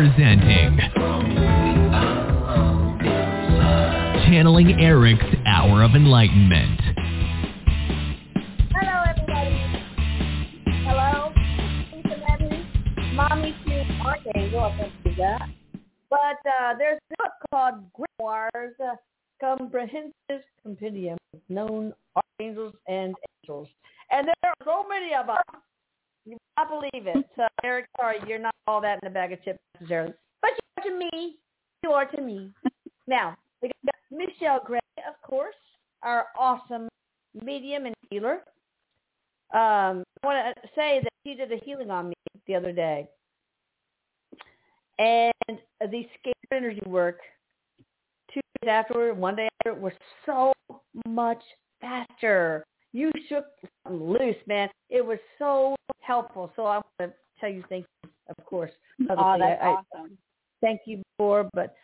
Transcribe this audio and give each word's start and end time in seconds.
presenting 0.00 0.78
Channeling 4.24 4.80
Erik's 4.80 5.22
Hour 5.44 5.82
of 5.82 5.90
Enlightenment. 5.94 6.80
Hello, 8.72 9.02
everybody. 9.10 9.60
Hello. 10.86 11.34
But 16.08 16.16
uh, 16.48 16.74
there's 16.78 16.98
a 17.12 17.16
book 17.18 17.32
called 17.50 17.74
Grimoires, 17.92 18.72
uh, 18.82 18.96
Comprehensive 19.38 20.46
Compendium 20.62 21.18
of 21.34 21.40
Known 21.50 21.92
Archangels 22.16 22.72
and 22.88 23.14
Angels. 23.44 23.68
And 24.10 24.28
there 24.28 24.34
are 24.44 24.64
so 24.64 24.88
many 24.88 25.14
of 25.14 25.26
them. 25.26 25.60
Not 26.60 26.68
believe 26.68 27.06
it. 27.06 27.24
So, 27.36 27.46
Erik, 27.64 27.86
sorry, 27.98 28.16
you're 28.26 28.38
not 28.38 28.54
all 28.66 28.82
that 28.82 28.98
in 29.02 29.08
a 29.08 29.10
bag 29.10 29.32
of 29.32 29.42
chips 29.42 29.58
necessarily. 29.80 30.12
But 30.42 30.50
you 30.50 30.82
are 30.82 30.90
to 30.90 30.98
me. 30.98 31.36
You 31.82 31.90
are 31.92 32.04
to 32.04 32.20
me. 32.20 32.50
now, 33.06 33.34
we 33.62 33.70
got 33.86 33.94
Michelle 34.10 34.60
Gray, 34.66 34.78
of 35.08 35.14
course, 35.22 35.54
our 36.02 36.26
awesome 36.38 36.88
medium 37.42 37.86
and 37.86 37.94
healer. 38.10 38.42
Um, 39.54 40.04
I 40.22 40.26
want 40.26 40.54
to 40.54 40.68
say 40.74 41.00
that 41.02 41.12
she 41.24 41.34
did 41.34 41.50
a 41.50 41.64
healing 41.64 41.90
on 41.90 42.10
me 42.10 42.14
the 42.46 42.54
other 42.54 42.72
day. 42.72 43.08
And 44.98 45.32
the 45.80 46.06
scalar 46.18 46.52
energy 46.52 46.82
work 46.84 47.20
two 48.34 48.40
days 48.60 48.70
after, 48.70 49.14
one 49.14 49.34
day 49.34 49.48
after, 49.62 49.74
it 49.74 49.80
was 49.80 49.94
so 50.26 50.52
much 51.06 51.42
faster. 51.80 52.66
You 52.92 53.10
shook 53.30 53.46
loose, 53.88 54.36
man. 54.46 54.68
It 54.90 55.04
was 55.04 55.18
so 55.38 55.74
helpful. 56.14 56.52
So 56.56 56.60
I 56.66 56.76
want 56.76 56.86
to 57.00 57.12
tell 57.40 57.50
you 57.56 57.62
thank 57.68 57.86
you, 58.02 58.10
of 58.36 58.44
course. 58.44 58.72
Oh, 59.10 59.36
that's 59.38 59.62
I- 59.62 59.66
I 59.68 59.70
awesome. 59.76 60.18
thank 60.60 60.80
you 60.90 61.02
for, 61.18 61.48
but 61.54 61.74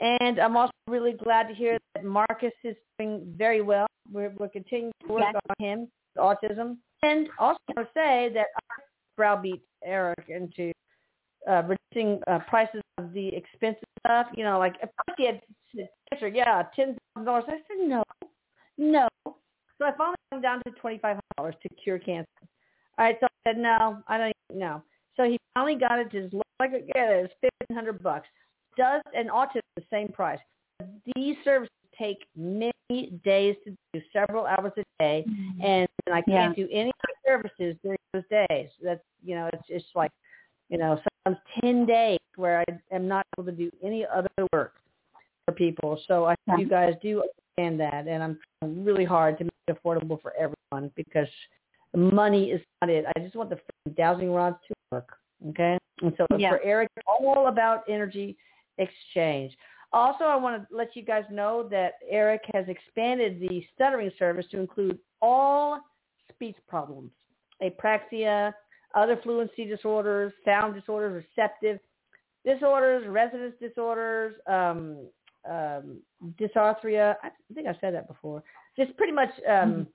and 0.00 0.38
I'm 0.38 0.56
also 0.56 0.72
really 0.88 1.12
glad 1.24 1.44
to 1.48 1.54
hear 1.54 1.78
that 1.94 2.04
Marcus 2.04 2.52
is 2.64 2.76
doing 2.98 3.34
very 3.36 3.62
well. 3.62 3.86
We're, 4.12 4.32
we're 4.38 4.48
continuing 4.60 4.92
to 5.06 5.12
work 5.12 5.24
Yes. 5.32 5.42
on 5.50 5.54
him, 5.66 5.78
autism, 6.18 6.68
and 7.02 7.28
also 7.38 7.58
I 7.76 7.84
say 7.94 8.30
that 8.36 8.46
I 8.56 8.82
browbeat 9.16 9.62
Erik 9.84 10.26
into 10.28 10.72
uh, 11.50 11.62
reducing 11.70 12.20
uh, 12.26 12.40
prices 12.52 12.82
of 12.98 13.12
the 13.12 13.28
expensive 13.40 13.88
stuff. 14.04 14.26
You 14.36 14.44
know, 14.44 14.58
like 14.58 14.74
if 14.82 14.90
he 15.16 15.26
had 15.26 15.40
said, 15.74 16.34
yeah, 16.34 16.64
ten 16.76 16.96
thousand 17.14 17.26
dollars. 17.26 17.44
I 17.48 17.52
said 17.66 17.88
no, 17.94 18.02
no. 18.78 19.08
So 19.24 19.80
I 19.88 19.92
finally 19.96 20.16
came 20.30 20.42
down 20.42 20.58
to 20.66 20.70
twenty 20.80 20.98
five 20.98 21.16
dollars 21.36 21.54
to 21.62 21.68
cure 21.82 21.98
cancer. 21.98 22.42
All 22.98 23.06
right, 23.06 23.16
so 23.20 23.26
I 23.26 23.50
said 23.50 23.58
no, 23.58 23.98
I 24.08 24.18
don't 24.18 24.32
even 24.50 24.60
know. 24.60 24.82
So 25.16 25.24
he 25.24 25.38
finally 25.54 25.76
got 25.76 25.98
it 25.98 26.10
to 26.12 26.26
as 26.26 26.32
low 26.32 26.42
as 26.60 26.70
I 26.74 26.78
get 26.78 26.86
it. 26.96 27.24
It's 27.24 27.34
fifteen 27.40 27.76
hundred 27.76 28.02
bucks. 28.02 28.28
Does 28.76 29.02
and 29.16 29.30
autism 29.30 29.60
the 29.76 29.84
same 29.90 30.08
price. 30.08 30.38
These 31.14 31.36
services 31.44 31.70
take 31.98 32.24
many 32.36 32.72
days 33.24 33.56
to 33.64 33.76
do, 33.92 34.00
several 34.12 34.46
hours 34.46 34.72
a 34.76 34.82
day, 34.98 35.24
mm-hmm. 35.28 35.62
and, 35.62 35.88
and 36.06 36.14
I 36.14 36.22
can't 36.22 36.56
do 36.56 36.68
any 36.72 36.90
services 37.26 37.76
during 37.82 37.98
those 38.12 38.24
days. 38.30 38.68
That's 38.82 39.02
you 39.24 39.34
know, 39.34 39.48
it's 39.52 39.62
it's 39.68 39.84
like 39.94 40.10
you 40.68 40.78
know, 40.78 41.00
sometimes 41.24 41.42
ten 41.60 41.86
days 41.86 42.18
where 42.36 42.64
I 42.68 42.94
am 42.94 43.06
not 43.06 43.26
able 43.36 43.44
to 43.44 43.52
do 43.52 43.70
any 43.84 44.06
other 44.06 44.30
work 44.52 44.74
for 45.44 45.52
people. 45.52 46.00
So 46.08 46.26
I 46.26 46.34
hope 46.48 46.60
you 46.60 46.68
guys 46.68 46.94
do 47.02 47.22
understand 47.58 47.80
that, 47.80 48.08
and 48.08 48.22
I'm 48.22 48.38
trying 48.60 48.84
really 48.84 49.04
hard 49.04 49.38
to 49.38 49.44
make 49.44 49.52
it 49.68 49.76
affordable 49.76 50.20
for 50.20 50.32
everyone 50.34 50.90
because 50.96 51.28
money 51.94 52.50
is 52.50 52.60
not 52.80 52.90
it. 52.90 53.04
I 53.16 53.20
just 53.20 53.34
want 53.36 53.50
the 53.50 53.58
dowsing 53.96 54.32
rods 54.32 54.56
to 54.68 54.74
work. 54.90 55.16
Okay, 55.50 55.78
and 56.02 56.14
so 56.16 56.26
Yeah. 56.36 56.50
for 56.50 56.62
Erik, 56.62 56.88
all 57.06 57.48
about 57.48 57.84
energy 57.88 58.36
exchange. 58.78 59.56
Also, 59.92 60.24
I 60.24 60.36
want 60.36 60.68
to 60.68 60.74
let 60.74 60.96
you 60.96 61.02
guys 61.02 61.24
know 61.30 61.68
that 61.68 61.94
Erik 62.08 62.42
has 62.54 62.66
expanded 62.68 63.40
the 63.40 63.66
stuttering 63.74 64.10
service 64.18 64.46
to 64.50 64.58
include 64.58 64.98
all 65.20 65.80
speech 66.30 66.56
problems, 66.66 67.10
apraxia, 67.62 68.54
other 68.94 69.16
fluency 69.18 69.64
disorders, 69.64 70.32
sound 70.44 70.74
disorders, 70.74 71.24
receptive 71.36 71.78
disorders, 72.44 73.06
resonance 73.06 73.54
disorders, 73.60 74.34
um, 74.46 75.06
um, 75.48 75.98
dysarthria. 76.40 77.16
I 77.22 77.30
think 77.54 77.66
I 77.66 77.76
said 77.80 77.94
that 77.94 78.08
before. 78.08 78.42
Just 78.76 78.96
pretty 78.96 79.12
much 79.12 79.30
um, 79.48 79.86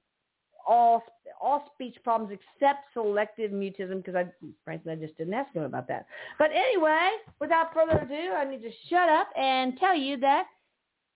all 0.68 1.04
all 1.40 1.72
speech 1.74 1.96
problems 2.04 2.32
except 2.32 2.80
selective 2.94 3.52
mutism 3.52 3.98
because 3.98 4.16
I 4.16 4.26
frankly 4.64 4.92
I 4.92 4.96
just 4.96 5.18
didn't 5.18 5.34
ask 5.34 5.54
him 5.54 5.64
about 5.64 5.88
that. 5.88 6.06
But 6.38 6.52
anyway, 6.52 7.10
without 7.40 7.74
further 7.74 8.00
ado, 8.00 8.34
I 8.36 8.46
need 8.50 8.62
to 8.64 8.72
shut 8.90 9.10
up 9.10 9.30
and 9.38 9.78
tell 9.78 9.96
you 9.96 10.18
that 10.18 10.46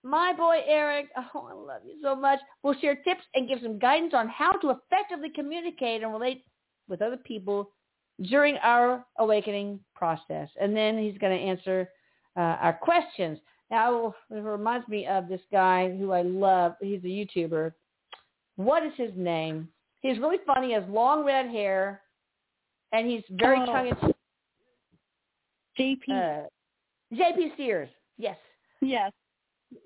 my 0.03 0.33
boy 0.33 0.61
Erik, 0.67 1.09
oh 1.35 1.49
I 1.49 1.53
love 1.53 1.81
you 1.85 1.95
so 2.01 2.15
much, 2.15 2.39
will 2.63 2.75
share 2.79 2.95
tips 2.95 3.23
and 3.35 3.47
give 3.47 3.59
some 3.61 3.79
guidance 3.79 4.13
on 4.15 4.29
how 4.29 4.53
to 4.53 4.71
effectively 4.71 5.29
communicate 5.29 6.03
and 6.03 6.11
relate 6.11 6.43
with 6.87 7.01
other 7.01 7.17
people 7.17 7.71
during 8.29 8.57
our 8.57 9.05
awakening 9.19 9.79
process. 9.95 10.49
And 10.59 10.75
then 10.75 10.97
he's 10.97 11.17
going 11.17 11.37
to 11.37 11.43
answer 11.43 11.89
uh, 12.37 12.57
our 12.61 12.73
questions. 12.73 13.39
Now, 13.69 14.13
it 14.29 14.35
reminds 14.35 14.87
me 14.87 15.07
of 15.07 15.27
this 15.27 15.41
guy 15.51 15.95
who 15.97 16.11
I 16.11 16.21
love. 16.21 16.73
He's 16.81 17.03
a 17.03 17.07
YouTuber. 17.07 17.71
What 18.65 18.83
is 18.83 18.93
his 18.97 19.11
name? 19.15 19.67
He's 20.01 20.17
really 20.19 20.37
funny. 20.45 20.67
He 20.67 20.73
has 20.73 20.83
long 20.89 21.23
red 21.25 21.47
hair, 21.49 22.01
and 22.91 23.07
he's 23.09 23.23
very 23.31 23.59
Oh. 23.61 23.65
tongue 23.65 23.87
in 23.87 23.95
cheek. 25.77 26.03
JP. 26.07 26.11
Uh, 26.11 26.47
JP 27.15 27.55
Sears, 27.57 27.89
yes, 28.17 28.37
yes. 28.81 29.11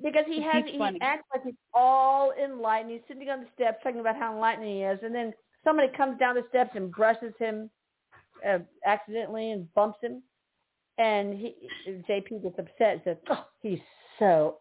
because 0.03 0.25
he 0.27 0.41
has 0.41 0.63
He's 0.63 0.73
he 0.73 0.77
funny. 0.77 0.99
acts 1.01 1.27
like 1.33 1.43
he's 1.43 1.53
all 1.73 2.31
enlightened. 2.33 2.91
He's 2.91 3.01
sitting 3.07 3.29
on 3.29 3.41
the 3.41 3.47
steps 3.55 3.79
talking 3.83 3.99
about 3.99 4.15
how 4.15 4.33
enlightened 4.33 4.67
he 4.67 4.81
is, 4.83 4.99
and 5.03 5.13
then 5.13 5.33
somebody 5.63 5.87
comes 5.95 6.19
down 6.19 6.35
the 6.35 6.43
steps 6.49 6.71
and 6.75 6.91
brushes 6.91 7.33
him 7.39 7.69
uh, 8.47 8.59
accidentally 8.85 9.51
and 9.51 9.71
bumps 9.73 9.97
him, 10.01 10.21
and 10.97 11.33
he 11.33 11.55
JP 12.09 12.43
gets 12.43 12.59
upset 12.59 12.93
and 12.93 13.01
says, 13.03 13.17
"Oh, 13.29 13.45
he's 13.61 13.79
so 14.19 14.59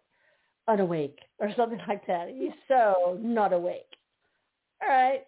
unawake," 0.69 1.19
or 1.39 1.53
something 1.57 1.81
like 1.89 2.07
that. 2.07 2.29
He's 2.29 2.53
so 2.69 3.19
not 3.21 3.53
awake. 3.53 3.87
All 4.83 4.89
right. 4.89 5.23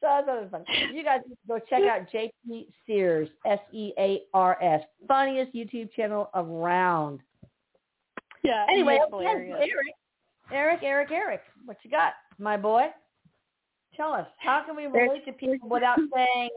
So 0.00 0.08
that's 0.08 0.28
other 0.30 0.48
fun. 0.50 0.64
You 0.92 1.02
guys 1.02 1.20
go 1.48 1.58
check 1.58 1.82
out 1.84 2.06
JP 2.12 2.66
Sears, 2.86 3.28
S 3.46 3.58
E 3.72 3.92
A 3.98 4.22
R 4.34 4.62
S, 4.62 4.82
funniest 5.08 5.54
YouTube 5.54 5.90
channel 5.92 6.28
around. 6.34 7.20
Yeah. 8.44 8.66
Anyway, 8.70 8.94
he's 8.94 9.14
okay, 9.14 9.24
hilarious. 9.24 9.58
Erik, 9.58 9.94
Erik, 10.52 10.82
Erik, 10.82 11.10
Erik, 11.10 11.40
what 11.64 11.78
you 11.82 11.90
got, 11.90 12.12
my 12.38 12.56
boy? 12.56 12.88
Tell 13.96 14.12
us, 14.12 14.26
how 14.38 14.62
can 14.66 14.76
we 14.76 14.86
relate 14.86 15.24
to 15.24 15.32
people 15.32 15.68
without 15.68 15.98
saying 16.14 16.50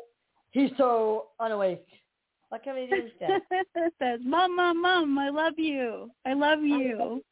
he's 0.52 0.72
so 0.78 1.28
unawake? 1.40 1.86
What 2.50 2.64
can 2.64 2.76
we 2.76 2.88
do 2.88 3.04
instead? 3.06 3.42
says, 4.00 4.20
"Mom, 4.24 4.56
mom, 4.56 4.82
mom, 4.82 5.18
I 5.18 5.30
love 5.30 5.54
you. 5.58 6.12
I 6.26 6.34
love 6.34 6.62
you." 6.62 7.24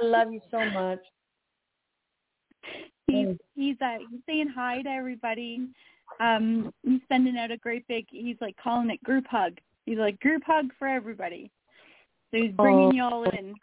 I 0.00 0.04
love 0.04 0.32
you 0.32 0.40
so 0.50 0.64
much. 0.70 1.00
He's 3.06 3.26
Mm. 3.28 3.38
he's 3.54 3.80
uh, 3.80 3.98
he's 4.10 4.20
saying 4.26 4.48
hi 4.48 4.82
to 4.82 4.88
everybody. 4.88 5.68
Um, 6.20 6.72
he's 6.82 7.00
sending 7.08 7.36
out 7.36 7.50
a 7.50 7.56
great 7.56 7.86
big. 7.88 8.06
He's 8.10 8.40
like 8.40 8.56
calling 8.56 8.90
it 8.90 9.02
group 9.02 9.26
hug. 9.26 9.58
He's 9.84 9.98
like 9.98 10.18
group 10.20 10.42
hug 10.44 10.70
for 10.78 10.88
everybody. 10.88 11.50
So 12.30 12.38
he's 12.38 12.52
bringing 12.52 12.88
Oh. 12.88 12.92
you 12.92 13.02
all 13.02 13.24
in. 13.24 13.54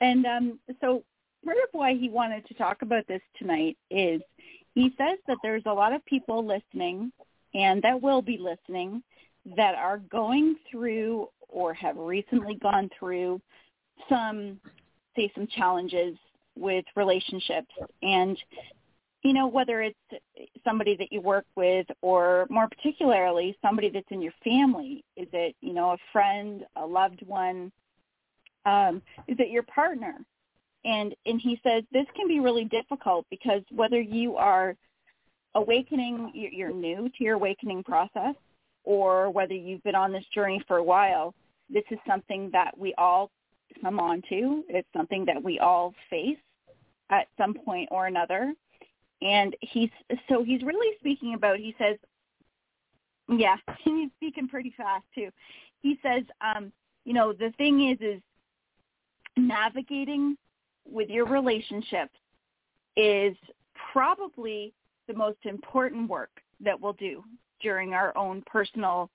And 0.00 0.26
um, 0.26 0.58
so 0.80 1.04
part 1.44 1.56
of 1.58 1.68
why 1.72 1.94
he 1.94 2.08
wanted 2.08 2.46
to 2.46 2.54
talk 2.54 2.82
about 2.82 3.06
this 3.06 3.22
tonight 3.38 3.76
is 3.90 4.20
he 4.74 4.92
says 4.98 5.18
that 5.28 5.38
there's 5.42 5.62
a 5.66 5.72
lot 5.72 5.92
of 5.92 6.04
people 6.04 6.44
listening 6.44 7.12
and 7.54 7.80
that 7.82 8.00
will 8.00 8.22
be 8.22 8.38
listening 8.38 9.02
that 9.56 9.74
are 9.76 9.98
going 9.98 10.56
through 10.70 11.28
or 11.48 11.72
have 11.74 11.96
recently 11.96 12.56
gone 12.56 12.90
through 12.98 13.40
some 14.08 14.58
say 15.14 15.30
some 15.34 15.46
challenges 15.46 16.16
with 16.56 16.84
relationships. 16.96 17.70
And 18.02 18.38
you 19.22 19.32
know 19.32 19.46
whether 19.46 19.80
it's 19.80 19.96
somebody 20.64 20.96
that 20.96 21.10
you 21.10 21.20
work 21.20 21.46
with 21.56 21.86
or 22.02 22.46
more 22.50 22.68
particularly 22.68 23.56
somebody 23.62 23.88
that's 23.88 24.06
in 24.10 24.20
your 24.20 24.34
family 24.44 25.02
is 25.16 25.26
it 25.32 25.56
you 25.62 25.72
know 25.72 25.92
a 25.92 25.96
friend 26.12 26.64
a 26.76 26.86
loved 26.86 27.26
one 27.26 27.72
um 28.66 29.02
is 29.26 29.36
it 29.38 29.50
your 29.50 29.62
partner? 29.64 30.18
And 30.84 31.14
and 31.24 31.40
he 31.40 31.58
says 31.62 31.84
this 31.92 32.06
can 32.14 32.28
be 32.28 32.40
really 32.40 32.66
difficult 32.66 33.26
because 33.30 33.62
whether 33.74 34.00
you 34.00 34.36
are 34.36 34.76
awakening 35.54 36.30
you're 36.34 36.52
you're 36.52 36.72
new 36.72 37.08
to 37.16 37.24
your 37.24 37.34
awakening 37.34 37.82
process 37.82 38.34
or 38.84 39.30
whether 39.30 39.54
you've 39.54 39.82
been 39.82 39.94
on 39.94 40.12
this 40.12 40.24
journey 40.34 40.62
for 40.68 40.76
a 40.76 40.84
while 40.84 41.34
this 41.70 41.84
is 41.90 41.98
something 42.06 42.50
that 42.52 42.76
we 42.76 42.92
all 42.98 43.30
come 43.80 44.00
onto 44.00 44.62
it's 44.68 44.88
something 44.96 45.24
that 45.24 45.42
we 45.42 45.58
all 45.58 45.94
face 46.10 46.38
at 47.10 47.28
some 47.36 47.54
point 47.54 47.88
or 47.90 48.06
another. 48.06 48.54
And 49.22 49.56
he's 49.60 49.90
so 50.28 50.42
he's 50.42 50.62
really 50.62 50.96
speaking 50.98 51.34
about 51.34 51.58
he 51.58 51.74
says 51.78 51.96
yeah 53.28 53.56
he's 53.84 54.10
speaking 54.16 54.48
pretty 54.48 54.74
fast 54.76 55.04
too. 55.14 55.30
He 55.80 55.98
says 56.02 56.24
um 56.40 56.72
you 57.04 57.12
know, 57.12 57.32
the 57.32 57.52
thing 57.56 57.90
is, 57.90 57.98
is 58.00 58.20
navigating 59.36 60.36
with 60.90 61.08
your 61.08 61.26
relationships 61.26 62.14
is 62.96 63.36
probably 63.92 64.72
the 65.06 65.14
most 65.14 65.38
important 65.44 66.08
work 66.08 66.30
that 66.60 66.80
we'll 66.80 66.94
do 66.94 67.22
during 67.60 67.92
our 67.92 68.16
own 68.16 68.42
personal 68.46 69.10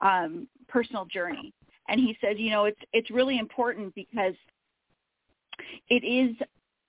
um, 0.00 0.46
personal 0.68 1.06
journey. 1.06 1.52
And 1.88 2.00
he 2.00 2.16
said, 2.20 2.38
you 2.38 2.50
know, 2.50 2.64
it's 2.64 2.80
it's 2.92 3.10
really 3.10 3.38
important 3.38 3.94
because 3.94 4.34
it 5.88 6.04
is 6.04 6.36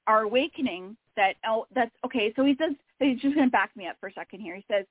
our 0.08 0.24
awakening 0.24 0.98
that 1.16 1.36
oh 1.48 1.66
that's 1.74 1.96
okay. 2.06 2.34
So 2.36 2.46
he 2.46 2.56
says 2.60 2.72
he's 3.00 3.22
just 3.22 3.36
going 3.36 3.48
to 3.48 3.52
back 3.52 3.72
me 3.76 3.88
up 3.88 3.98
for 4.00 4.08
a 4.08 4.14
second 4.14 4.42
here. 4.42 4.56
He 4.56 4.66
says 4.70 4.86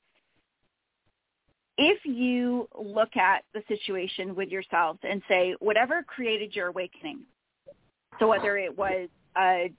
if 1.78 2.04
you 2.04 2.68
look 2.78 3.16
at 3.16 3.44
the 3.52 3.62
situation 3.68 4.34
with 4.34 4.48
yourselves 4.48 4.98
and 5.02 5.20
say 5.28 5.54
whatever 5.58 6.02
created 6.02 6.54
your 6.54 6.68
awakening, 6.68 7.20
so 8.18 8.28
whether 8.28 8.56
it 8.56 8.76
was 8.76 9.08
a 9.36 9.70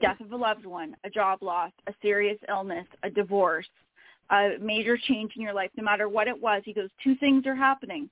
death 0.00 0.20
of 0.20 0.32
a 0.32 0.36
loved 0.36 0.66
one, 0.66 0.96
a 1.04 1.10
job 1.10 1.42
loss, 1.42 1.70
a 1.86 1.94
serious 2.02 2.38
illness, 2.48 2.86
a 3.04 3.10
divorce, 3.10 3.68
a 4.30 4.52
major 4.60 4.96
change 4.96 5.32
in 5.36 5.42
your 5.42 5.54
life, 5.54 5.70
no 5.76 5.84
matter 5.84 6.08
what 6.08 6.26
it 6.26 6.40
was, 6.40 6.62
he 6.64 6.72
goes, 6.72 6.88
two 7.02 7.14
things 7.16 7.46
are 7.46 7.54
happening. 7.54 8.10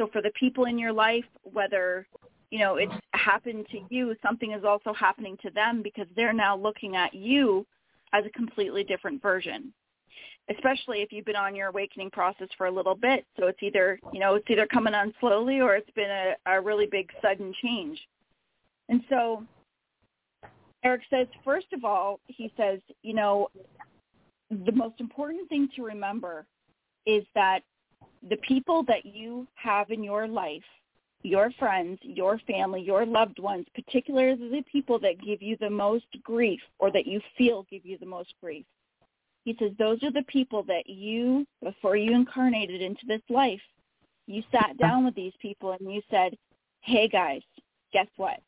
So 0.00 0.08
for 0.10 0.22
the 0.22 0.30
people 0.30 0.64
in 0.64 0.78
your 0.78 0.94
life, 0.94 1.26
whether 1.42 2.06
you 2.50 2.58
know 2.58 2.76
it's 2.76 2.92
happened 3.12 3.66
to 3.70 3.80
you, 3.90 4.16
something 4.22 4.52
is 4.52 4.64
also 4.64 4.94
happening 4.94 5.36
to 5.42 5.50
them 5.50 5.82
because 5.82 6.06
they're 6.16 6.32
now 6.32 6.56
looking 6.56 6.96
at 6.96 7.12
you 7.12 7.66
as 8.14 8.24
a 8.24 8.30
completely 8.30 8.82
different 8.82 9.20
version. 9.20 9.74
Especially 10.48 11.02
if 11.02 11.12
you've 11.12 11.26
been 11.26 11.36
on 11.36 11.54
your 11.54 11.68
awakening 11.68 12.10
process 12.10 12.48
for 12.56 12.66
a 12.66 12.70
little 12.70 12.94
bit. 12.94 13.26
So 13.38 13.46
it's 13.46 13.62
either, 13.62 14.00
you 14.10 14.20
know, 14.20 14.36
it's 14.36 14.48
either 14.48 14.66
coming 14.66 14.94
on 14.94 15.12
slowly 15.20 15.60
or 15.60 15.76
it's 15.76 15.90
been 15.90 16.10
a, 16.10 16.34
a 16.46 16.60
really 16.62 16.86
big 16.86 17.10
sudden 17.20 17.52
change. 17.62 18.00
And 18.88 19.02
so 19.10 19.44
Erik 20.82 21.02
says, 21.10 21.26
first 21.44 21.72
of 21.74 21.84
all, 21.84 22.20
he 22.26 22.50
says, 22.56 22.80
you 23.02 23.12
know, 23.12 23.48
the 24.48 24.72
most 24.72 24.98
important 24.98 25.46
thing 25.50 25.68
to 25.76 25.84
remember 25.84 26.46
is 27.06 27.22
that 27.34 27.60
the 28.28 28.36
people 28.38 28.82
that 28.84 29.06
you 29.06 29.46
have 29.54 29.90
in 29.90 30.02
your 30.02 30.28
life, 30.28 30.62
your 31.22 31.50
friends, 31.58 31.98
your 32.02 32.38
family, 32.46 32.80
your 32.80 33.04
loved 33.06 33.38
ones, 33.38 33.66
particularly 33.74 34.50
the 34.50 34.64
people 34.70 34.98
that 34.98 35.20
give 35.24 35.42
you 35.42 35.56
the 35.60 35.70
most 35.70 36.06
grief 36.22 36.60
or 36.78 36.90
that 36.90 37.06
you 37.06 37.20
feel 37.36 37.66
give 37.70 37.84
you 37.84 37.98
the 37.98 38.06
most 38.06 38.32
grief. 38.40 38.64
He 39.44 39.56
says 39.58 39.72
those 39.78 40.02
are 40.02 40.12
the 40.12 40.24
people 40.28 40.62
that 40.64 40.88
you, 40.88 41.46
before 41.62 41.96
you 41.96 42.14
incarnated 42.14 42.82
into 42.82 43.06
this 43.06 43.22
life, 43.28 43.60
you 44.26 44.42
sat 44.52 44.76
down 44.78 45.04
with 45.04 45.14
these 45.14 45.32
people 45.40 45.76
and 45.78 45.92
you 45.92 46.02
said, 46.10 46.36
hey 46.82 47.08
guys, 47.08 47.42
guess 47.92 48.06
what? 48.16 48.40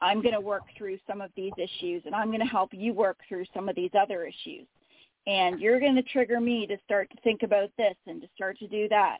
I'm 0.00 0.20
going 0.22 0.34
to 0.34 0.40
work 0.40 0.64
through 0.76 0.98
some 1.06 1.20
of 1.20 1.30
these 1.34 1.52
issues 1.56 2.02
and 2.04 2.14
I'm 2.14 2.28
going 2.28 2.40
to 2.40 2.46
help 2.46 2.70
you 2.72 2.92
work 2.92 3.18
through 3.28 3.44
some 3.54 3.68
of 3.68 3.76
these 3.76 3.90
other 3.98 4.24
issues 4.24 4.66
and 5.26 5.60
you're 5.60 5.80
going 5.80 5.94
to 5.94 6.02
trigger 6.02 6.40
me 6.40 6.66
to 6.66 6.76
start 6.84 7.10
to 7.10 7.20
think 7.22 7.42
about 7.42 7.70
this 7.78 7.94
and 8.06 8.20
to 8.20 8.28
start 8.34 8.58
to 8.58 8.68
do 8.68 8.88
that. 8.88 9.18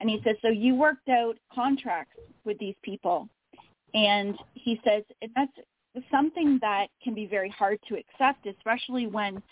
And 0.00 0.08
he 0.08 0.20
says, 0.24 0.36
so 0.42 0.48
you 0.48 0.74
worked 0.74 1.08
out 1.08 1.36
contracts 1.52 2.16
with 2.44 2.58
these 2.58 2.76
people. 2.82 3.28
And 3.94 4.36
he 4.54 4.80
says, 4.84 5.02
and 5.22 5.30
that's 5.34 5.52
something 6.10 6.58
that 6.60 6.88
can 7.02 7.14
be 7.14 7.26
very 7.26 7.48
hard 7.48 7.78
to 7.88 7.96
accept, 7.96 8.46
especially 8.46 9.06
when, 9.06 9.42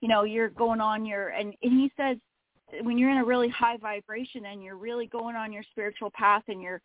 you 0.00 0.08
know, 0.08 0.24
you're 0.24 0.50
going 0.50 0.80
on 0.80 1.06
your, 1.06 1.28
and, 1.28 1.54
and 1.62 1.72
he 1.72 1.90
says, 1.96 2.18
when 2.82 2.98
you're 2.98 3.10
in 3.10 3.18
a 3.18 3.24
really 3.24 3.48
high 3.48 3.76
vibration 3.76 4.46
and 4.46 4.62
you're 4.62 4.76
really 4.76 5.06
going 5.06 5.36
on 5.36 5.52
your 5.52 5.62
spiritual 5.70 6.10
path 6.10 6.42
and 6.48 6.60
you're 6.60 6.82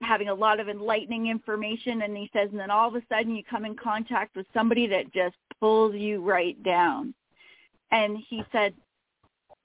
having 0.00 0.28
a 0.28 0.34
lot 0.34 0.60
of 0.60 0.68
enlightening 0.68 1.28
information 1.28 2.02
and 2.02 2.16
he 2.16 2.30
says 2.32 2.48
and 2.50 2.58
then 2.58 2.70
all 2.70 2.88
of 2.88 2.94
a 2.94 3.02
sudden 3.08 3.34
you 3.34 3.42
come 3.48 3.64
in 3.64 3.76
contact 3.76 4.36
with 4.36 4.46
somebody 4.52 4.86
that 4.86 5.12
just 5.12 5.36
pulls 5.60 5.94
you 5.94 6.20
right 6.20 6.60
down 6.62 7.14
and 7.92 8.18
he 8.28 8.42
said, 8.50 8.74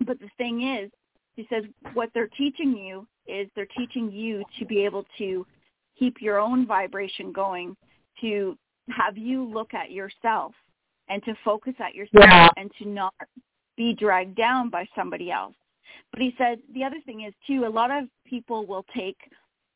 but 0.05 0.19
the 0.19 0.29
thing 0.37 0.61
is, 0.61 0.91
he 1.35 1.47
says, 1.49 1.63
what 1.93 2.09
they're 2.13 2.29
teaching 2.37 2.77
you 2.77 3.07
is 3.27 3.47
they're 3.55 3.67
teaching 3.77 4.11
you 4.11 4.43
to 4.59 4.65
be 4.65 4.85
able 4.85 5.05
to 5.17 5.45
keep 5.97 6.21
your 6.21 6.39
own 6.39 6.67
vibration 6.67 7.31
going, 7.31 7.75
to 8.21 8.57
have 8.89 9.17
you 9.17 9.43
look 9.43 9.73
at 9.73 9.91
yourself 9.91 10.53
and 11.09 11.23
to 11.23 11.33
focus 11.43 11.73
at 11.79 11.95
yourself 11.95 12.25
yeah. 12.27 12.49
and 12.57 12.71
to 12.79 12.87
not 12.87 13.13
be 13.75 13.93
dragged 13.93 14.35
down 14.35 14.69
by 14.69 14.87
somebody 14.95 15.31
else. 15.31 15.55
But 16.11 16.21
he 16.21 16.33
said 16.37 16.59
the 16.73 16.83
other 16.83 16.99
thing 17.05 17.21
is 17.21 17.33
too, 17.45 17.65
a 17.65 17.69
lot 17.69 17.91
of 17.91 18.05
people 18.25 18.65
will 18.65 18.85
take 18.95 19.17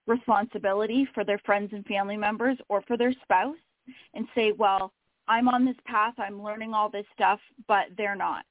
responsibility 0.08 1.08
for 1.14 1.24
their 1.24 1.40
friends 1.40 1.72
and 1.74 1.86
family 1.86 2.18
members 2.18 2.58
or 2.70 2.82
for 2.84 2.98
their 2.98 3.14
spouse 3.24 3.56
and 4.14 4.28
say, 4.36 4.52
well, 4.52 4.92
I'm 5.32 5.48
on 5.48 5.64
this 5.64 5.78
path, 5.86 6.14
I'm 6.18 6.44
learning 6.44 6.74
all 6.74 6.90
this 6.90 7.06
stuff, 7.14 7.40
but 7.66 7.86
they're 7.98 8.16
not. 8.16 8.44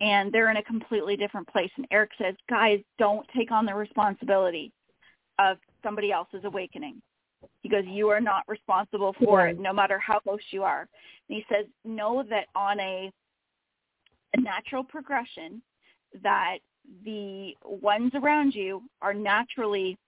And 0.00 0.32
they're 0.32 0.50
in 0.50 0.56
a 0.56 0.62
completely 0.62 1.16
different 1.16 1.46
place. 1.48 1.70
And 1.76 1.86
Erik 1.90 2.12
says, 2.16 2.34
guys, 2.48 2.80
don't 2.98 3.26
take 3.36 3.50
on 3.50 3.66
the 3.66 3.74
responsibility 3.74 4.72
of 5.38 5.58
somebody 5.82 6.10
else's 6.10 6.44
awakening. 6.44 7.02
He 7.60 7.68
goes, 7.68 7.84
you 7.86 8.08
are 8.08 8.22
not 8.22 8.42
responsible 8.48 9.14
for 9.22 9.48
it, 9.48 9.60
no 9.60 9.72
matter 9.72 9.98
how 9.98 10.18
close 10.20 10.40
you 10.50 10.62
are. 10.62 10.88
And 11.28 11.36
he 11.36 11.44
says, 11.52 11.66
know 11.84 12.24
that 12.30 12.46
on 12.54 12.80
a, 12.80 13.12
a 14.34 14.40
natural 14.40 14.84
progression, 14.84 15.60
that 16.22 16.58
the 17.04 17.52
ones 17.64 18.12
around 18.14 18.54
you 18.54 18.82
are 19.02 19.12
naturally 19.12 19.98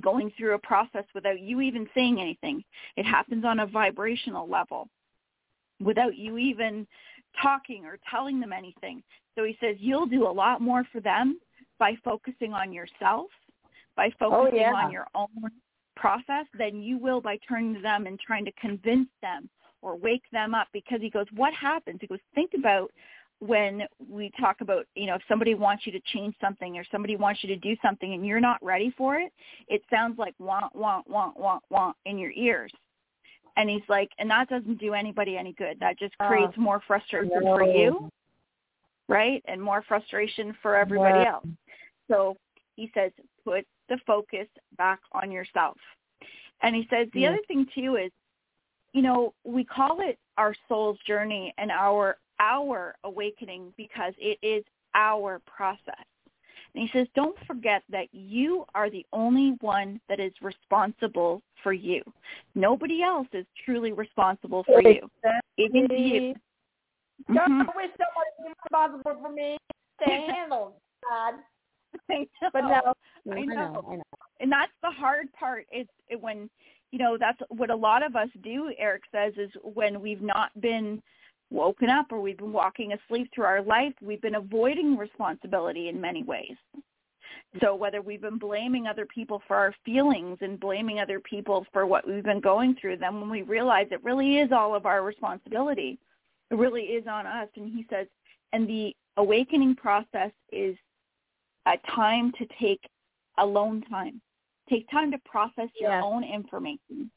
going 0.00 0.32
through 0.36 0.54
a 0.54 0.58
process 0.58 1.04
without 1.14 1.40
you 1.40 1.60
even 1.60 1.88
saying 1.94 2.20
anything. 2.20 2.64
It 2.96 3.04
happens 3.04 3.44
on 3.44 3.60
a 3.60 3.66
vibrational 3.66 4.48
level 4.48 4.88
without 5.80 6.16
you 6.16 6.38
even 6.38 6.86
talking 7.40 7.84
or 7.84 7.98
telling 8.10 8.40
them 8.40 8.52
anything. 8.52 9.02
So 9.36 9.44
he 9.44 9.56
says 9.60 9.76
you'll 9.78 10.06
do 10.06 10.26
a 10.26 10.30
lot 10.30 10.60
more 10.60 10.84
for 10.92 11.00
them 11.00 11.38
by 11.78 11.94
focusing 12.04 12.52
on 12.52 12.72
yourself, 12.72 13.28
by 13.96 14.08
oh, 14.20 14.30
focusing 14.30 14.60
oh, 14.60 14.62
yeah. 14.62 14.74
on 14.74 14.92
your 14.92 15.06
own 15.14 15.50
process 15.96 16.46
than 16.58 16.82
you 16.82 16.98
will 16.98 17.20
by 17.20 17.38
turning 17.48 17.74
to 17.74 17.80
them 17.80 18.06
and 18.06 18.18
trying 18.18 18.44
to 18.44 18.52
convince 18.52 19.08
them 19.22 19.48
or 19.82 19.96
wake 19.96 20.24
them 20.32 20.54
up 20.54 20.68
because 20.72 21.00
he 21.00 21.10
goes, 21.10 21.26
what 21.34 21.54
happens? 21.54 21.98
He 22.00 22.06
goes, 22.06 22.18
think 22.34 22.52
about 22.56 22.90
when 23.40 23.82
we 24.10 24.30
talk 24.38 24.60
about, 24.60 24.84
you 24.94 25.06
know, 25.06 25.14
if 25.14 25.22
somebody 25.26 25.54
wants 25.54 25.86
you 25.86 25.92
to 25.92 26.00
change 26.12 26.34
something 26.40 26.76
or 26.76 26.84
somebody 26.92 27.16
wants 27.16 27.42
you 27.42 27.48
to 27.48 27.56
do 27.56 27.74
something 27.82 28.12
and 28.12 28.26
you're 28.26 28.40
not 28.40 28.62
ready 28.62 28.92
for 28.96 29.16
it, 29.16 29.32
it 29.68 29.80
sounds 29.90 30.18
like 30.18 30.34
want, 30.38 30.74
want, 30.76 31.08
want, 31.08 31.38
want, 31.38 31.62
want 31.70 31.96
in 32.04 32.18
your 32.18 32.32
ears. 32.32 32.70
And 33.56 33.68
he's 33.68 33.82
like, 33.88 34.10
and 34.18 34.30
that 34.30 34.48
doesn't 34.48 34.78
do 34.78 34.94
anybody 34.94 35.36
any 35.36 35.52
good. 35.52 35.78
That 35.80 35.98
just 35.98 36.14
uh, 36.20 36.28
creates 36.28 36.54
uh, 36.56 36.60
more 36.60 36.80
frustration 36.86 37.30
no. 37.42 37.56
for 37.56 37.64
you, 37.64 38.10
right? 39.08 39.42
And 39.46 39.60
more 39.60 39.84
frustration 39.86 40.56
for 40.62 40.76
everybody 40.76 41.20
yeah. 41.20 41.32
else. 41.32 41.46
So 42.08 42.36
he 42.76 42.90
says, 42.94 43.12
put 43.44 43.66
the 43.88 43.98
focus 44.06 44.46
back 44.78 45.00
on 45.12 45.30
yourself. 45.30 45.76
And 46.62 46.74
he 46.74 46.86
says 46.90 47.08
the 47.12 47.20
yeah. 47.20 47.28
other 47.30 47.40
thing 47.48 47.66
too 47.74 47.96
is, 47.96 48.10
you 48.92 49.02
know, 49.02 49.34
we 49.44 49.64
call 49.64 49.98
it 50.00 50.18
our 50.36 50.54
soul's 50.68 50.98
journey 51.06 51.54
and 51.58 51.70
our 51.70 52.16
our 52.40 52.94
awakening 53.04 53.72
because 53.76 54.14
it 54.18 54.38
is 54.42 54.64
our 54.94 55.40
process. 55.46 56.06
And 56.74 56.88
he 56.88 56.98
says, 56.98 57.06
don't 57.14 57.36
forget 57.46 57.82
that 57.90 58.06
you 58.12 58.64
are 58.74 58.90
the 58.90 59.04
only 59.12 59.56
one 59.60 60.00
that 60.08 60.20
is 60.20 60.32
responsible 60.40 61.42
for 61.62 61.72
you. 61.72 62.02
Nobody 62.54 63.02
else 63.02 63.26
is 63.32 63.44
truly 63.64 63.92
responsible 63.92 64.64
for 64.64 64.80
you. 64.82 65.10
It 65.56 65.74
is 65.74 65.90
you. 65.90 66.34
Mm-hmm. 67.28 67.62
I 67.62 67.72
wish 67.76 67.90
somebody 67.90 68.30
was 68.38 68.54
responsible 68.64 69.20
for 69.20 69.32
me 69.32 69.58
to 70.04 70.10
handle 70.32 70.74
God. 71.08 71.34
But 72.52 72.60
no, 72.62 72.94
I 73.32 73.40
know. 73.40 73.40
I 73.40 73.44
know, 73.44 73.84
I 73.90 73.96
know. 73.96 74.02
And 74.38 74.50
that's 74.50 74.72
the 74.80 74.90
hard 74.90 75.26
part. 75.32 75.66
Is 75.72 75.86
when 76.20 76.48
you 76.92 76.98
know 77.00 77.16
that's 77.18 77.38
what 77.48 77.70
a 77.70 77.74
lot 77.74 78.04
of 78.04 78.14
us 78.14 78.28
do. 78.42 78.72
Erik 78.78 79.02
says 79.12 79.32
is 79.36 79.50
when 79.62 80.00
we've 80.00 80.22
not 80.22 80.50
been 80.60 81.02
woken 81.50 81.90
up 81.90 82.12
or 82.12 82.20
we've 82.20 82.38
been 82.38 82.52
walking 82.52 82.92
asleep 82.92 83.30
through 83.34 83.44
our 83.44 83.62
life, 83.62 83.92
we've 84.00 84.22
been 84.22 84.36
avoiding 84.36 84.96
responsibility 84.96 85.88
in 85.88 86.00
many 86.00 86.22
ways. 86.22 86.56
So 87.60 87.74
whether 87.74 88.00
we've 88.00 88.20
been 88.20 88.38
blaming 88.38 88.86
other 88.86 89.06
people 89.06 89.42
for 89.48 89.56
our 89.56 89.74
feelings 89.84 90.38
and 90.40 90.60
blaming 90.60 91.00
other 91.00 91.18
people 91.18 91.66
for 91.72 91.84
what 91.84 92.06
we've 92.06 92.22
been 92.22 92.40
going 92.40 92.76
through, 92.80 92.98
then 92.98 93.20
when 93.20 93.28
we 93.28 93.42
realize 93.42 93.88
it 93.90 94.04
really 94.04 94.38
is 94.38 94.52
all 94.52 94.74
of 94.74 94.86
our 94.86 95.02
responsibility, 95.02 95.98
it 96.50 96.54
really 96.54 96.82
is 96.82 97.06
on 97.08 97.26
us. 97.26 97.48
And 97.56 97.72
he 97.72 97.86
says, 97.90 98.06
and 98.52 98.68
the 98.68 98.94
awakening 99.16 99.74
process 99.74 100.30
is 100.52 100.76
a 101.66 101.76
time 101.94 102.32
to 102.38 102.46
take 102.60 102.80
alone 103.38 103.82
time. 103.90 104.20
Take 104.68 104.88
time 104.88 105.10
to 105.10 105.18
process 105.24 105.68
your 105.80 105.90
yeah. 105.90 106.02
own 106.02 106.22
information. 106.22 107.10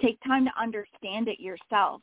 Take 0.00 0.18
time 0.24 0.44
to 0.44 0.52
understand 0.60 1.26
it 1.26 1.40
yourself 1.40 2.00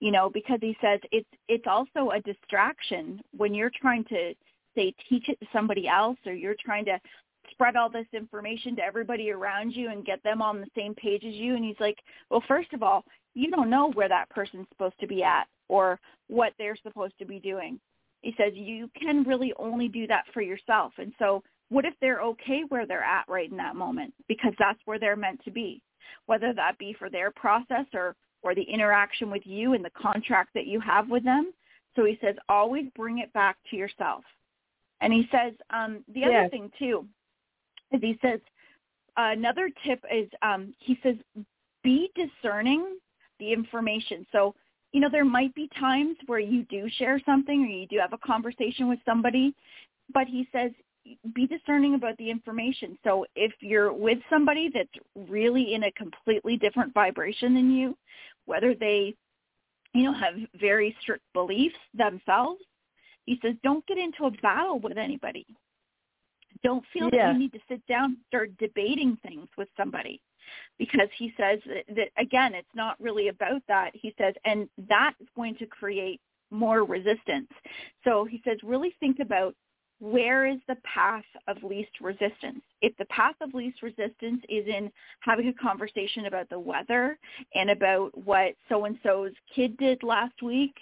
you 0.00 0.10
know, 0.10 0.30
because 0.30 0.58
he 0.60 0.76
says 0.80 1.00
it's 1.12 1.28
it's 1.48 1.66
also 1.66 2.10
a 2.10 2.20
distraction 2.20 3.20
when 3.36 3.54
you're 3.54 3.72
trying 3.80 4.04
to 4.04 4.34
say 4.74 4.94
teach 5.08 5.28
it 5.28 5.38
to 5.40 5.46
somebody 5.52 5.88
else 5.88 6.18
or 6.26 6.32
you're 6.32 6.56
trying 6.64 6.84
to 6.84 6.98
spread 7.50 7.76
all 7.76 7.88
this 7.88 8.06
information 8.12 8.74
to 8.76 8.82
everybody 8.82 9.30
around 9.30 9.72
you 9.72 9.90
and 9.90 10.04
get 10.04 10.22
them 10.22 10.42
on 10.42 10.60
the 10.60 10.66
same 10.76 10.94
page 10.94 11.24
as 11.24 11.34
you. 11.34 11.54
And 11.54 11.64
he's 11.64 11.78
like, 11.78 11.98
well, 12.30 12.42
first 12.48 12.72
of 12.72 12.82
all, 12.82 13.04
you 13.34 13.50
don't 13.50 13.70
know 13.70 13.90
where 13.92 14.08
that 14.08 14.30
person's 14.30 14.66
supposed 14.70 14.98
to 15.00 15.06
be 15.06 15.22
at 15.22 15.46
or 15.68 16.00
what 16.28 16.52
they're 16.58 16.76
supposed 16.82 17.14
to 17.18 17.24
be 17.24 17.38
doing. 17.38 17.78
He 18.22 18.34
says 18.36 18.52
you 18.54 18.90
can 18.98 19.22
really 19.24 19.52
only 19.58 19.88
do 19.88 20.06
that 20.06 20.24
for 20.32 20.40
yourself. 20.40 20.92
And 20.98 21.12
so 21.18 21.42
what 21.68 21.84
if 21.84 21.94
they're 22.00 22.22
okay 22.22 22.62
where 22.68 22.86
they're 22.86 23.02
at 23.02 23.28
right 23.28 23.50
in 23.50 23.56
that 23.58 23.76
moment 23.76 24.14
because 24.28 24.52
that's 24.58 24.78
where 24.84 24.98
they're 24.98 25.16
meant 25.16 25.44
to 25.44 25.50
be, 25.50 25.82
whether 26.26 26.52
that 26.54 26.78
be 26.78 26.94
for 26.98 27.10
their 27.10 27.30
process 27.30 27.86
or 27.92 28.14
or 28.44 28.54
the 28.54 28.62
interaction 28.62 29.30
with 29.30 29.42
you 29.44 29.72
and 29.72 29.84
the 29.84 29.90
contract 29.90 30.50
that 30.54 30.66
you 30.66 30.78
have 30.78 31.08
with 31.08 31.24
them. 31.24 31.52
So 31.96 32.04
he 32.04 32.18
says 32.20 32.36
always 32.48 32.84
bring 32.94 33.18
it 33.18 33.32
back 33.32 33.56
to 33.70 33.76
yourself. 33.76 34.22
And 35.00 35.12
he 35.12 35.26
says 35.32 35.54
um, 35.70 36.04
the 36.14 36.24
other 36.24 36.32
Yes. 36.32 36.50
thing 36.50 36.70
too 36.78 37.06
is 37.90 38.00
he 38.00 38.18
says 38.22 38.40
another 39.16 39.70
tip 39.84 40.04
is 40.12 40.28
um, 40.42 40.74
he 40.78 40.98
says 41.02 41.16
be 41.82 42.10
discerning 42.14 42.98
the 43.38 43.52
information. 43.52 44.26
So 44.30 44.54
you 44.92 45.00
know 45.00 45.08
there 45.10 45.24
might 45.24 45.54
be 45.54 45.68
times 45.78 46.16
where 46.26 46.38
you 46.38 46.64
do 46.64 46.88
share 46.98 47.20
something 47.26 47.64
or 47.64 47.66
you 47.66 47.86
do 47.86 47.98
have 47.98 48.12
a 48.12 48.18
conversation 48.18 48.88
with 48.88 48.98
somebody, 49.04 49.54
but 50.12 50.26
he 50.26 50.48
says 50.52 50.70
be 51.34 51.46
discerning 51.46 51.94
about 51.94 52.16
the 52.16 52.30
information. 52.30 52.98
So 53.04 53.26
if 53.36 53.52
you're 53.60 53.92
with 53.92 54.18
somebody 54.30 54.70
that's 54.72 55.28
really 55.28 55.74
in 55.74 55.84
a 55.84 55.92
completely 55.92 56.56
different 56.56 56.94
vibration 56.94 57.54
than 57.54 57.70
you, 57.70 57.96
whether 58.46 58.74
they, 58.74 59.14
you 59.92 60.04
know, 60.04 60.14
have 60.14 60.34
very 60.58 60.96
strict 61.00 61.24
beliefs 61.32 61.76
themselves, 61.94 62.60
he 63.24 63.38
says 63.42 63.54
don't 63.62 63.86
get 63.86 63.98
into 63.98 64.24
a 64.24 64.30
battle 64.42 64.78
with 64.80 64.98
anybody. 64.98 65.46
Don't 66.62 66.84
feel 66.92 67.10
that 67.10 67.32
you 67.32 67.38
need 67.38 67.52
to 67.52 67.58
sit 67.68 67.84
down 67.86 68.04
and 68.04 68.16
start 68.28 68.50
debating 68.58 69.18
things 69.26 69.48
with 69.58 69.68
somebody 69.76 70.20
because 70.78 71.08
he 71.18 71.32
says 71.36 71.58
that, 71.66 71.84
that 71.94 72.08
again, 72.18 72.54
it's 72.54 72.74
not 72.74 73.00
really 73.00 73.28
about 73.28 73.62
that. 73.68 73.90
He 73.94 74.14
says, 74.18 74.34
and 74.44 74.68
that 74.88 75.14
is 75.20 75.28
going 75.36 75.56
to 75.56 75.66
create 75.66 76.20
more 76.50 76.84
resistance. 76.84 77.48
So 78.04 78.24
he 78.24 78.40
says, 78.44 78.58
really 78.62 78.94
think 79.00 79.18
about 79.20 79.54
where 80.00 80.46
is 80.46 80.58
the 80.68 80.76
path 80.84 81.24
of 81.48 81.62
least 81.62 82.00
resistance? 82.00 82.60
If 82.82 82.96
the 82.96 83.04
path 83.06 83.36
of 83.40 83.54
least 83.54 83.82
resistance 83.82 84.42
is 84.48 84.66
in 84.66 84.90
having 85.20 85.48
a 85.48 85.54
conversation 85.54 86.26
about 86.26 86.48
the 86.50 86.58
weather 86.58 87.18
and 87.54 87.70
about 87.70 88.10
what 88.16 88.54
so-and-so's 88.68 89.32
kid 89.54 89.76
did 89.78 90.02
last 90.02 90.42
week 90.42 90.74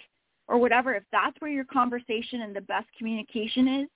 or 0.47 0.57
whatever, 0.57 0.93
if 0.93 1.03
that's 1.11 1.39
where 1.39 1.51
your 1.51 1.65
conversation 1.65 2.41
and 2.41 2.55
the 2.55 2.61
best 2.61 2.87
communication 2.97 3.67
is, 3.83 3.89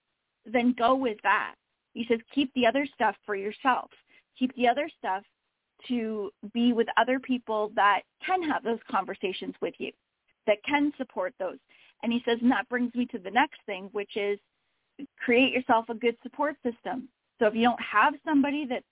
then 0.45 0.73
go 0.77 0.95
with 0.95 1.17
that. 1.23 1.55
He 1.93 2.05
says 2.07 2.19
keep 2.33 2.53
the 2.53 2.65
other 2.65 2.87
stuff 2.93 3.15
for 3.25 3.35
yourself. 3.35 3.89
Keep 4.37 4.55
the 4.55 4.67
other 4.67 4.89
stuff 4.99 5.23
to 5.87 6.31
be 6.53 6.73
with 6.73 6.87
other 6.95 7.19
people 7.19 7.71
that 7.75 8.01
can 8.25 8.41
have 8.43 8.63
those 8.63 8.79
conversations 8.89 9.55
with 9.61 9.73
you, 9.77 9.91
that 10.45 10.63
can 10.63 10.91
support 10.97 11.33
those. 11.39 11.57
And 12.03 12.13
he 12.13 12.21
says, 12.25 12.37
and 12.41 12.51
that 12.51 12.69
brings 12.69 12.93
me 12.93 13.07
to 13.07 13.17
the 13.19 13.31
next 13.31 13.59
thing, 13.65 13.89
which 13.91 14.15
is 14.15 14.39
create 15.23 15.53
yourself 15.53 15.85
a 15.89 15.93
good 15.93 16.15
support 16.23 16.55
system. 16.63 17.09
So 17.39 17.47
if 17.47 17.55
you 17.55 17.63
don't 17.63 17.81
have 17.81 18.13
somebody 18.25 18.65
that's 18.65 18.85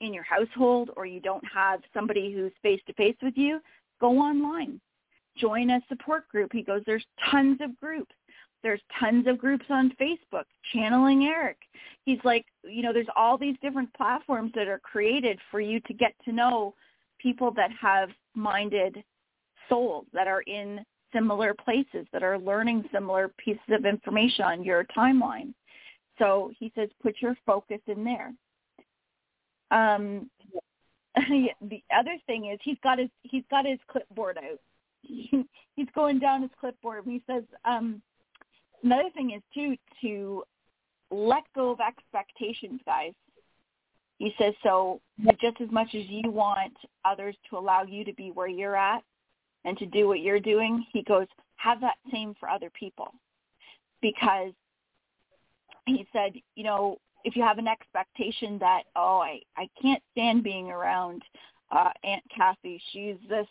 in 0.00 0.14
your 0.14 0.24
household 0.24 0.90
or 0.96 1.06
you 1.06 1.20
don't 1.20 1.44
have 1.52 1.80
somebody 1.92 2.32
who's 2.32 2.52
face 2.62 2.80
to 2.86 2.92
face 2.94 3.16
with 3.22 3.34
you, 3.36 3.60
go 4.00 4.18
online. 4.18 4.80
Join 5.36 5.70
a 5.70 5.80
support 5.88 6.28
group. 6.28 6.52
He 6.52 6.62
goes, 6.62 6.82
there's 6.86 7.04
tons 7.30 7.58
of 7.60 7.76
groups. 7.76 8.14
There's 8.62 8.80
tons 8.98 9.26
of 9.28 9.38
groups 9.38 9.66
on 9.70 9.92
Facebook, 10.00 10.44
channeling 10.72 11.24
Erik. 11.24 11.58
He's 12.04 12.18
like, 12.24 12.44
you 12.64 12.82
know, 12.82 12.92
there's 12.92 13.06
all 13.14 13.38
these 13.38 13.56
different 13.62 13.92
platforms 13.94 14.52
that 14.54 14.66
are 14.66 14.80
created 14.80 15.38
for 15.50 15.60
you 15.60 15.80
to 15.80 15.94
get 15.94 16.14
to 16.24 16.32
know 16.32 16.74
people 17.20 17.52
that 17.52 17.70
have 17.80 18.10
minded 18.34 19.02
souls 19.68 20.06
that 20.12 20.26
are 20.26 20.42
in 20.42 20.84
similar 21.12 21.54
places, 21.54 22.06
that 22.12 22.22
are 22.22 22.38
learning 22.38 22.84
similar 22.92 23.28
pieces 23.38 23.62
of 23.70 23.84
information 23.84 24.44
on 24.44 24.64
your 24.64 24.84
timeline. 24.96 25.52
So 26.18 26.50
he 26.58 26.72
says, 26.74 26.88
put 27.02 27.16
your 27.20 27.36
focus 27.46 27.80
in 27.86 28.04
there. 28.04 28.32
Um, 29.70 30.30
the 31.16 31.82
other 31.96 32.16
thing 32.26 32.50
is 32.52 32.58
he's 32.62 32.78
got 32.82 32.98
his 32.98 33.08
he's 33.22 33.44
got 33.50 33.66
his 33.66 33.78
clipboard 33.88 34.38
out. 34.38 34.58
he's 35.02 35.88
going 35.94 36.18
down 36.18 36.42
his 36.42 36.50
clipboard. 36.58 37.06
And 37.06 37.14
he 37.14 37.22
says, 37.26 37.44
um, 37.64 38.02
another 38.82 39.10
thing 39.14 39.32
is 39.32 39.42
too 39.54 39.76
to 40.02 40.42
let 41.10 41.44
go 41.54 41.70
of 41.70 41.78
expectations, 41.80 42.80
guys. 42.84 43.12
He 44.18 44.34
says 44.38 44.54
so 44.62 45.00
just 45.40 45.60
as 45.60 45.70
much 45.70 45.88
as 45.94 46.02
you 46.08 46.30
want 46.30 46.74
others 47.04 47.36
to 47.48 47.56
allow 47.56 47.84
you 47.84 48.04
to 48.04 48.12
be 48.14 48.32
where 48.32 48.48
you're 48.48 48.76
at 48.76 49.02
and 49.68 49.78
to 49.78 49.86
do 49.86 50.08
what 50.08 50.20
you're 50.20 50.40
doing, 50.40 50.84
he 50.92 51.02
goes, 51.02 51.26
have 51.56 51.80
that 51.80 51.96
same 52.10 52.34
for 52.40 52.48
other 52.48 52.70
people. 52.70 53.12
Because 54.00 54.52
he 55.86 56.06
said, 56.12 56.32
you 56.54 56.64
know, 56.64 56.98
if 57.24 57.36
you 57.36 57.42
have 57.42 57.58
an 57.58 57.68
expectation 57.68 58.58
that, 58.60 58.84
oh, 58.96 59.18
I, 59.18 59.40
I 59.56 59.68
can't 59.80 60.02
stand 60.12 60.42
being 60.42 60.70
around 60.70 61.22
uh, 61.70 61.90
Aunt 62.04 62.22
Kathy. 62.34 62.80
She's 62.92 63.16
this 63.28 63.46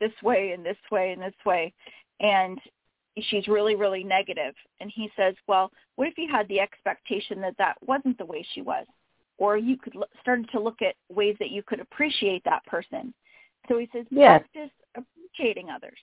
this 0.00 0.12
way 0.22 0.52
and 0.52 0.64
this 0.64 0.76
way 0.92 1.12
and 1.12 1.22
this 1.22 1.34
way. 1.44 1.72
And 2.20 2.60
she's 3.18 3.48
really, 3.48 3.74
really 3.74 4.04
negative. 4.04 4.54
And 4.80 4.92
he 4.94 5.10
says, 5.16 5.34
well, 5.46 5.70
what 5.96 6.08
if 6.08 6.18
you 6.18 6.28
had 6.30 6.46
the 6.48 6.60
expectation 6.60 7.40
that 7.40 7.56
that 7.58 7.76
wasn't 7.86 8.18
the 8.18 8.26
way 8.26 8.46
she 8.52 8.60
was? 8.60 8.86
Or 9.38 9.56
you 9.56 9.78
could 9.78 9.96
l- 9.96 10.08
start 10.20 10.40
to 10.52 10.60
look 10.60 10.82
at 10.82 10.94
ways 11.08 11.36
that 11.38 11.50
you 11.50 11.62
could 11.62 11.80
appreciate 11.80 12.44
that 12.44 12.64
person. 12.66 13.14
So 13.68 13.78
he 13.78 13.88
says, 13.92 14.04
Yes. 14.10 14.42
practice 14.52 14.70
appreciating 15.36 15.70
others. 15.70 15.98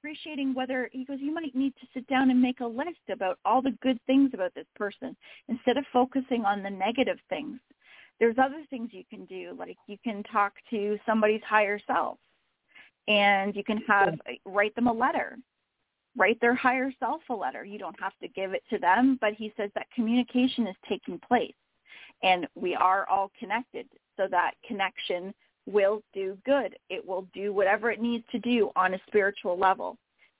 Appreciating 0.00 0.54
whether, 0.54 0.90
he 0.92 1.04
goes, 1.04 1.18
you 1.20 1.32
might 1.32 1.54
need 1.54 1.74
to 1.80 1.86
sit 1.94 2.06
down 2.08 2.30
and 2.30 2.42
make 2.42 2.60
a 2.60 2.66
list 2.66 2.98
about 3.10 3.38
all 3.44 3.62
the 3.62 3.76
good 3.82 3.98
things 4.06 4.30
about 4.34 4.52
this 4.54 4.66
person 4.74 5.16
instead 5.48 5.76
of 5.76 5.84
focusing 5.92 6.44
on 6.44 6.62
the 6.62 6.70
negative 6.70 7.18
things. 7.28 7.60
There's 8.18 8.36
other 8.38 8.62
things 8.68 8.90
you 8.92 9.04
can 9.08 9.24
do, 9.26 9.54
like 9.58 9.76
you 9.86 9.96
can 10.02 10.24
talk 10.24 10.54
to 10.70 10.98
somebody's 11.06 11.42
higher 11.48 11.80
self 11.86 12.18
and 13.08 13.54
you 13.56 13.64
can 13.64 13.78
have 13.88 14.14
uh, 14.28 14.32
write 14.44 14.74
them 14.74 14.86
a 14.86 14.92
letter 14.92 15.36
write 16.16 16.40
their 16.40 16.54
higher 16.54 16.92
self 17.00 17.20
a 17.30 17.34
letter 17.34 17.64
you 17.64 17.78
don't 17.78 17.98
have 17.98 18.12
to 18.22 18.28
give 18.28 18.52
it 18.52 18.62
to 18.70 18.78
them 18.78 19.18
but 19.20 19.32
he 19.32 19.52
says 19.56 19.70
that 19.74 19.90
communication 19.94 20.66
is 20.66 20.76
taking 20.88 21.18
place 21.26 21.54
and 22.22 22.46
we 22.54 22.74
are 22.74 23.08
all 23.08 23.30
connected 23.38 23.86
so 24.16 24.28
that 24.30 24.52
connection 24.66 25.34
will 25.66 26.02
do 26.12 26.36
good. 26.44 26.76
It 26.90 27.06
will 27.06 27.26
do 27.34 27.52
whatever 27.52 27.90
it 27.90 28.00
needs 28.00 28.24
to 28.32 28.38
do 28.38 28.70
on 28.76 28.94
a 28.94 29.00
spiritual 29.06 29.58
level. 29.58 29.96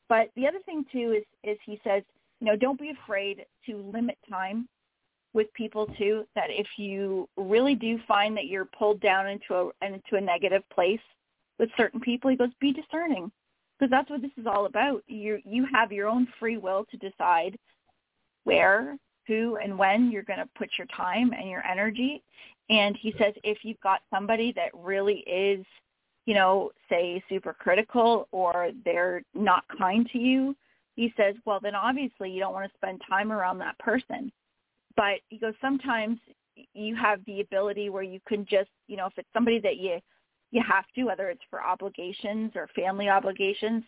But 0.09 0.31
the 0.37 0.47
other 0.47 0.59
thing 0.67 0.85
too 0.93 1.13
is 1.19 1.25
is 1.43 1.59
he 1.65 1.81
says 1.85 2.03
you 2.41 2.47
know 2.47 2.57
don't 2.57 2.79
be 2.79 2.91
afraid 2.91 3.45
to 3.67 3.91
limit 3.93 4.19
time 4.29 4.69
with 5.33 5.53
people 5.55 5.87
too 5.99 6.25
that 6.35 6.51
if 6.51 6.67
you 6.77 7.29
really 7.37 7.75
do 7.75 7.99
find 8.07 8.37
that 8.37 8.47
you're 8.47 8.67
pulled 8.67 9.01
down 9.01 9.29
into 9.29 9.55
a 9.55 9.87
into 9.87 10.17
a 10.17 10.21
negative 10.21 10.63
place 10.71 11.01
with 11.59 11.71
certain 11.77 12.01
people 12.01 12.31
he 12.31 12.37
goes 12.37 12.51
be 12.61 12.73
discerning. 12.73 13.31
Because 13.79 13.91
that's 13.91 14.11
what 14.11 14.23
this 14.23 14.31
is 14.37 14.47
all 14.47 14.67
about. 14.67 15.03
You 15.07 15.41
you 15.45 15.67
have 15.73 15.93
your 15.93 16.09
own 16.09 16.27
free 16.39 16.57
will 16.57 16.85
to 16.91 16.97
decide 16.97 17.57
where 18.45 18.97
who 19.27 19.57
and 19.57 19.79
when 19.79 20.11
you're 20.11 20.25
going 20.25 20.41
to 20.41 20.49
put 20.57 20.71
your 20.77 20.87
time 20.97 21.33
and 21.33 21.49
your 21.49 21.65
energy 21.65 22.23
and 22.73 22.97
he 23.01 23.15
says 23.19 23.35
if 23.45 23.59
you've 23.63 23.81
got 23.81 24.01
somebody 24.11 24.53
that 24.57 24.71
really 24.75 25.21
is 25.21 25.65
you 26.27 26.35
know 26.35 26.71
say 26.89 27.23
super 27.29 27.53
critical 27.53 28.27
or 28.33 28.71
they're 28.85 29.23
not 29.35 29.65
kind 29.79 30.09
to 30.11 30.19
you 30.19 30.57
he 30.97 31.13
says 31.17 31.35
well 31.45 31.61
then 31.63 31.75
obviously 31.75 32.31
you 32.31 32.41
don't 32.41 32.55
want 32.55 32.71
to 32.71 32.77
spend 32.77 33.01
time 33.09 33.31
around 33.31 33.59
that 33.59 33.79
person. 33.79 34.33
But 34.97 35.21
he 35.29 35.39
goes 35.39 35.55
sometimes 35.61 36.19
you 36.75 36.95
have 36.97 37.25
the 37.27 37.41
ability 37.41 37.89
where 37.89 38.03
you 38.03 38.21
can 38.27 38.45
just 38.45 38.71
you 38.89 38.97
know 38.97 39.07
if 39.07 39.13
it's 39.17 39.29
somebody 39.33 39.59
that 39.61 39.77
you 39.77 39.99
you 40.51 40.63
have 40.67 40.85
to 40.95 41.05
whether 41.05 41.31
it's 41.31 41.43
for 41.51 41.63
obligations 41.63 42.53
or 42.55 42.69
family 42.75 43.09
obligations 43.09 43.85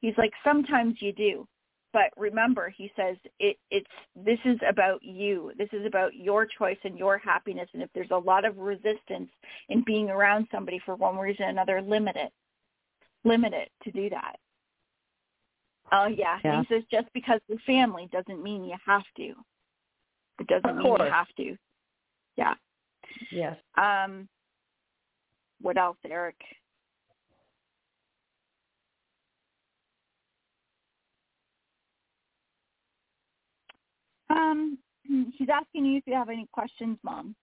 he's 0.00 0.16
like 0.18 0.32
sometimes 0.44 0.96
you 1.00 1.12
do 1.12 1.46
but 1.92 2.10
remember 2.16 2.70
he 2.70 2.90
says 2.96 3.16
it 3.38 3.56
it's 3.70 3.86
this 4.16 4.38
is 4.44 4.58
about 4.68 5.02
you. 5.02 5.52
This 5.58 5.68
is 5.72 5.86
about 5.86 6.14
your 6.14 6.46
choice 6.46 6.78
and 6.84 6.98
your 6.98 7.18
happiness. 7.18 7.68
And 7.74 7.82
if 7.82 7.90
there's 7.94 8.10
a 8.10 8.16
lot 8.16 8.44
of 8.44 8.56
resistance 8.58 9.30
in 9.68 9.82
being 9.84 10.08
around 10.10 10.46
somebody 10.50 10.80
for 10.84 10.96
one 10.96 11.16
reason 11.16 11.46
or 11.46 11.48
another 11.48 11.82
limit 11.82 12.16
it. 12.16 12.32
Limit 13.24 13.52
it 13.52 13.70
to 13.84 13.90
do 13.90 14.10
that. 14.10 14.36
Oh 15.92 16.06
yeah. 16.06 16.38
Yeah. 16.44 16.62
he 16.62 16.74
says 16.74 16.82
just 16.90 17.12
because 17.12 17.40
we're 17.48 17.58
family 17.66 18.08
doesn't 18.12 18.42
mean 18.42 18.64
you 18.64 18.76
have 18.84 19.04
to. 19.16 19.34
It 20.40 20.46
doesn't 20.46 20.78
mean 20.78 20.86
you 20.86 21.12
have 21.12 21.34
to. 21.36 21.56
Yeah. 22.36 22.54
Yes. 23.30 23.56
um 23.76 24.28
what 25.60 25.76
else 25.76 25.98
erik 26.08 26.40
Um, 34.32 34.78
he's 35.36 35.48
asking 35.52 35.86
you 35.86 35.98
if 35.98 36.04
you 36.06 36.14
have 36.14 36.28
any 36.28 36.46
questions, 36.52 36.98
Mom. 37.02 37.34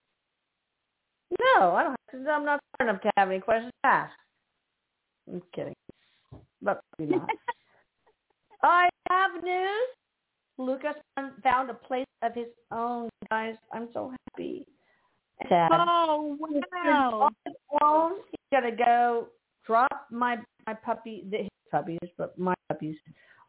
No, 1.38 1.72
I 1.72 1.82
don't. 1.84 2.28
I'm 2.28 2.44
not 2.44 2.60
smart 2.76 2.90
enough 2.90 3.02
to 3.02 3.10
have 3.16 3.30
any 3.30 3.40
questions 3.40 3.72
to 3.84 3.88
ask. 3.88 4.12
I'm 5.28 5.42
kidding, 5.54 5.74
but 6.60 6.80
maybe 6.98 7.16
not. 7.16 7.28
I 8.62 8.88
have 9.08 9.42
news. 9.42 9.88
Lucas 10.58 10.94
found 11.42 11.70
a 11.70 11.74
place 11.74 12.06
of 12.22 12.34
his 12.34 12.48
own, 12.72 13.08
guys. 13.30 13.54
I'm 13.72 13.88
so 13.94 14.12
happy. 14.28 14.66
Sad. 15.48 15.70
Oh 15.72 16.36
wow! 17.80 18.12
He's 18.30 18.40
gonna 18.52 18.76
go 18.76 19.28
drop 19.66 20.06
my 20.10 20.36
my 20.66 20.74
puppy, 20.74 21.24
the, 21.30 21.38
his 21.38 21.48
puppies, 21.70 21.98
but 22.18 22.38
my 22.38 22.54
puppies 22.68 22.96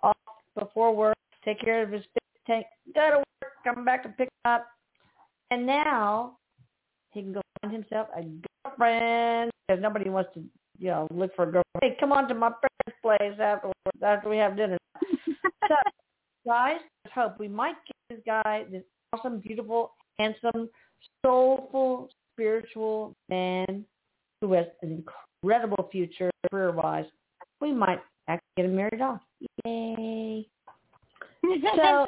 off 0.04 0.16
before 0.58 0.96
work. 0.96 1.16
Take 1.44 1.60
care 1.60 1.84
of 1.84 1.92
his 1.92 2.04
fish 2.04 2.44
tank. 2.48 2.66
Go 2.96 3.10
to 3.10 3.18
work. 3.18 3.26
Come 3.64 3.86
back 3.86 4.04
to 4.04 4.10
pick 4.10 4.30
up. 4.46 4.68
And 5.52 5.66
now 5.66 6.38
he 7.12 7.22
can 7.22 7.34
go 7.34 7.42
find 7.62 7.74
himself 7.74 8.08
a 8.16 8.24
girlfriend 8.64 9.52
because 9.68 9.82
nobody 9.82 10.10
wants 10.10 10.32
to, 10.36 10.44
you 10.80 10.88
know, 10.88 11.08
look 11.12 11.36
for 11.36 11.44
a 11.44 11.52
girlfriend. 11.52 11.82
Hey, 11.82 11.98
come 12.00 12.12
on 12.12 12.28
to 12.28 12.34
my 12.34 12.50
friend's 12.50 13.00
place 13.02 13.40
after 13.40 13.72
after 14.02 14.30
we 14.30 14.38
have 14.38 14.56
dinner. 14.56 14.78
so, 15.68 15.76
guys, 16.46 16.78
let's 17.04 17.14
hope 17.14 17.40
we 17.40 17.48
might 17.48 17.76
get 17.86 17.96
this 18.10 18.20
guy, 18.26 18.66
this 18.72 18.84
awesome, 19.14 19.40
beautiful, 19.40 19.92
handsome, 20.18 20.70
soulful, 21.26 22.10
spiritual 22.34 23.16
man 23.30 23.86
who 24.40 24.54
has 24.54 24.66
an 24.82 25.04
incredible 25.44 25.90
future 25.92 26.32
career-wise. 26.50 27.06
We 27.60 27.74
might 27.74 28.00
actually 28.28 28.42
get 28.58 28.66
him 28.66 28.76
married 28.76 29.02
off. 29.02 29.22
Yay! 29.66 30.11
So 31.44 32.06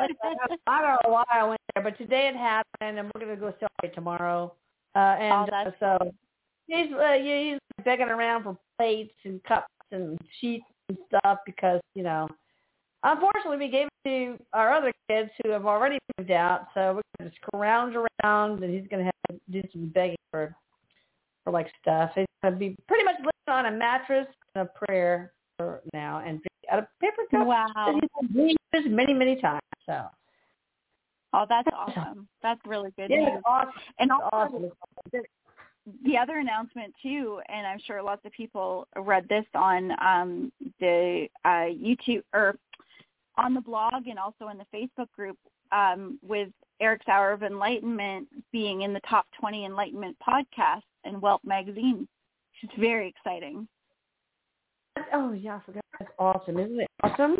I 0.67 0.81
don't 0.81 0.99
know 1.03 1.13
why 1.13 1.23
I 1.31 1.43
went 1.43 1.61
there, 1.73 1.83
but 1.83 1.97
today 1.97 2.27
it 2.27 2.35
happened, 2.35 2.99
and 2.99 3.11
we're 3.13 3.21
gonna 3.21 3.35
go 3.35 3.53
celebrate 3.59 3.95
tomorrow. 3.95 4.53
Uh, 4.95 4.99
and 5.19 5.49
Oh, 5.51 5.55
uh, 5.55 5.71
so 5.79 6.11
he's 6.67 6.93
uh, 6.93 7.13
he's 7.13 7.57
begging 7.83 8.09
around 8.09 8.43
for 8.43 8.57
plates 8.77 9.13
and 9.23 9.43
cups 9.43 9.67
and 9.91 10.19
sheets 10.39 10.65
and 10.89 10.97
stuff 11.07 11.39
because 11.45 11.81
you 11.95 12.03
know, 12.03 12.27
unfortunately, 13.03 13.57
we 13.57 13.69
gave 13.69 13.87
it 13.87 14.09
to 14.09 14.43
our 14.53 14.71
other 14.71 14.93
kids 15.09 15.31
who 15.43 15.51
have 15.51 15.65
already 15.65 15.97
moved 16.17 16.31
out. 16.31 16.67
So 16.73 16.95
we're 16.95 17.01
gonna 17.17 17.29
just 17.31 17.41
scrounge 17.41 17.95
around, 17.95 18.63
and 18.63 18.73
he's 18.73 18.87
gonna 18.89 19.05
have 19.05 19.13
to 19.31 19.39
do 19.49 19.67
some 19.71 19.87
begging 19.87 20.17
for 20.31 20.55
for 21.43 21.51
like 21.51 21.67
stuff. 21.81 22.11
He's 22.15 22.25
gonna 22.43 22.55
be 22.55 22.75
pretty 22.87 23.03
much 23.03 23.15
living 23.17 23.31
on 23.47 23.65
a 23.65 23.71
mattress 23.71 24.27
and 24.55 24.67
a 24.67 24.85
prayer 24.85 25.33
for 25.57 25.81
now, 25.93 26.21
and 26.25 26.39
out 26.71 26.79
of 26.79 26.85
paper 27.01 27.23
cups 27.31 27.45
wow! 27.47 27.99
Many, 28.87 29.13
many 29.13 29.39
times. 29.39 29.61
So 29.85 30.07
Oh, 31.33 31.45
that's 31.49 31.67
awesome. 31.75 32.27
That's 32.43 32.61
really 32.65 32.91
good 32.95 33.09
yeah, 33.09 33.29
news. 33.29 33.41
awesome. 33.45 33.71
And 33.99 34.11
also, 34.11 34.29
awesome. 34.31 34.71
the 36.05 36.17
other 36.17 36.37
announcement 36.37 36.93
too, 37.01 37.41
and 37.49 37.65
I'm 37.65 37.79
sure 37.85 38.03
lots 38.03 38.23
of 38.23 38.31
people 38.33 38.87
read 38.95 39.27
this 39.27 39.45
on 39.55 39.91
um, 39.99 40.51
the 40.79 41.27
uh, 41.43 41.71
YouTube 41.73 42.23
or 42.33 42.55
on 43.37 43.55
the 43.55 43.61
blog 43.61 44.07
and 44.07 44.19
also 44.19 44.49
in 44.49 44.59
the 44.59 44.65
Facebook 44.73 45.09
group 45.15 45.37
um, 45.71 46.19
with 46.21 46.49
Erik's 46.79 47.07
Hour 47.07 47.31
of 47.31 47.41
Enlightenment 47.41 48.27
being 48.51 48.81
in 48.81 48.93
the 48.93 49.01
top 49.09 49.25
20 49.39 49.65
Enlightenment 49.65 50.15
podcasts 50.27 50.83
in 51.03 51.19
Welt 51.19 51.41
magazine. 51.43 52.07
It's 52.61 52.73
very 52.79 53.09
exciting. 53.09 53.67
Oh 55.11 55.33
yeah, 55.33 55.55
I 55.55 55.61
forgot. 55.65 55.83
That's 55.99 56.11
awesome, 56.19 56.59
isn't 56.59 56.79
it? 56.79 56.87
Awesome. 57.01 57.37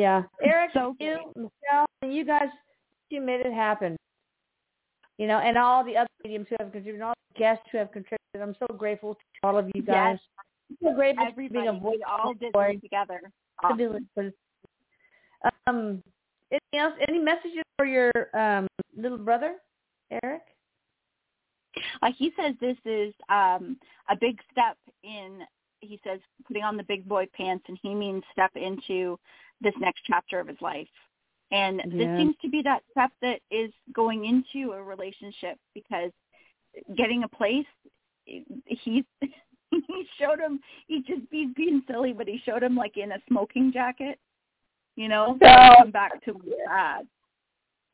Yeah, 0.00 0.22
Erik, 0.42 0.70
So 0.72 0.96
you, 0.98 1.18
Michelle, 1.36 1.84
and 2.00 2.14
you 2.14 2.24
guys, 2.24 2.48
you 3.10 3.20
made 3.20 3.44
it 3.44 3.52
happen. 3.52 3.96
You 5.18 5.26
know, 5.26 5.38
and 5.40 5.58
all 5.58 5.84
the 5.84 5.94
other 5.94 6.08
mediums 6.24 6.46
who 6.48 6.56
have 6.58 6.72
contributed, 6.72 7.02
all 7.02 7.12
the 7.34 7.38
guests 7.38 7.64
who 7.70 7.76
have 7.76 7.92
contributed. 7.92 8.18
I'm 8.40 8.56
so 8.58 8.74
grateful 8.74 9.14
to 9.14 9.20
all 9.42 9.58
of 9.58 9.68
you 9.74 9.82
guys. 9.82 10.16
I'm 10.70 10.76
so 10.82 10.94
grateful 10.94 11.26
for 11.34 11.48
being 11.50 11.68
a 11.68 11.72
voice 11.72 11.96
we 11.98 12.04
all 12.08 12.32
did 12.32 12.52
for 12.52 12.72
this 12.72 12.80
together. 12.80 13.20
to 13.68 13.76
do 13.76 14.00
um, 15.66 16.02
anything 16.50 16.80
else? 16.80 16.94
Any 17.06 17.18
messages 17.18 17.62
for 17.76 17.84
your 17.84 18.10
um 18.32 18.66
little 18.96 19.18
brother, 19.18 19.56
Erik? 20.22 20.42
Uh, 22.00 22.10
he 22.16 22.32
says 22.40 22.54
this 22.58 22.78
is 22.86 23.12
um, 23.28 23.76
a 24.08 24.16
big 24.18 24.38
step 24.50 24.78
in, 25.04 25.40
he 25.80 26.00
says, 26.04 26.20
putting 26.46 26.64
on 26.64 26.78
the 26.78 26.82
big 26.84 27.06
boy 27.06 27.26
pants, 27.36 27.64
and 27.68 27.78
he 27.82 27.94
means 27.94 28.22
step 28.32 28.50
into 28.56 29.18
this 29.60 29.74
next 29.78 30.02
chapter 30.06 30.40
of 30.40 30.48
his 30.48 30.60
life. 30.60 30.88
And 31.52 31.80
this 31.80 32.06
seems 32.16 32.36
to 32.42 32.48
be 32.48 32.62
that 32.62 32.82
step 32.92 33.10
that 33.22 33.40
is 33.50 33.72
going 33.92 34.24
into 34.24 34.72
a 34.72 34.82
relationship 34.82 35.58
because 35.74 36.10
getting 36.96 37.24
a 37.24 37.28
place, 37.28 37.66
he's 38.24 39.04
he 39.70 40.06
showed 40.18 40.38
him 40.38 40.60
he 40.86 41.02
just 41.02 41.22
he's 41.30 41.52
being 41.56 41.82
silly, 41.90 42.12
but 42.12 42.28
he 42.28 42.40
showed 42.44 42.62
him 42.62 42.76
like 42.76 42.96
in 42.96 43.12
a 43.12 43.18
smoking 43.28 43.72
jacket, 43.72 44.18
you 44.96 45.08
know, 45.08 45.36
Oh. 45.42 45.74
come 45.78 45.90
back 45.90 46.22
to 46.24 46.34
my 46.34 46.40
dad. 46.66 47.06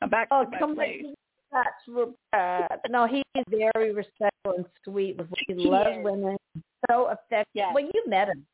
Come 0.00 0.10
back 0.10 0.28
Oh, 0.30 0.44
to 0.44 0.58
come 0.58 0.74
place. 0.74 1.04
back. 1.50 1.64
Bad. 2.32 2.70
Uh, 2.72 2.76
no, 2.90 3.06
he 3.06 3.22
is 3.34 3.44
very 3.48 3.94
respectful 3.94 4.52
and 4.56 4.66
sweet 4.84 5.16
with 5.16 5.28
he, 5.46 5.54
He 5.54 5.66
loves 5.66 5.96
is. 5.96 6.04
women. 6.04 6.36
So 6.90 7.06
affectionate. 7.06 7.46
Yes. 7.54 7.72
Well, 7.74 7.84
you 7.84 8.02
met 8.06 8.28
him. 8.28 8.44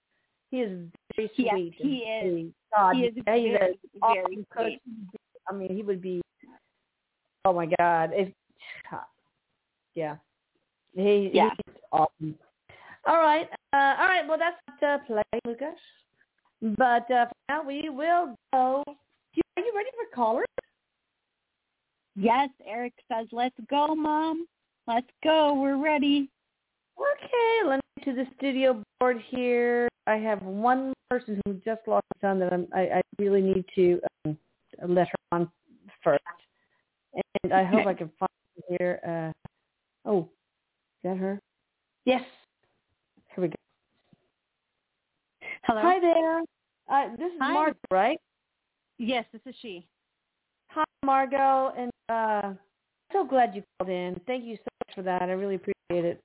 He 0.52 0.60
is 0.60 0.78
very 1.16 1.30
sweet. 1.34 1.74
he 1.78 1.96
is. 1.96 2.30
sweet. 2.30 2.52
God, 2.76 2.94
He 2.94 3.02
is 3.04 3.14
very, 3.24 3.50
very 3.52 3.78
awesome 4.02 4.46
sweet. 4.54 4.80
I 5.48 5.54
mean, 5.54 5.74
he 5.74 5.82
would 5.82 6.02
be. 6.02 6.20
Oh 7.46 7.54
my 7.54 7.66
God! 7.78 8.10
If, 8.12 8.28
yeah, 9.94 10.16
he, 10.94 11.30
Yeah. 11.32 11.50
he's 11.66 11.74
awesome. 11.90 12.38
All 13.06 13.16
right, 13.16 13.48
uh, 13.72 13.96
all 13.98 14.06
right. 14.06 14.28
Well, 14.28 14.38
that's 14.38 14.82
uh, 14.82 14.98
play, 15.06 15.22
Lucas. 15.46 15.78
But 16.60 17.10
uh, 17.10 17.26
for 17.26 17.32
now, 17.48 17.62
we 17.66 17.88
will 17.88 18.36
go. 18.52 18.84
Are 18.86 19.62
you 19.62 19.72
ready 19.74 19.88
for 19.96 20.14
callers? 20.14 20.46
Yes, 22.14 22.50
Erik 22.66 22.92
says, 23.10 23.26
let's 23.32 23.56
go, 23.70 23.94
Mom. 23.94 24.46
Let's 24.86 25.08
go. 25.24 25.54
We're 25.54 25.82
ready. 25.82 26.28
Okay, 26.98 27.68
let 27.68 27.76
me 27.76 27.82
get 27.98 28.04
to 28.04 28.14
the 28.14 28.26
studio 28.36 28.82
board 29.00 29.18
here. 29.28 29.88
I 30.06 30.16
have 30.16 30.42
one 30.42 30.92
person 31.10 31.40
who 31.46 31.54
just 31.64 31.80
lost 31.86 32.04
a 32.16 32.18
son 32.20 32.38
that 32.40 32.52
I'm, 32.52 32.66
I, 32.74 32.80
I 32.80 33.00
really 33.18 33.40
need 33.40 33.64
to 33.74 34.00
um, 34.24 34.36
let 34.88 35.08
her 35.08 35.14
on 35.30 35.50
first. 36.02 36.22
And 37.42 37.52
I 37.52 37.64
hope 37.64 37.86
I 37.86 37.94
can 37.94 38.10
find 38.18 38.30
her 38.56 38.76
here. 38.78 39.32
Uh, 40.06 40.08
oh, 40.08 40.20
is 40.22 40.28
that 41.04 41.16
her? 41.16 41.40
Yes. 42.04 42.22
Here 43.34 43.42
we 43.42 43.48
go. 43.48 43.54
Hello. 45.64 45.80
Hi 45.80 46.00
there. 46.00 46.40
Uh, 46.90 47.16
this 47.16 47.32
is 47.32 47.38
Hi. 47.40 47.52
Margot, 47.52 47.78
right? 47.90 48.18
Yes, 48.98 49.24
this 49.32 49.42
is 49.46 49.54
she. 49.62 49.86
Hi, 50.68 50.84
Margot. 51.04 51.72
And 51.76 51.90
uh, 52.08 52.54
so 53.12 53.24
glad 53.24 53.54
you 53.54 53.62
called 53.78 53.90
in. 53.90 54.20
Thank 54.26 54.44
you 54.44 54.56
so 54.56 54.68
much 54.86 54.94
for 54.94 55.02
that. 55.02 55.22
I 55.22 55.32
really 55.32 55.54
appreciate 55.54 56.04
it. 56.04 56.22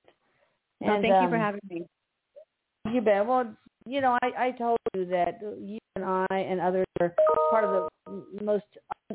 Well, 0.80 0.94
And, 0.94 1.02
thank 1.02 1.22
you 1.22 1.28
for 1.28 1.36
um, 1.36 1.40
having 1.40 1.60
me. 1.68 1.86
You 2.92 3.00
bet. 3.00 3.26
Well, 3.26 3.54
you 3.86 4.00
know, 4.00 4.16
I, 4.22 4.46
I 4.46 4.50
told 4.52 4.78
you 4.94 5.04
that 5.06 5.40
you 5.60 5.78
and 5.96 6.04
I 6.04 6.26
and 6.30 6.60
others 6.60 6.86
are 7.00 7.14
part 7.50 7.64
of 7.64 7.88
the 8.06 8.44
most 8.44 8.64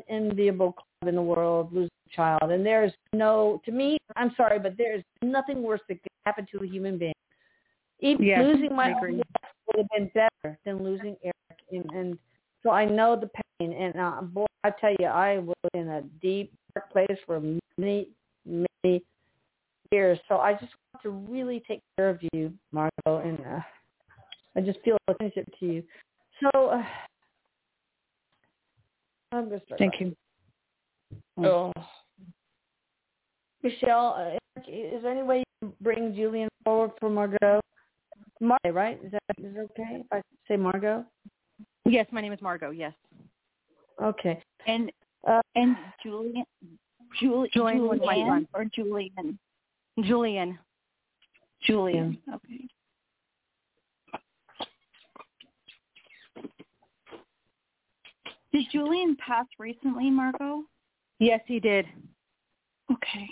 unenviable 0.08 0.72
club 0.72 1.08
in 1.08 1.14
the 1.14 1.22
world, 1.22 1.72
losing 1.72 1.90
a 2.12 2.16
child. 2.16 2.50
And 2.50 2.64
there's 2.64 2.92
no, 3.12 3.60
to 3.64 3.72
me, 3.72 3.98
I'm 4.16 4.32
sorry, 4.36 4.58
but 4.58 4.76
there's 4.76 5.02
nothing 5.22 5.62
worse 5.62 5.80
that 5.88 6.02
could 6.02 6.12
happen 6.26 6.46
to 6.52 6.64
a 6.64 6.66
human 6.66 6.98
being. 6.98 7.14
Even 8.00 8.26
Yes, 8.26 8.44
losing 8.44 8.74
my 8.74 8.92
own 8.92 9.16
would 9.18 9.76
have 9.76 9.86
been 9.96 10.10
better 10.14 10.58
than 10.64 10.82
losing 10.82 11.16
Erik. 11.22 11.60
And, 11.70 11.90
and 11.92 12.18
so 12.62 12.70
I 12.70 12.84
know 12.84 13.18
the 13.18 13.30
pain. 13.60 13.72
And 13.72 13.98
uh, 13.98 14.22
boy, 14.22 14.46
I 14.64 14.70
tell 14.70 14.94
you, 14.98 15.06
I 15.06 15.38
was 15.38 15.54
in 15.72 15.88
a 15.88 16.02
deep, 16.20 16.52
dark 16.74 16.90
place 16.92 17.18
for 17.26 17.40
many, 17.78 18.08
many 18.44 19.02
years. 19.92 20.18
So 20.28 20.36
I 20.38 20.52
just 20.52 20.72
want 20.92 21.02
to 21.02 21.10
really 21.10 21.62
take 21.66 21.80
care 21.96 22.08
of 22.08 22.18
you, 22.32 22.52
Margot, 22.72 22.90
and 23.06 23.38
uh, 23.40 23.60
I 24.56 24.60
just 24.60 24.80
feel 24.80 24.96
a 25.08 25.14
kinship 25.14 25.48
to 25.60 25.66
you. 25.66 25.82
So 26.40 26.68
uh, 26.68 26.82
I'm 29.32 29.48
going 29.48 29.60
to 29.60 29.66
start. 29.66 29.78
Thank 29.78 30.00
you. 30.00 30.14
Oh. 31.38 31.72
Michelle, 33.62 34.14
uh, 34.18 34.60
is 34.68 35.02
there 35.02 35.10
any 35.12 35.22
way 35.22 35.38
you 35.38 35.44
can 35.60 35.72
bring 35.80 36.14
Julian 36.14 36.48
forward 36.64 36.92
for 37.00 37.08
Margot? 37.08 37.60
Margot, 38.40 38.70
right? 38.72 39.00
Is 39.04 39.12
that 39.12 39.20
is 39.38 39.54
it 39.56 39.58
okay 39.58 40.00
if 40.00 40.06
I 40.12 40.20
say 40.48 40.56
Margot? 40.56 41.04
Yes, 41.86 42.06
my 42.12 42.20
name 42.20 42.32
is 42.32 42.42
Margot. 42.42 42.70
Yes. 42.70 42.92
Okay. 44.02 44.42
And 44.66 44.90
Uh, 45.26 45.40
and 45.54 45.76
Julian, 46.02 46.44
Julie, 47.18 47.48
Julian 47.54 47.88
was 47.88 47.98
Julian 48.00 48.46
or 48.52 48.66
Julian? 48.66 49.38
Julian. 50.02 50.58
Julian. 51.62 52.18
Okay. 52.32 52.68
Did 58.52 58.66
Julian 58.70 59.16
pass 59.16 59.46
recently, 59.58 60.10
Margot? 60.10 60.62
Yes, 61.18 61.40
he 61.46 61.58
did. 61.58 61.86
Okay. 62.92 63.28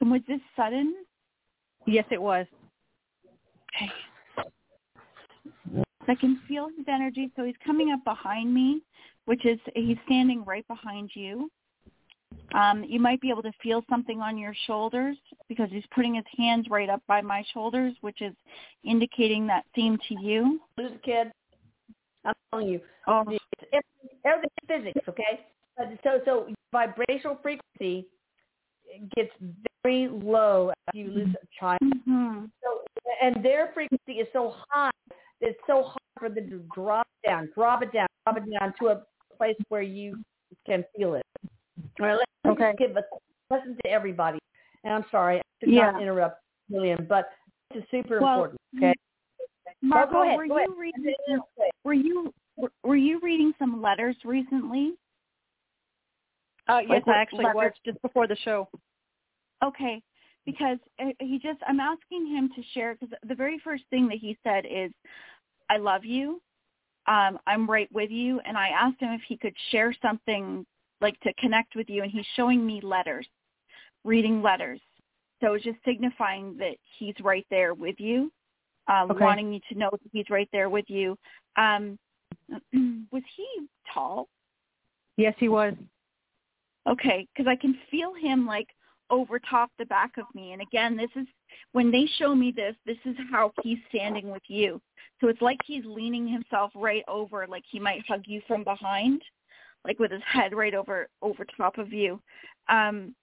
And 0.00 0.10
was 0.10 0.20
this 0.28 0.40
sudden? 0.56 0.94
Yes, 1.86 2.04
it 2.10 2.20
was. 2.20 2.46
Okay. 3.76 3.90
I 6.06 6.14
can 6.14 6.40
feel 6.46 6.68
his 6.76 6.86
energy. 6.88 7.30
So 7.36 7.44
he's 7.44 7.54
coming 7.64 7.92
up 7.92 8.04
behind 8.04 8.52
me, 8.52 8.82
which 9.24 9.46
is 9.46 9.58
he's 9.74 9.96
standing 10.04 10.44
right 10.44 10.66
behind 10.68 11.10
you. 11.14 11.50
Um, 12.54 12.84
you 12.84 13.00
might 13.00 13.20
be 13.20 13.30
able 13.30 13.42
to 13.42 13.52
feel 13.62 13.82
something 13.90 14.20
on 14.20 14.38
your 14.38 14.54
shoulders 14.66 15.16
because 15.48 15.68
he's 15.70 15.84
putting 15.92 16.14
his 16.14 16.24
hands 16.38 16.68
right 16.70 16.88
up 16.88 17.02
by 17.08 17.20
my 17.20 17.44
shoulders, 17.52 17.94
which 18.00 18.22
is 18.22 18.32
indicating 18.84 19.46
that 19.48 19.64
theme 19.74 19.98
to 20.08 20.14
you. 20.20 20.60
Lose 20.78 20.92
a 20.94 20.98
kid. 20.98 21.32
I'm 22.24 22.34
telling 22.52 22.68
you, 22.68 22.80
Oh, 23.06 23.24
it's, 23.28 23.86
everything's 24.24 24.50
physics, 24.68 25.08
okay? 25.08 25.40
So, 26.04 26.20
so 26.24 26.48
vibrational 26.72 27.38
frequency 27.42 28.06
gets 29.16 29.30
very 29.82 30.08
low 30.08 30.72
after 30.86 30.98
you 30.98 31.10
lose 31.10 31.34
a 31.42 31.46
child. 31.58 31.80
hmm 32.04 32.44
So, 32.62 32.80
and 33.20 33.44
their 33.44 33.72
frequency 33.74 34.20
is 34.20 34.28
so 34.32 34.54
high 34.70 34.90
that 35.40 35.50
it's 35.50 35.60
so 35.66 35.82
hard 35.82 35.98
for 36.18 36.28
them 36.28 36.48
to 36.50 36.64
drop 36.74 37.06
down, 37.26 37.50
drop 37.54 37.82
it 37.82 37.92
down, 37.92 38.06
drop 38.24 38.38
it 38.38 38.44
down 38.58 38.72
to 38.80 38.88
a 38.88 39.02
place 39.36 39.56
where 39.68 39.82
you 39.82 40.22
can 40.66 40.84
feel 40.96 41.14
it. 41.14 41.26
All 42.00 42.06
right, 42.06 42.18
let's 42.44 42.60
Okay. 42.60 42.74
give 42.78 42.96
a 42.96 43.04
lesson 43.50 43.76
to 43.84 43.90
everybody. 43.90 44.38
And 44.82 44.92
I'm 44.94 45.04
sorry, 45.10 45.38
I 45.38 45.42
should 45.60 45.72
Yeah. 45.72 45.92
not 45.92 46.02
interrupt 46.02 46.42
William, 46.68 47.06
but 47.06 47.30
this 47.70 47.82
is 47.84 47.90
super 47.90 48.20
Well, 48.20 48.34
important. 48.34 48.60
Okay. 48.76 48.94
Marco, 49.80 50.12
go 50.12 50.22
ahead, 50.22 50.36
were 50.36 50.46
go 50.46 50.58
you 50.58 50.64
ahead. 50.64 50.78
reading? 50.78 51.14
Were 51.84 51.92
you 51.92 52.32
were- 52.56 52.72
were 52.84 52.96
you 52.96 53.18
reading 53.20 53.52
some 53.58 53.82
letters 53.82 54.16
recently? 54.24 54.96
Uh, 56.68 56.78
yes, 56.78 56.90
Like 56.90 57.08
I 57.08 57.18
actually 57.18 57.44
was 57.46 57.72
just 57.84 58.00
before 58.02 58.26
the 58.26 58.36
show. 58.36 58.68
Okay, 59.62 60.02
because 60.46 60.78
uh, 60.98 61.12
he 61.18 61.38
just 61.38 61.60
I'm 61.66 61.80
asking 61.80 62.26
him 62.26 62.52
to 62.54 62.62
share 62.72 62.94
because 62.94 63.16
the 63.22 63.34
very 63.34 63.58
first 63.58 63.84
thing 63.90 64.08
that 64.08 64.18
he 64.18 64.38
said 64.42 64.64
is, 64.66 64.92
"I 65.68 65.76
love 65.78 66.04
you, 66.04 66.40
um, 67.06 67.38
I'm 67.46 67.68
right 67.68 67.90
with 67.92 68.10
you," 68.10 68.40
and 68.40 68.56
I 68.56 68.68
asked 68.68 69.00
him 69.00 69.12
if 69.12 69.22
he 69.22 69.36
could 69.36 69.56
share 69.70 69.92
something 70.00 70.64
like 71.04 71.20
to 71.20 71.32
connect 71.34 71.76
with 71.76 71.88
you, 71.88 72.02
and 72.02 72.10
he's 72.10 72.26
showing 72.34 72.64
me 72.66 72.80
letters, 72.82 73.28
reading 74.04 74.42
letters. 74.42 74.80
So 75.40 75.52
it's 75.52 75.64
just 75.64 75.76
signifying 75.84 76.56
that 76.56 76.76
he's 76.98 77.14
right 77.20 77.46
there 77.50 77.74
with 77.74 77.96
you, 77.98 78.32
um, 78.88 79.10
Okay. 79.10 79.24
wanting 79.24 79.52
you 79.52 79.60
to 79.68 79.78
know 79.78 79.90
that 79.90 80.10
he's 80.12 80.30
right 80.30 80.48
there 80.50 80.70
with 80.70 80.88
you. 80.88 81.16
Um, 81.56 81.98
was 83.12 83.22
he 83.36 83.68
tall? 83.92 84.28
Yes, 85.16 85.34
he 85.38 85.48
was. 85.48 85.74
Okay, 86.88 87.28
because 87.32 87.46
I 87.46 87.56
can 87.56 87.74
feel 87.90 88.14
him 88.14 88.46
like 88.46 88.68
over 89.10 89.38
top 89.38 89.70
the 89.78 89.86
back 89.86 90.16
of 90.16 90.24
me. 90.34 90.52
And 90.52 90.62
again, 90.62 90.96
this 90.96 91.10
is 91.16 91.26
when 91.72 91.90
they 91.90 92.06
show 92.18 92.34
me 92.34 92.50
this, 92.50 92.74
this 92.86 92.98
is 93.04 93.16
how 93.30 93.52
he's 93.62 93.78
standing 93.88 94.30
with 94.30 94.42
you. 94.48 94.80
So 95.20 95.28
it's 95.28 95.42
like 95.42 95.58
he's 95.64 95.84
leaning 95.84 96.26
himself 96.26 96.72
right 96.74 97.04
over, 97.08 97.46
like 97.46 97.64
he 97.70 97.78
might 97.78 98.06
hug 98.08 98.22
you 98.26 98.40
from 98.48 98.64
behind, 98.64 99.22
like 99.84 99.98
with 99.98 100.10
his 100.10 100.22
head 100.26 100.54
right 100.54 100.74
over 100.74 101.08
over 101.22 101.44
top 101.56 101.78
of 101.78 101.92
you. 101.92 102.20
Um, 102.68 103.14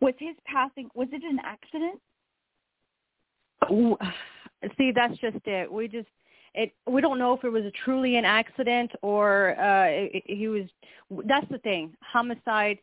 was 0.00 0.14
his 0.18 0.36
passing? 0.44 0.88
Was 0.94 1.08
it 1.12 1.22
an 1.24 1.38
accident? 1.44 2.00
Ooh, 3.70 3.96
See, 4.76 4.92
that's 4.92 5.16
just 5.18 5.38
it. 5.46 5.70
We 5.70 5.86
just 5.86 6.08
it. 6.54 6.72
We 6.86 7.00
don't 7.00 7.18
know 7.18 7.32
if 7.34 7.44
it 7.44 7.50
was 7.50 7.64
a 7.64 7.70
truly 7.84 8.16
an 8.16 8.24
accident 8.24 8.90
or 9.02 9.58
uh 9.60 10.08
he 10.24 10.48
was. 10.48 10.64
That's 11.26 11.48
the 11.50 11.58
thing. 11.58 11.94
Homicide 12.00 12.78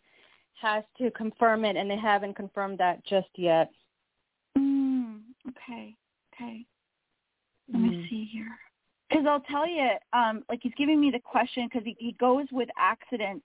has 0.62 0.84
to 1.00 1.12
confirm 1.12 1.66
it, 1.66 1.76
and 1.76 1.90
they 1.90 1.98
haven't 1.98 2.36
confirmed 2.36 2.78
that 2.78 3.06
just 3.06 3.28
yet. 3.36 3.70
Mm, 4.58 5.20
okay, 5.50 5.96
okay. 6.34 6.66
Let 7.72 7.82
me 7.82 7.90
Mm. 7.90 8.10
see 8.10 8.26
here. 8.26 8.60
Because 9.10 9.26
I'll 9.28 9.42
tell 9.42 9.68
you, 9.68 9.98
um, 10.14 10.44
like 10.50 10.62
he's 10.64 10.74
giving 10.76 11.00
me 11.00 11.12
the 11.12 11.20
question 11.20 11.68
because 11.68 11.86
he, 11.86 11.96
he 12.00 12.14
goes 12.14 12.48
with 12.52 12.70
accident, 12.78 13.44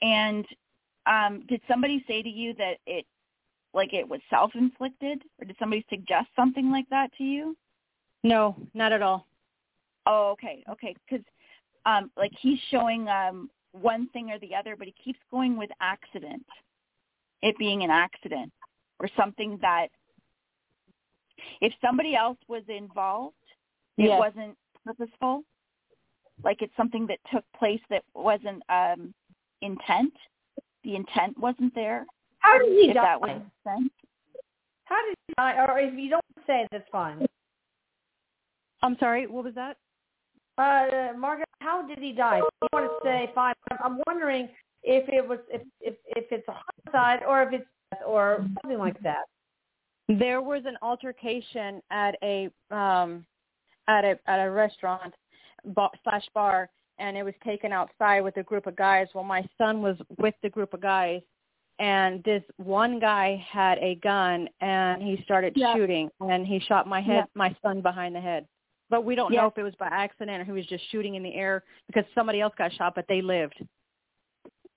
and 0.00 0.46
um, 1.06 1.44
did 1.46 1.60
somebody 1.66 2.04
say 2.06 2.22
to 2.22 2.28
you 2.28 2.54
that 2.54 2.78
it, 2.86 3.06
like 3.74 3.92
it 3.94 4.08
was 4.08 4.20
self-inflicted, 4.30 5.22
or 5.38 5.44
did 5.44 5.56
somebody 5.58 5.84
suggest 5.90 6.28
something 6.36 6.70
like 6.70 6.88
that 6.90 7.12
to 7.14 7.24
you? 7.24 7.56
No, 8.22 8.56
not 8.74 8.92
at 8.92 9.02
all. 9.02 9.26
Oh, 10.06 10.30
okay, 10.30 10.62
okay. 10.68 10.94
Because 11.08 11.24
um, 11.84 12.10
like 12.16 12.32
he's 12.40 12.58
showing 12.70 13.08
um, 13.08 13.50
one 13.72 14.08
thing 14.10 14.30
or 14.30 14.38
the 14.38 14.54
other, 14.54 14.76
but 14.76 14.86
he 14.86 14.94
keeps 15.02 15.18
going 15.30 15.56
with 15.56 15.70
accident, 15.80 16.46
it 17.42 17.56
being 17.58 17.82
an 17.82 17.90
accident 17.90 18.52
or 19.00 19.08
something 19.16 19.58
that 19.62 19.88
if 21.60 21.72
somebody 21.80 22.14
else 22.14 22.38
was 22.46 22.62
involved, 22.68 23.34
it 23.98 24.04
Yes. 24.04 24.18
wasn't 24.18 24.56
purposeful. 24.84 25.42
Like 26.42 26.62
it's 26.62 26.74
something 26.76 27.06
that 27.06 27.18
took 27.32 27.44
place 27.56 27.80
that 27.90 28.02
wasn't 28.14 28.62
um, 28.68 29.14
intent. 29.60 30.12
The 30.84 30.96
intent 30.96 31.38
wasn't 31.38 31.74
there. 31.74 32.06
How 32.40 32.58
did 32.58 32.68
he 32.72 32.88
if 32.88 32.94
die? 32.94 33.02
that 33.02 33.20
was 33.20 33.40
sense. 33.64 33.92
How 34.84 34.96
did 35.06 35.14
he 35.28 35.34
die? 35.36 35.64
Or 35.64 35.78
if 35.78 35.94
you 35.94 36.10
don't 36.10 36.24
say, 36.46 36.66
that's 36.72 36.88
fine. 36.90 37.26
I'm 38.82 38.96
sorry. 38.98 39.26
What 39.28 39.44
was 39.44 39.54
that? 39.54 39.76
Uh, 40.58 41.16
Margaret, 41.16 41.48
how 41.60 41.86
did 41.86 41.98
he 41.98 42.12
die? 42.12 42.38
You 42.38 42.48
want 42.72 42.86
to 42.86 43.08
say 43.08 43.30
fine? 43.34 43.54
I'm- 43.70 43.80
I'm 43.84 44.02
wondering 44.06 44.48
if 44.82 45.08
it 45.08 45.26
was 45.26 45.38
if 45.48 45.62
if 45.80 45.94
if 46.16 46.24
it's 46.32 46.46
a 46.48 46.56
homicide 46.86 47.24
or 47.24 47.42
if 47.44 47.52
it's 47.52 47.66
or 48.04 48.44
something 48.62 48.78
like 48.78 48.98
that. 49.02 49.24
There 50.08 50.42
was 50.42 50.64
an 50.66 50.76
altercation 50.82 51.80
at 51.90 52.16
a 52.22 52.50
um 52.70 53.24
at 53.88 54.04
a 54.04 54.18
at 54.26 54.38
a 54.44 54.50
restaurant 54.50 55.14
bar, 55.64 55.90
slash 56.04 56.24
bar, 56.34 56.70
and 56.98 57.16
it 57.16 57.22
was 57.22 57.34
taken 57.44 57.72
outside 57.72 58.20
with 58.20 58.36
a 58.36 58.42
group 58.42 58.66
of 58.66 58.76
guys. 58.76 59.08
Well, 59.14 59.24
my 59.24 59.46
son 59.58 59.82
was 59.82 59.96
with 60.18 60.34
the 60.42 60.50
group 60.50 60.74
of 60.74 60.80
guys, 60.80 61.22
and 61.78 62.22
this 62.24 62.42
one 62.56 62.98
guy 62.98 63.44
had 63.50 63.78
a 63.78 63.96
gun, 63.96 64.48
and 64.60 65.02
he 65.02 65.22
started 65.24 65.54
Yeah. 65.56 65.74
shooting, 65.74 66.10
and 66.20 66.46
he 66.46 66.58
shot 66.60 66.86
my 66.86 67.00
head, 67.00 67.16
Yeah. 67.16 67.24
my 67.34 67.56
son 67.62 67.80
behind 67.80 68.14
the 68.14 68.20
head. 68.20 68.46
But 68.90 69.04
we 69.04 69.14
don't 69.14 69.32
Yeah. 69.32 69.42
know 69.42 69.46
if 69.46 69.56
it 69.56 69.62
was 69.62 69.74
by 69.76 69.86
accident 69.86 70.42
or 70.42 70.44
he 70.44 70.52
was 70.52 70.66
just 70.66 70.84
shooting 70.90 71.14
in 71.14 71.22
the 71.22 71.34
air 71.34 71.64
because 71.86 72.04
somebody 72.14 72.40
else 72.40 72.54
got 72.56 72.72
shot, 72.72 72.94
but 72.94 73.06
they 73.08 73.22
lived. 73.22 73.58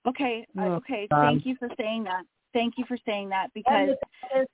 Okay, 0.06 0.46
uh, 0.56 0.62
Oh, 0.62 0.72
okay. 0.74 1.06
um, 1.10 1.20
Thank 1.20 1.46
you 1.46 1.56
for 1.56 1.68
saying 1.76 2.04
that. 2.04 2.24
Thank 2.52 2.78
you 2.78 2.84
for 2.86 2.96
saying 3.04 3.28
that 3.28 3.52
because 3.52 3.96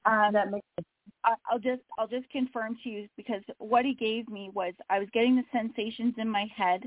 um, 0.04 0.32
that 0.32 0.50
makes 0.50 0.66
I- 0.78 0.82
I'll 1.24 1.58
just 1.58 1.82
I'll 1.98 2.08
just 2.08 2.28
confirm 2.30 2.76
to 2.82 2.88
you 2.88 3.08
because 3.16 3.42
what 3.58 3.85
he 3.85 3.94
gave 3.94 4.28
me 4.28 4.50
was 4.52 4.74
I 4.90 4.98
was 4.98 5.08
getting 5.12 5.37
the 5.37 5.44
sensations 5.52 6.14
in 6.18 6.28
my 6.28 6.46
head, 6.54 6.82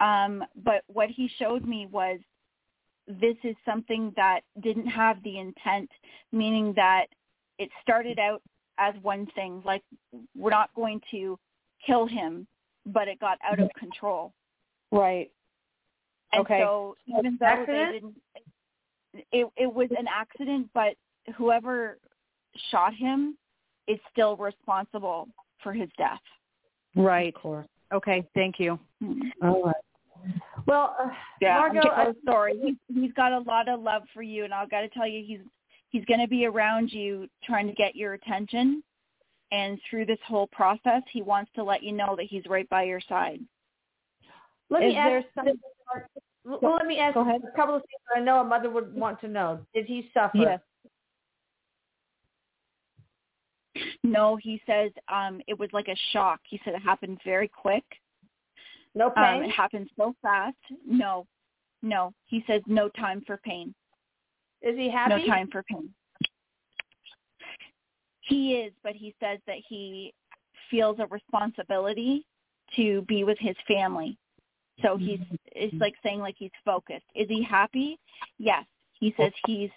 um, 0.00 0.44
but 0.64 0.82
what 0.86 1.08
he 1.10 1.30
showed 1.38 1.66
me 1.66 1.86
was 1.90 2.18
this 3.06 3.36
is 3.42 3.56
something 3.64 4.12
that 4.16 4.40
didn't 4.62 4.86
have 4.86 5.22
the 5.22 5.38
intent, 5.38 5.90
meaning 6.32 6.72
that 6.76 7.06
it 7.58 7.70
started 7.82 8.18
out 8.18 8.42
as 8.78 8.94
one 9.02 9.26
thing, 9.34 9.62
like 9.64 9.82
we're 10.36 10.50
not 10.50 10.70
going 10.74 11.00
to 11.10 11.38
kill 11.84 12.06
him, 12.06 12.46
but 12.86 13.08
it 13.08 13.18
got 13.18 13.38
out 13.44 13.58
of 13.58 13.68
control. 13.78 14.32
Right. 14.92 15.30
And 16.32 16.42
Okay. 16.42 16.60
so 16.60 16.96
even 17.06 17.36
though 17.40 17.46
Accident? 17.46 17.88
they 17.88 17.94
didn't, 17.94 18.14
it 19.32 19.48
it 19.56 19.72
was 19.72 19.88
an 19.98 20.06
accident, 20.08 20.68
but 20.74 20.94
whoever 21.36 21.98
shot 22.70 22.94
him 22.94 23.36
is 23.88 23.98
still 24.12 24.36
responsible 24.36 25.28
for 25.62 25.72
his 25.72 25.88
death. 25.98 26.20
Right. 26.94 27.34
of 27.34 27.40
course. 27.40 27.66
Okay. 27.92 28.26
Thank 28.34 28.56
you. 28.60 28.78
All 29.42 29.62
right. 29.64 29.74
Well, 30.66 30.96
uh, 31.00 31.08
Yeah, 31.40 31.58
Margot, 31.58 31.88
I'm 31.90 32.00
I- 32.08 32.12
so 32.12 32.14
sorry. 32.26 32.58
He's 32.62 32.76
he's 32.94 33.12
got 33.12 33.32
a 33.32 33.38
lot 33.40 33.68
of 33.68 33.80
love 33.80 34.02
for 34.12 34.22
you, 34.22 34.44
and 34.44 34.52
I've 34.52 34.70
got 34.70 34.80
to 34.82 34.88
tell 34.88 35.06
you, 35.06 35.24
he's 35.24 35.40
he's 35.90 36.04
going 36.04 36.20
to 36.20 36.28
be 36.28 36.44
around 36.44 36.92
you, 36.92 37.28
trying 37.44 37.66
to 37.66 37.72
get 37.74 37.96
your 37.96 38.14
attention. 38.14 38.82
And 39.50 39.78
through 39.88 40.04
this 40.04 40.18
whole 40.26 40.46
process, 40.48 41.02
he 41.10 41.22
wants 41.22 41.50
to 41.54 41.64
let 41.64 41.82
you 41.82 41.92
know 41.92 42.14
that 42.16 42.26
he's 42.26 42.42
right 42.46 42.68
by 42.68 42.82
your 42.82 43.00
side. 43.08 43.40
let 44.68 44.82
Is 44.82 44.92
me 44.92 44.96
ask. 44.98 45.08
there 45.08 45.24
some- 45.34 45.60
well, 46.44 46.74
let 46.76 46.86
me 46.86 46.98
ask 46.98 47.16
a 47.16 47.24
couple 47.56 47.74
of 47.76 47.82
things 47.82 48.00
that 48.14 48.20
I 48.20 48.24
know 48.24 48.40
a 48.40 48.44
mother 48.44 48.68
would 48.70 48.94
want 48.94 49.20
to 49.22 49.28
know. 49.28 49.64
Did 49.74 49.86
he 49.86 50.10
suffer? 50.12 50.36
Yes. 50.36 50.60
No, 54.12 54.36
he 54.36 54.60
says 54.66 54.90
um, 55.08 55.40
it 55.46 55.58
was 55.58 55.68
like 55.72 55.88
a 55.88 55.96
shock. 56.12 56.40
He 56.48 56.60
said 56.64 56.74
it 56.74 56.82
happened 56.82 57.18
very 57.24 57.48
quick. 57.48 57.84
No 58.94 59.06
Um, 59.08 59.12
pain. 59.14 59.42
it 59.44 59.50
happened 59.50 59.90
so 59.96 60.14
fast. 60.22 60.56
No, 60.86 61.26
no. 61.82 62.12
He 62.26 62.44
says 62.46 62.62
no 62.66 62.88
time 62.88 63.22
for 63.26 63.36
pain. 63.38 63.74
Is 64.62 64.76
he 64.76 64.90
happy? 64.90 65.26
No 65.26 65.26
time 65.26 65.48
for 65.50 65.62
pain. 65.64 65.92
He 68.22 68.54
is, 68.56 68.72
but 68.82 68.94
he 68.94 69.14
says 69.20 69.38
that 69.46 69.58
he 69.66 70.12
feels 70.70 70.98
a 70.98 71.06
responsibility 71.06 72.26
to 72.76 73.02
be 73.02 73.24
with 73.24 73.38
his 73.38 73.56
family. 73.66 74.18
So 74.82 74.96
he's 74.96 75.20
it's 75.46 75.74
like 75.80 75.94
saying 76.02 76.20
like 76.20 76.36
he's 76.38 76.50
focused. 76.64 77.06
Is 77.14 77.26
he 77.28 77.42
happy? 77.42 77.98
Yes. 78.38 78.64
He 78.92 79.14
says 79.16 79.32
he's 79.46 79.70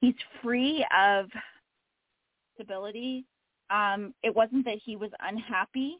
he's 0.00 0.14
free 0.42 0.84
of 0.96 1.26
stability. 2.58 3.24
Um, 3.70 4.14
it 4.22 4.34
wasn't 4.34 4.64
that 4.64 4.78
he 4.84 4.96
was 4.96 5.10
unhappy, 5.20 5.98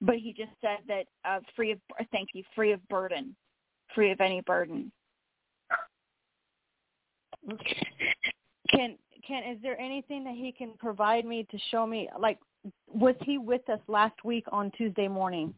but 0.00 0.16
he 0.16 0.32
just 0.32 0.52
said 0.60 0.78
that 0.88 1.06
uh, 1.24 1.40
free 1.54 1.72
of 1.72 1.78
thank 2.12 2.30
you, 2.34 2.42
free 2.54 2.72
of 2.72 2.86
burden, 2.88 3.34
free 3.94 4.10
of 4.10 4.20
any 4.20 4.40
burden. 4.42 4.90
Can 8.70 8.96
can 9.26 9.44
is 9.44 9.58
there 9.62 9.80
anything 9.80 10.24
that 10.24 10.34
he 10.34 10.52
can 10.52 10.72
provide 10.78 11.24
me 11.24 11.46
to 11.50 11.58
show 11.70 11.86
me 11.86 12.08
like 12.18 12.38
was 12.92 13.14
he 13.22 13.38
with 13.38 13.68
us 13.68 13.80
last 13.86 14.24
week 14.24 14.44
on 14.50 14.70
Tuesday 14.72 15.08
morning? 15.08 15.54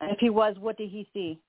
And 0.00 0.12
if 0.12 0.18
he 0.20 0.30
was, 0.30 0.54
what 0.60 0.76
did 0.76 0.90
he 0.90 1.08
see? 1.12 1.40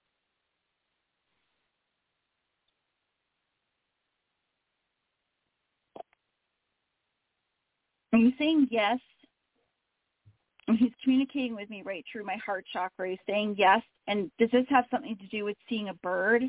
I'm 8.19 8.33
saying 8.37 8.67
yes. 8.69 8.99
He's 10.77 10.91
communicating 11.03 11.55
with 11.55 11.69
me 11.69 11.81
right 11.83 12.05
through 12.11 12.25
my 12.25 12.35
heart 12.35 12.65
chakra. 12.71 13.09
He's 13.09 13.19
saying 13.27 13.55
yes. 13.57 13.81
And 14.07 14.29
does 14.37 14.51
this 14.51 14.65
have 14.69 14.85
something 14.91 15.17
to 15.17 15.27
do 15.27 15.43
with 15.45 15.57
seeing 15.67 15.89
a 15.89 15.93
bird? 15.95 16.43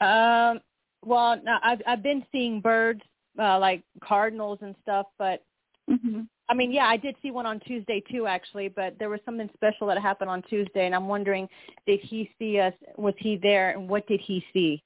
Um, 0.00 0.60
well, 1.04 1.40
no, 1.42 1.58
I've 1.62 1.80
I've 1.86 2.02
been 2.02 2.24
seeing 2.32 2.60
birds, 2.60 3.00
uh, 3.38 3.58
like 3.58 3.82
cardinals 4.02 4.58
and 4.62 4.74
stuff, 4.82 5.06
but 5.18 5.42
Mm-hmm. 5.90 6.20
I 6.48 6.54
mean, 6.54 6.72
yeah, 6.72 6.86
I 6.86 6.96
did 6.96 7.16
see 7.22 7.30
one 7.30 7.46
on 7.46 7.60
Tuesday 7.60 8.02
too, 8.10 8.26
actually. 8.26 8.68
But 8.68 8.98
there 8.98 9.08
was 9.08 9.20
something 9.24 9.50
special 9.54 9.86
that 9.88 9.98
happened 9.98 10.30
on 10.30 10.42
Tuesday, 10.42 10.86
and 10.86 10.94
I'm 10.94 11.08
wondering, 11.08 11.48
did 11.86 12.00
he 12.00 12.30
see 12.38 12.58
us? 12.58 12.74
Was 12.96 13.14
he 13.18 13.36
there, 13.36 13.70
and 13.70 13.88
what 13.88 14.06
did 14.06 14.20
he 14.20 14.44
see? 14.52 14.82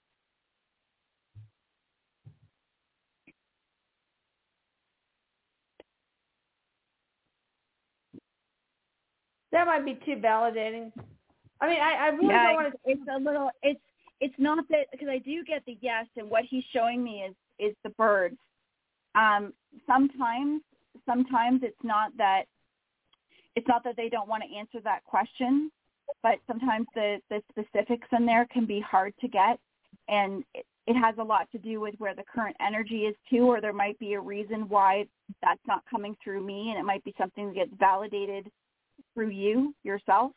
That 9.54 9.68
might 9.68 9.84
be 9.84 9.94
too 10.04 10.16
validating. 10.16 10.90
I 11.60 11.68
mean, 11.68 11.80
I, 11.80 11.94
I 11.94 12.08
really 12.08 12.26
yeah, 12.26 12.48
don't 12.48 12.54
want 12.56 12.72
to. 12.72 12.90
it's 12.90 13.00
a 13.08 13.20
little. 13.20 13.50
It's 13.62 13.80
it's 14.20 14.34
not 14.36 14.64
that 14.68 14.86
because 14.90 15.06
I 15.08 15.18
do 15.18 15.44
get 15.44 15.64
the 15.64 15.78
yes, 15.80 16.06
and 16.16 16.28
what 16.28 16.42
he's 16.50 16.64
showing 16.72 17.04
me 17.04 17.22
is 17.22 17.34
is 17.60 17.76
the 17.84 17.90
birds. 17.90 18.36
Um, 19.14 19.52
sometimes, 19.86 20.60
sometimes 21.06 21.60
it's 21.62 21.84
not 21.84 22.10
that 22.18 22.46
it's 23.54 23.68
not 23.68 23.84
that 23.84 23.96
they 23.96 24.08
don't 24.08 24.28
want 24.28 24.42
to 24.42 24.56
answer 24.58 24.80
that 24.82 25.04
question, 25.04 25.70
but 26.20 26.40
sometimes 26.48 26.88
the 26.96 27.20
the 27.30 27.40
specifics 27.48 28.08
in 28.10 28.26
there 28.26 28.48
can 28.52 28.66
be 28.66 28.80
hard 28.80 29.14
to 29.20 29.28
get, 29.28 29.60
and 30.08 30.42
it, 30.54 30.66
it 30.88 30.94
has 30.94 31.14
a 31.18 31.22
lot 31.22 31.48
to 31.52 31.58
do 31.58 31.80
with 31.80 31.94
where 31.98 32.16
the 32.16 32.24
current 32.24 32.56
energy 32.60 33.02
is 33.02 33.14
too, 33.30 33.46
or 33.46 33.60
there 33.60 33.72
might 33.72 34.00
be 34.00 34.14
a 34.14 34.20
reason 34.20 34.68
why 34.68 35.06
that's 35.42 35.64
not 35.68 35.84
coming 35.88 36.16
through 36.24 36.44
me, 36.44 36.70
and 36.70 36.78
it 36.80 36.84
might 36.84 37.04
be 37.04 37.14
something 37.16 37.46
that 37.46 37.54
gets 37.54 37.70
validated 37.78 38.50
through 39.14 39.30
you 39.30 39.74
yourself. 39.84 40.32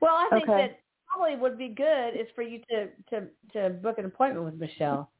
Well, 0.00 0.14
I 0.14 0.28
think 0.32 0.48
Okay. 0.48 0.56
that 0.58 0.80
probably 1.08 1.36
would 1.36 1.58
be 1.58 1.68
good 1.68 2.14
is 2.14 2.28
for 2.34 2.42
you 2.42 2.60
to 2.70 2.88
to 3.10 3.26
to 3.52 3.70
book 3.70 3.98
an 3.98 4.04
appointment 4.06 4.44
with 4.44 4.54
Michelle. 4.54 5.10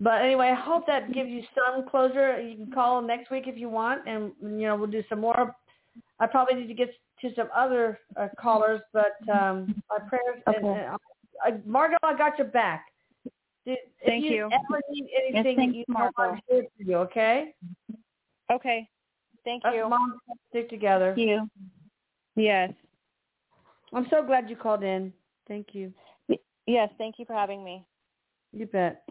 But 0.00 0.22
anyway, 0.22 0.48
I 0.48 0.54
hope 0.54 0.86
that 0.86 1.12
gives 1.12 1.28
you 1.28 1.42
some 1.54 1.86
closure. 1.88 2.40
You 2.40 2.56
can 2.56 2.72
call 2.72 3.02
next 3.02 3.30
week 3.30 3.44
if 3.46 3.58
you 3.58 3.68
want, 3.68 4.08
and 4.08 4.32
you 4.40 4.66
know 4.66 4.76
we'll 4.76 4.90
do 4.90 5.04
some 5.08 5.20
more. 5.20 5.54
I 6.18 6.26
probably 6.26 6.54
need 6.54 6.68
to 6.68 6.74
get 6.74 6.90
to 7.20 7.34
some 7.34 7.48
other 7.54 7.98
uh, 8.16 8.28
callers, 8.38 8.80
but 8.92 9.16
um, 9.30 9.74
my 9.90 9.98
prayers. 10.08 10.42
And, 10.46 10.56
Okay. 10.56 10.86
and 10.86 10.96
I, 11.44 11.60
Margot, 11.66 11.98
I 12.02 12.16
got 12.16 12.38
your 12.38 12.46
back. 12.48 12.86
Did, 13.66 13.78
Thank 14.04 14.24
if 14.24 14.30
you, 14.30 14.36
you. 14.36 14.46
ever 14.46 14.80
need 14.88 15.06
anything, 15.22 15.56
thanks, 15.56 15.76
you 15.76 15.84
know 15.88 16.10
I'm 16.16 16.40
here 16.48 16.64
for 16.76 16.82
you. 16.82 16.96
Okay? 16.96 17.54
Okay. 18.50 18.88
Thank 19.44 19.62
you. 19.72 19.88
moms 19.88 20.14
stick 20.50 20.68
together. 20.68 21.14
Thank 21.16 21.28
you. 21.28 21.50
Yes. 22.36 22.72
I'm 23.92 24.06
so 24.10 24.24
glad 24.24 24.48
you 24.48 24.56
called 24.56 24.82
in. 24.82 25.12
Thank 25.48 25.68
you. 25.72 25.92
Yes. 26.66 26.90
Thank 26.98 27.18
you 27.18 27.24
for 27.24 27.34
having 27.34 27.64
me. 27.64 27.84
You 28.52 28.66
bet. 28.66 29.04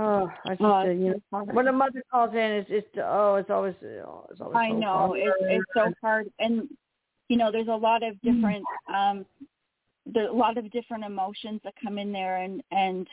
Oh, 0.00 0.30
I 0.46 0.50
just 0.50 0.60
Oh, 0.60 0.72
uh, 0.72 0.84
you 0.84 1.20
know 1.32 1.44
when 1.52 1.66
a 1.66 1.72
mother 1.72 2.02
calls 2.10 2.30
in, 2.32 2.38
it's 2.38 2.68
it's 2.70 2.88
oh, 3.02 3.34
it's 3.34 3.50
always 3.50 3.74
oh, 3.82 4.26
it's 4.30 4.40
always. 4.40 4.56
I 4.56 4.68
so 4.68 4.78
know 4.78 5.14
it's 5.16 5.36
it's 5.40 5.64
so 5.74 5.92
hard, 6.00 6.30
and 6.38 6.68
you 7.28 7.36
know 7.36 7.50
there's 7.50 7.68
a 7.68 7.72
lot 7.72 8.02
of 8.04 8.20
different 8.22 8.64
um 8.92 9.26
there's 10.06 10.30
a 10.30 10.32
lot 10.32 10.56
of 10.56 10.70
different 10.70 11.04
emotions 11.04 11.60
that 11.64 11.74
come 11.82 11.98
in 11.98 12.12
there, 12.12 12.38
and 12.38 12.62
and 12.70 13.08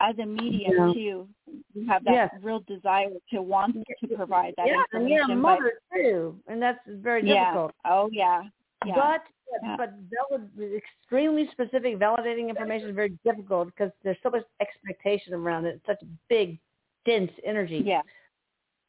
as 0.00 0.18
a 0.18 0.26
medium 0.26 0.72
Yeah. 0.76 0.92
too, 0.92 1.28
you 1.74 1.86
have 1.86 2.04
that 2.04 2.12
Yes. 2.12 2.34
real 2.42 2.60
desire 2.60 3.10
to 3.30 3.42
want 3.42 3.74
to 4.00 4.08
provide 4.08 4.54
that 4.56 4.66
yeah, 4.66 4.82
and 4.92 5.08
you're 5.08 5.20
a 5.20 5.22
information. 5.30 5.42
but 5.42 5.58
mother 5.60 5.80
too, 5.94 6.40
and 6.48 6.60
that's 6.60 6.80
very 6.86 7.26
yeah, 7.26 7.44
difficult. 7.46 7.74
oh 7.86 8.08
yeah, 8.12 8.42
yeah, 8.84 8.94
But 8.94 9.26
Yeah. 9.62 9.76
but 9.76 9.92
valid, 10.10 10.50
extremely 10.74 11.48
specific, 11.48 11.96
validating 11.98 12.48
information 12.50 12.90
is 12.90 12.94
very 12.94 13.16
difficult 13.24 13.68
because 13.68 13.90
there's 14.02 14.20
so 14.22 14.28
much 14.30 14.44
expectation 14.60 15.32
around 15.32 15.64
it. 15.66 15.76
It's 15.76 15.86
such 15.86 16.02
a 16.02 16.06
big, 16.28 16.58
dense 17.06 17.32
energy. 17.44 17.78
yeah. 17.78 18.02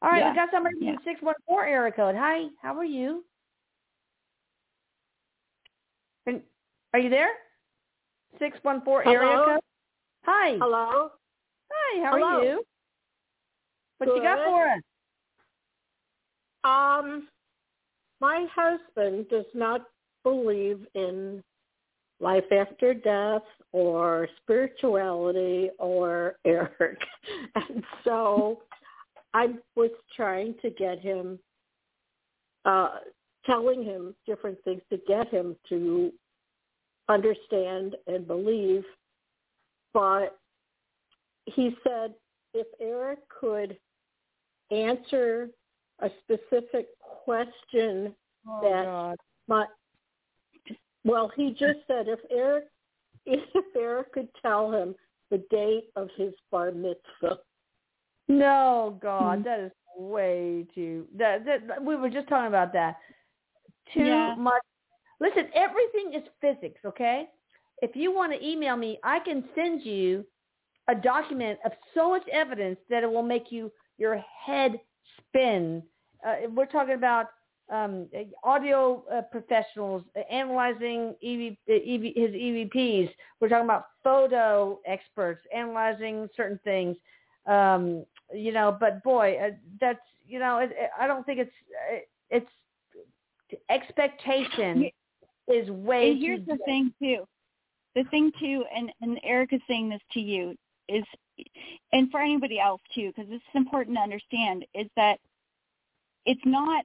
All 0.02 0.10
right, 0.10 0.18
Yeah. 0.18 0.30
we 0.30 0.34
got 0.36 0.50
somebody 0.50 0.76
Yeah. 0.80 0.94
from 0.96 1.04
six 1.04 1.22
one 1.22 1.34
four 1.46 1.64
area 1.64 1.90
code. 1.92 2.16
Hi, 2.16 2.48
how 2.60 2.76
are 2.76 2.84
you? 2.84 3.24
Can- 6.26 6.44
Are 6.92 6.98
you 7.00 7.08
there? 7.08 7.30
Six 8.38 8.62
one 8.62 8.82
four 8.82 9.02
area 9.06 9.36
code. 9.38 9.60
Hi. 10.30 10.58
Hello? 10.60 11.08
Hi, 11.72 12.04
how 12.04 12.12
are 12.12 12.18
Hello. 12.18 12.42
you? 12.42 12.64
What 13.96 14.14
you 14.14 14.22
got 14.22 14.36
for 14.44 14.68
us? 14.68 14.82
Um, 16.64 17.28
my 18.20 18.46
husband 18.54 19.26
does 19.30 19.46
not 19.54 19.86
believe 20.24 20.86
in 20.94 21.42
life 22.20 22.44
after 22.52 22.92
death 22.92 23.40
or 23.72 24.28
spirituality 24.42 25.70
or 25.78 26.36
Erik. 26.44 26.98
And 27.54 27.82
so 28.04 28.60
I 29.32 29.54
was 29.76 29.90
trying 30.14 30.56
to 30.60 30.68
get 30.68 31.00
him, 31.00 31.38
uh, 32.66 32.96
telling 33.46 33.82
him 33.82 34.14
different 34.26 34.58
things 34.62 34.82
to 34.90 34.98
get 35.08 35.30
him 35.30 35.56
to 35.70 36.12
understand 37.08 37.96
and 38.06 38.26
believe. 38.26 38.84
But 39.94 40.38
he 41.46 41.76
said 41.82 42.14
if 42.54 42.66
Eric 42.80 43.20
could 43.28 43.78
answer 44.70 45.50
a 46.00 46.10
specific 46.22 46.88
question 47.00 48.14
Oh 48.46 48.60
that 48.62 48.84
God. 48.84 49.16
my 49.48 49.66
well 51.04 51.30
he 51.34 51.50
just 51.50 51.78
said 51.86 52.06
if 52.08 52.20
erik 52.30 52.64
if 53.26 53.64
erik 53.76 54.12
could 54.12 54.28
tell 54.40 54.70
him 54.70 54.94
the 55.30 55.38
date 55.50 55.90
of 55.96 56.08
his 56.16 56.32
bar 56.50 56.70
mitzvah 56.70 57.38
No, 58.28 58.98
God, 59.00 59.40
Mhm. 59.40 59.44
that 59.44 59.60
is 59.60 59.72
way 59.96 60.66
too. 60.74 61.08
That, 61.16 61.44
that 61.46 61.82
we 61.82 61.96
were 61.96 62.10
just 62.10 62.28
talking 62.28 62.48
about 62.48 62.72
that. 62.74 62.98
Too 63.94 64.04
Yeah. 64.04 64.34
much. 64.36 64.62
Listen, 65.18 65.48
everything 65.54 66.12
is 66.14 66.22
physics, 66.40 66.80
okay? 66.84 67.30
If 67.82 67.94
you 67.94 68.14
want 68.14 68.32
to 68.32 68.44
email 68.44 68.76
me, 68.76 68.98
I 69.04 69.20
can 69.20 69.44
send 69.54 69.82
you 69.82 70.24
a 70.88 70.94
document 70.94 71.58
of 71.64 71.72
so 71.94 72.10
much 72.10 72.26
evidence 72.32 72.78
that 72.90 73.02
it 73.02 73.10
will 73.10 73.22
make 73.22 73.50
you 73.52 73.70
your 73.98 74.22
head 74.46 74.80
spin. 75.18 75.82
Uh, 76.26 76.48
we're 76.54 76.66
talking 76.66 76.94
about 76.94 77.26
um, 77.70 78.06
audio 78.44 79.04
uh, 79.12 79.22
professionals 79.30 80.02
analyzing 80.30 81.14
EV, 81.22 81.56
EV, 81.68 82.02
his 82.16 82.30
EVPs. 82.30 83.10
We're 83.40 83.48
talking 83.48 83.66
about 83.66 83.86
photo 84.02 84.78
experts 84.86 85.42
analyzing 85.54 86.28
certain 86.34 86.58
things. 86.64 86.96
Um, 87.46 88.04
you 88.32 88.52
know, 88.52 88.76
but 88.78 89.02
boy, 89.02 89.36
uh, 89.42 89.50
that's 89.80 90.00
you 90.26 90.38
know, 90.38 90.58
it, 90.58 90.70
it, 90.72 90.90
I 90.98 91.06
don't 91.06 91.24
think 91.24 91.40
it's 91.40 91.52
uh, 91.92 91.98
it's 92.30 92.50
expectation 93.70 94.90
is 95.48 95.70
way 95.70 96.10
And 96.12 96.22
here's 96.22 96.46
the 96.46 96.58
thing 96.64 96.92
too. 97.00 97.26
The 97.98 98.04
thing 98.10 98.30
too, 98.38 98.64
and 98.72 98.92
and 99.00 99.18
Erik 99.24 99.52
is 99.52 99.60
saying 99.66 99.88
this 99.88 100.00
to 100.12 100.20
you 100.20 100.56
is, 100.88 101.02
and 101.92 102.08
for 102.12 102.20
anybody 102.20 102.60
else 102.60 102.80
too, 102.94 103.08
because 103.08 103.28
it's 103.28 103.44
important 103.56 103.96
to 103.96 104.00
understand 104.00 104.64
is 104.72 104.86
that 104.94 105.18
it's 106.24 106.40
not 106.44 106.84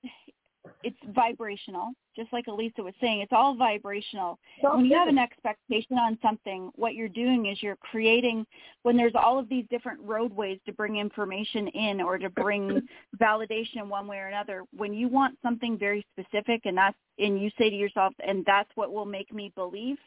it's 0.82 0.98
vibrational, 1.14 1.92
just 2.16 2.34
like 2.34 2.48
Elisa 2.48 2.82
was 2.82 2.96
saying. 3.00 3.20
It's 3.20 3.32
all 3.32 3.56
vibrational. 3.56 4.40
So 4.64 4.76
when 4.76 4.86
you 4.86 4.98
have 4.98 5.08
an 5.08 5.20
expectation 5.20 6.00
on 6.00 6.18
something, 6.24 6.72
what 6.74 6.96
you're 6.96 7.10
doing 7.10 7.46
is 7.46 7.62
you're 7.62 7.76
creating 7.76 8.44
when 8.82 8.98
there's 8.98 9.14
all 9.14 9.38
of 9.38 9.48
these 9.50 9.66
different 9.70 10.00
roadways 10.02 10.58
to 10.66 10.74
bring 10.74 10.96
information 10.98 11.68
in 11.68 12.02
or 12.02 12.18
to 12.18 12.30
bring 12.32 12.82
validation 13.22 13.88
one 13.88 14.08
way 14.08 14.18
or 14.18 14.30
another. 14.30 14.64
When 14.76 14.96
you 14.96 15.10
want 15.10 15.38
something 15.44 15.78
very 15.78 16.04
specific 16.12 16.62
and 16.66 16.76
that's 16.76 16.98
and 17.20 17.40
you 17.40 17.52
say 17.60 17.70
to 17.70 17.76
yourself, 17.76 18.16
and 18.26 18.44
that's 18.46 18.70
what 18.74 18.92
will 18.92 19.06
make 19.06 19.32
me 19.32 19.52
believe, 19.54 19.98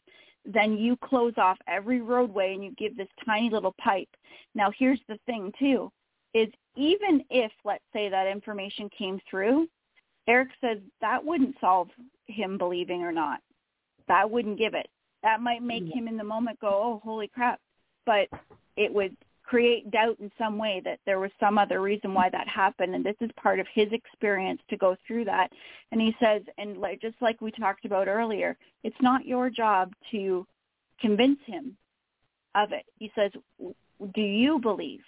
then 0.52 0.78
you 0.78 0.96
close 0.96 1.34
off 1.36 1.58
every 1.66 2.00
roadway 2.00 2.54
and 2.54 2.64
you 2.64 2.72
give 2.78 2.96
this 2.96 3.08
tiny 3.24 3.50
little 3.50 3.74
pipe. 3.78 4.08
Now 4.54 4.70
here's 4.76 5.00
the 5.08 5.18
thing 5.26 5.52
too, 5.58 5.90
is 6.34 6.48
even 6.76 7.24
if 7.30 7.52
let's 7.64 7.84
say 7.92 8.08
that 8.08 8.26
information 8.26 8.88
came 8.96 9.20
through, 9.28 9.68
Erik 10.28 10.48
says 10.60 10.78
that 11.00 11.24
wouldn't 11.24 11.56
solve 11.60 11.88
him 12.26 12.58
believing 12.58 13.02
or 13.02 13.12
not. 13.12 13.40
That 14.08 14.30
wouldn't 14.30 14.58
give 14.58 14.74
it. 14.74 14.88
That 15.22 15.40
might 15.40 15.62
make 15.62 15.86
him 15.92 16.06
in 16.06 16.16
the 16.16 16.24
moment 16.24 16.60
go, 16.60 16.68
oh, 16.68 17.00
holy 17.04 17.28
crap. 17.28 17.60
But 18.04 18.28
it 18.76 18.92
would 18.92 19.16
create 19.46 19.90
doubt 19.90 20.16
in 20.20 20.30
some 20.36 20.58
way 20.58 20.82
that 20.84 20.98
there 21.06 21.20
was 21.20 21.30
some 21.38 21.56
other 21.56 21.80
reason 21.80 22.12
why 22.12 22.28
that 22.30 22.48
happened. 22.48 22.94
And 22.94 23.04
this 23.04 23.16
is 23.20 23.30
part 23.40 23.60
of 23.60 23.66
his 23.72 23.86
experience 23.92 24.60
to 24.68 24.76
go 24.76 24.96
through 25.06 25.24
that. 25.26 25.50
And 25.92 26.00
he 26.00 26.14
says, 26.20 26.42
and 26.58 26.78
like, 26.78 27.00
just 27.00 27.14
like 27.20 27.40
we 27.40 27.52
talked 27.52 27.84
about 27.84 28.08
earlier, 28.08 28.56
it's 28.82 28.96
not 29.00 29.24
your 29.24 29.48
job 29.48 29.92
to 30.10 30.46
convince 31.00 31.38
him 31.46 31.76
of 32.54 32.72
it. 32.72 32.84
He 32.98 33.12
says, 33.14 33.30
do 34.14 34.20
you 34.20 34.58
believe? 34.58 35.02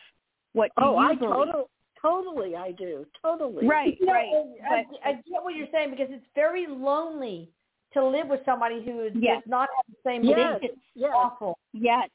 What 0.53 0.70
do 0.79 0.85
oh, 0.85 0.92
you 0.92 0.98
I 0.98 1.14
believe? 1.14 1.35
totally, 1.35 1.64
totally, 2.01 2.57
I 2.57 2.72
do, 2.72 3.07
totally. 3.20 3.66
Right, 3.66 3.96
You 4.01 4.07
know, 4.07 4.12
right. 4.12 4.29
I, 4.70 4.85
But 4.85 4.98
I 5.05 5.12
get 5.14 5.42
what 5.42 5.55
you're 5.57 5.66
saying 5.72 5.90
because 5.90 6.09
it's 6.11 6.24
very 6.35 6.66
lonely 6.68 7.48
to 7.94 8.07
live 8.07 8.29
with 8.29 8.40
somebody 8.44 8.85
who 8.85 9.05
is, 9.05 9.12
Yes. 9.16 9.42
does 9.42 9.51
not 9.51 9.68
have 9.77 9.85
the 9.88 10.09
same 10.09 10.22
Yes, 10.22 10.37
beliefs. 10.61 10.74
It's 10.74 10.83
yes. 10.94 11.11
awful. 11.14 11.59
yes, 11.72 12.09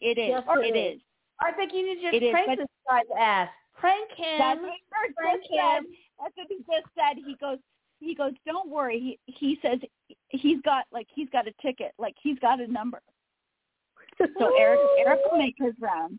it 0.00 0.16
is. 0.16 0.28
Yes, 0.28 0.42
it, 0.48 0.74
it 0.74 0.78
is. 0.78 0.96
is. 0.96 1.02
I 1.40 1.52
think 1.52 1.72
you 1.72 1.86
need 1.86 2.00
to 2.02 2.08
It 2.08 2.12
just 2.20 2.24
is, 2.24 2.30
crank 2.32 2.46
but- 2.48 2.58
this 2.58 2.68
guy's 2.88 3.04
ass. 3.18 3.48
Crank 3.74 4.10
him. 4.16 4.38
That's 4.38 4.60
what 4.60 4.70
Bert 4.90 5.16
Crank 5.16 5.40
just 5.42 5.52
said. 5.54 5.82
That's 6.20 6.36
what 6.36 6.46
he 6.48 6.56
just 6.56 6.86
said. 6.96 7.16
He 7.24 7.36
goes, 7.36 7.58
he 8.00 8.14
goes, 8.14 8.32
don't 8.44 8.68
worry. 8.68 9.18
He 9.24 9.32
he 9.32 9.58
says 9.62 9.78
he's 10.30 10.60
got 10.62 10.84
like 10.90 11.06
he's 11.14 11.28
got 11.30 11.46
a 11.46 11.52
ticket, 11.62 11.92
like 11.96 12.16
he's 12.20 12.38
got 12.40 12.60
a 12.60 12.66
number. 12.66 13.00
So 14.18 14.56
Erik 14.58 14.80
Erik 14.98 15.20
will 15.30 15.38
make 15.38 15.54
his 15.58 15.74
round. 15.80 16.18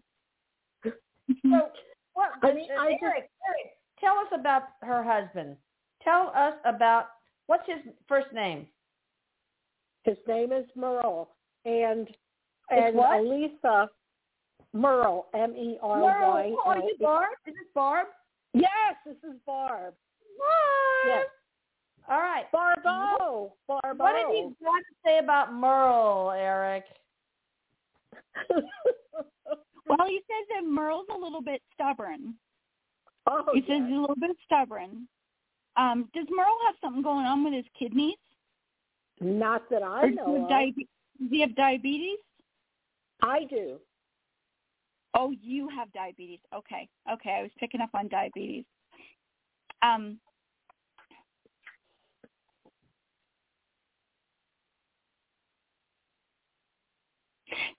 So, 0.86 0.92
what, 2.14 2.32
I 2.44 2.54
mean, 2.54 2.70
uh, 2.72 2.82
I 2.82 2.92
just- 2.94 3.04
Erik, 3.04 3.30
Erik, 3.46 3.74
tell 4.00 4.18
us 4.18 4.28
about 4.34 4.64
her 4.82 5.04
husband. 5.04 5.58
Tell 6.02 6.32
us 6.34 6.54
about 6.64 7.08
what's 7.48 7.68
his 7.68 7.94
first 8.08 8.28
name. 8.34 8.68
His 10.04 10.16
name 10.30 10.54
is 10.54 10.66
Merle, 10.78 11.30
and 11.66 12.08
and 12.70 12.96
what? 12.96 13.20
Elisa 13.20 13.90
Merle, 14.74 15.28
M 15.34 15.56
E 15.56 15.78
R 15.82 15.98
Merle, 16.00 16.32
Y. 16.34 16.54
oh, 16.66 16.70
are 16.70 16.78
you 16.78 16.96
Barb? 17.00 17.30
Is 17.48 17.54
this 17.56 17.64
Barb? 17.74 18.08
Yes, 18.54 18.96
this 19.06 19.16
is 19.24 19.38
Barb. 19.46 19.94
What? 20.38 21.08
Yes, 21.08 21.26
All 22.10 22.20
right. 22.20 22.46
Barbo. 22.52 23.54
Barbo. 23.68 24.04
What 24.04 24.14
did 24.16 24.36
he 24.36 24.44
got 24.64 24.78
to 24.78 24.96
say 25.06 25.18
about 25.20 25.54
Merle, 25.54 26.32
Erik? 26.32 26.86
Well, 29.88 30.08
he 30.08 30.20
says 30.28 30.46
that 30.54 30.70
Merle's 30.70 31.08
a 31.12 31.18
little 31.18 31.42
bit 31.42 31.64
stubborn. 31.74 32.36
oh, 33.26 33.44
He 33.56 33.62
says 33.62 33.82
he's 33.88 33.98
a 33.98 34.00
little 34.00 34.16
bit 34.20 34.38
stubborn. 34.46 35.08
Um, 35.78 36.08
does 36.14 36.28
Merle 36.30 36.58
have 36.68 36.76
something 36.80 37.02
going 37.02 37.26
on 37.26 37.44
with 37.44 37.54
his 37.56 37.66
kidneys? 37.78 38.14
Not 39.20 39.68
that 39.72 39.82
I 39.82 40.02
does 40.02 40.10
he 40.12 40.16
know 40.18 40.44
of. 40.44 40.48
diabe- 40.50 40.88
does 41.20 41.30
he 41.32 41.42
have 41.42 41.56
diabetes? 41.56 42.20
I 43.24 43.46
do. 43.50 43.78
Oh, 45.14 45.32
you 45.42 45.68
have 45.70 45.92
diabetes. 45.92 46.40
Okay. 46.56 46.88
Okay. 47.12 47.32
I 47.32 47.42
was 47.42 47.52
picking 47.60 47.82
up 47.82 47.90
on 47.94 48.08
diabetes. 48.08 48.66
Um, 49.82 50.20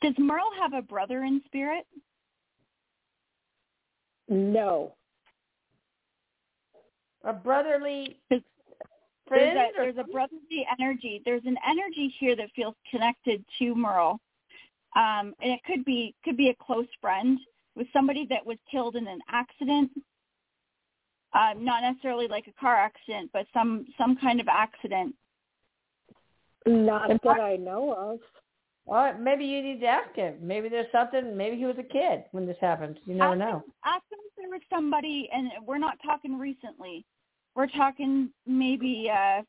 does 0.03 0.15
Merle 0.19 0.51
have 0.61 0.73
a 0.73 0.83
brother 0.83 1.25
in 1.25 1.41
spirit? 1.47 1.87
No. 4.29 4.95
A 7.25 7.33
brotherly 7.33 8.17
There's 8.31 8.43
friend? 9.29 9.59
a, 9.59 9.67
there's 9.77 9.97
a 9.99 10.05
brotherly 10.11 10.67
energy. 10.79 11.21
There's 11.25 11.45
an 11.45 11.57
energy 11.69 12.15
here 12.19 12.35
that 12.37 12.49
feels 12.57 12.75
connected 12.91 13.45
to 13.59 13.75
Merle, 13.75 14.21
um, 14.97 15.35
and 15.41 15.53
it 15.53 15.61
could 15.67 15.85
be 15.85 16.15
could 16.25 16.37
be 16.37 16.49
a 16.49 16.65
close 16.65 16.87
friend 17.01 17.39
with 17.77 17.87
somebody 17.93 18.27
that 18.31 18.45
was 18.45 18.59
killed 18.71 18.97
in 18.97 19.07
an 19.07 19.21
accident. 19.29 19.91
Uh, 21.33 21.55
not 21.57 21.83
necessarily 21.83 22.27
like 22.27 22.47
a 22.49 22.61
car 22.61 22.77
accident, 22.77 23.31
but 23.33 23.47
some 23.53 23.87
some 23.97 24.17
kind 24.17 24.41
of 24.41 24.49
accident. 24.49 25.15
Not 26.67 27.09
that 27.09 27.41
I 27.41 27.57
know 27.57 27.93
of. 27.93 28.19
Well, 28.87 29.17
maybe 29.19 29.45
you 29.45 29.63
need 29.63 29.81
to 29.81 29.87
ask 29.87 30.15
him. 30.17 30.37
Maybe 30.41 30.69
there's 30.69 30.91
something. 30.91 31.37
Maybe 31.37 31.57
he 31.57 31.65
was 31.65 31.77
a 31.79 31.85
kid 31.85 32.25
when 32.33 32.47
this 32.47 32.57
happened. 32.61 32.99
You 33.05 33.15
never 33.15 33.33
ask 33.33 33.39
know. 33.39 33.57
Him, 33.59 33.73
ask 33.85 34.03
him 34.11 34.19
if 34.27 34.33
there 34.37 34.49
was 34.49 34.61
somebody, 34.69 35.29
and 35.33 35.51
we're 35.65 35.79
not 35.79 35.99
talking 36.05 36.39
recently. 36.39 37.05
We're 37.55 37.69
talking 37.69 38.31
maybe 38.47 39.11
uh, 39.13 39.43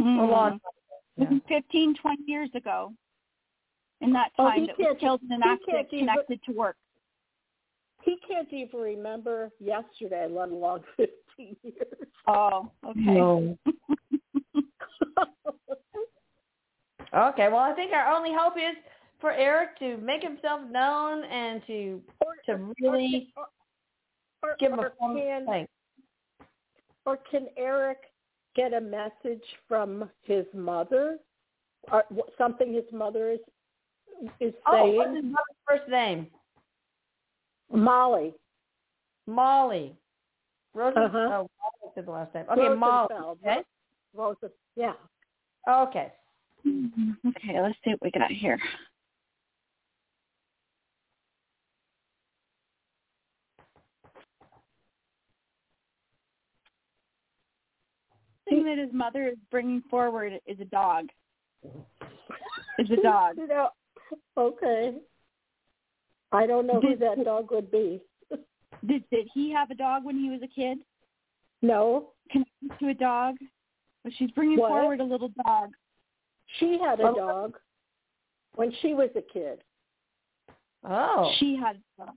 A 0.00 0.02
long 0.02 0.60
time. 1.18 1.40
Yeah. 1.48 1.60
15, 1.60 1.94
20 2.02 2.22
years 2.26 2.50
ago. 2.54 2.92
In 4.04 4.12
that 4.12 4.30
Oh, 4.38 4.44
time, 4.44 4.60
he 4.60 4.66
that 4.66 4.78
was 4.78 4.86
can't- 4.86 4.98
killed 5.00 5.22
in 5.22 5.32
an 5.32 5.42
he 5.42 5.48
accident 5.48 5.76
can't 5.76 5.92
even- 5.94 6.06
connected 6.08 6.42
to 6.44 6.52
work. 6.52 6.76
He 8.02 8.18
can't 8.18 8.52
even 8.52 8.78
remember 8.80 9.50
yesterday, 9.58 10.26
let 10.28 10.50
alone 10.50 10.84
15 10.96 11.56
years. 11.62 12.08
Oh, 12.26 12.70
okay. 12.84 13.00
No. 13.00 13.58
Okay. 17.14 17.46
Well, 17.48 17.58
I 17.60 17.72
think 17.74 17.92
our 17.92 18.12
only 18.12 18.32
hope 18.36 18.54
is 18.56 18.76
for 19.20 19.30
Erik 19.32 19.78
to 19.78 19.96
make 19.98 20.20
himself 20.22 20.60
known 20.68 21.22
and 21.24 21.62
to 21.68 22.02
or, 22.24 22.32
to 22.46 22.72
really 22.80 23.32
or, 23.36 23.46
or, 24.42 24.56
give 24.58 24.72
him 24.72 24.80
a 24.80 24.90
phone 24.98 25.16
can, 25.16 25.46
thanks. 25.46 25.72
or 27.06 27.18
can 27.30 27.46
Erik 27.56 27.98
get 28.56 28.74
a 28.74 28.80
message 28.80 29.44
from 29.68 30.10
his 30.22 30.44
mother? 30.52 31.18
Or 31.92 32.02
something 32.36 32.72
his 32.74 32.90
mother 32.92 33.30
is 33.30 33.38
is 34.40 34.52
Oh, 34.66 34.90
what's 34.92 35.14
his 35.14 35.24
mother's 35.24 35.56
first 35.68 35.88
name? 35.88 36.26
Molly. 37.72 38.34
Molly. 39.26 39.94
Rosen. 40.74 41.02
Uh-huh. 41.02 41.18
Oh, 41.18 41.50
Molly 41.60 41.92
said 41.94 42.06
the 42.06 42.10
last 42.10 42.34
name. 42.34 42.44
Okay, 42.50 42.74
Molly. 42.74 43.14
Okay. 43.14 43.58
Rosa. 44.14 44.50
Yeah. 44.76 44.94
Okay. 45.68 46.12
Okay, 46.66 47.60
let's 47.60 47.76
see 47.84 47.90
what 47.90 48.02
we 48.02 48.10
got 48.10 48.30
here. 48.30 48.58
thing 58.54 58.64
that 58.64 58.78
his 58.78 58.92
mother 58.92 59.28
is 59.28 59.38
bringing 59.50 59.82
forward 59.90 60.34
is 60.46 60.60
a 60.60 60.64
dog. 60.64 61.08
Is 62.78 62.90
a 62.90 63.02
dog. 63.02 63.36
You 63.36 63.48
know, 63.48 63.68
okay. 64.36 64.94
I 66.32 66.46
don't 66.46 66.66
know 66.66 66.80
who 66.80 66.96
that 66.96 67.24
dog 67.24 67.50
would 67.52 67.70
be. 67.70 68.00
Did 68.86 69.04
did 69.10 69.28
he 69.32 69.50
have 69.52 69.70
a 69.70 69.74
dog 69.74 70.04
when 70.04 70.16
he 70.18 70.30
was 70.30 70.40
a 70.42 70.48
kid? 70.48 70.78
No, 71.62 72.10
Connected 72.30 72.78
to 72.80 72.88
a 72.90 72.94
dog? 72.94 73.36
Well, 74.04 74.12
she's 74.18 74.30
bringing 74.32 74.58
What? 74.58 74.68
forward 74.70 75.00
a 75.00 75.04
little 75.04 75.30
dog. 75.44 75.70
she 76.58 76.78
had 76.78 77.00
a 77.00 77.04
Oh. 77.08 77.14
dog 77.14 77.58
when 78.56 78.72
she 78.82 78.94
was 78.94 79.10
a 79.16 79.22
kid. 79.22 79.62
Oh. 80.84 81.32
She 81.38 81.56
had 81.56 81.76
a 81.76 82.04
dog. 82.06 82.14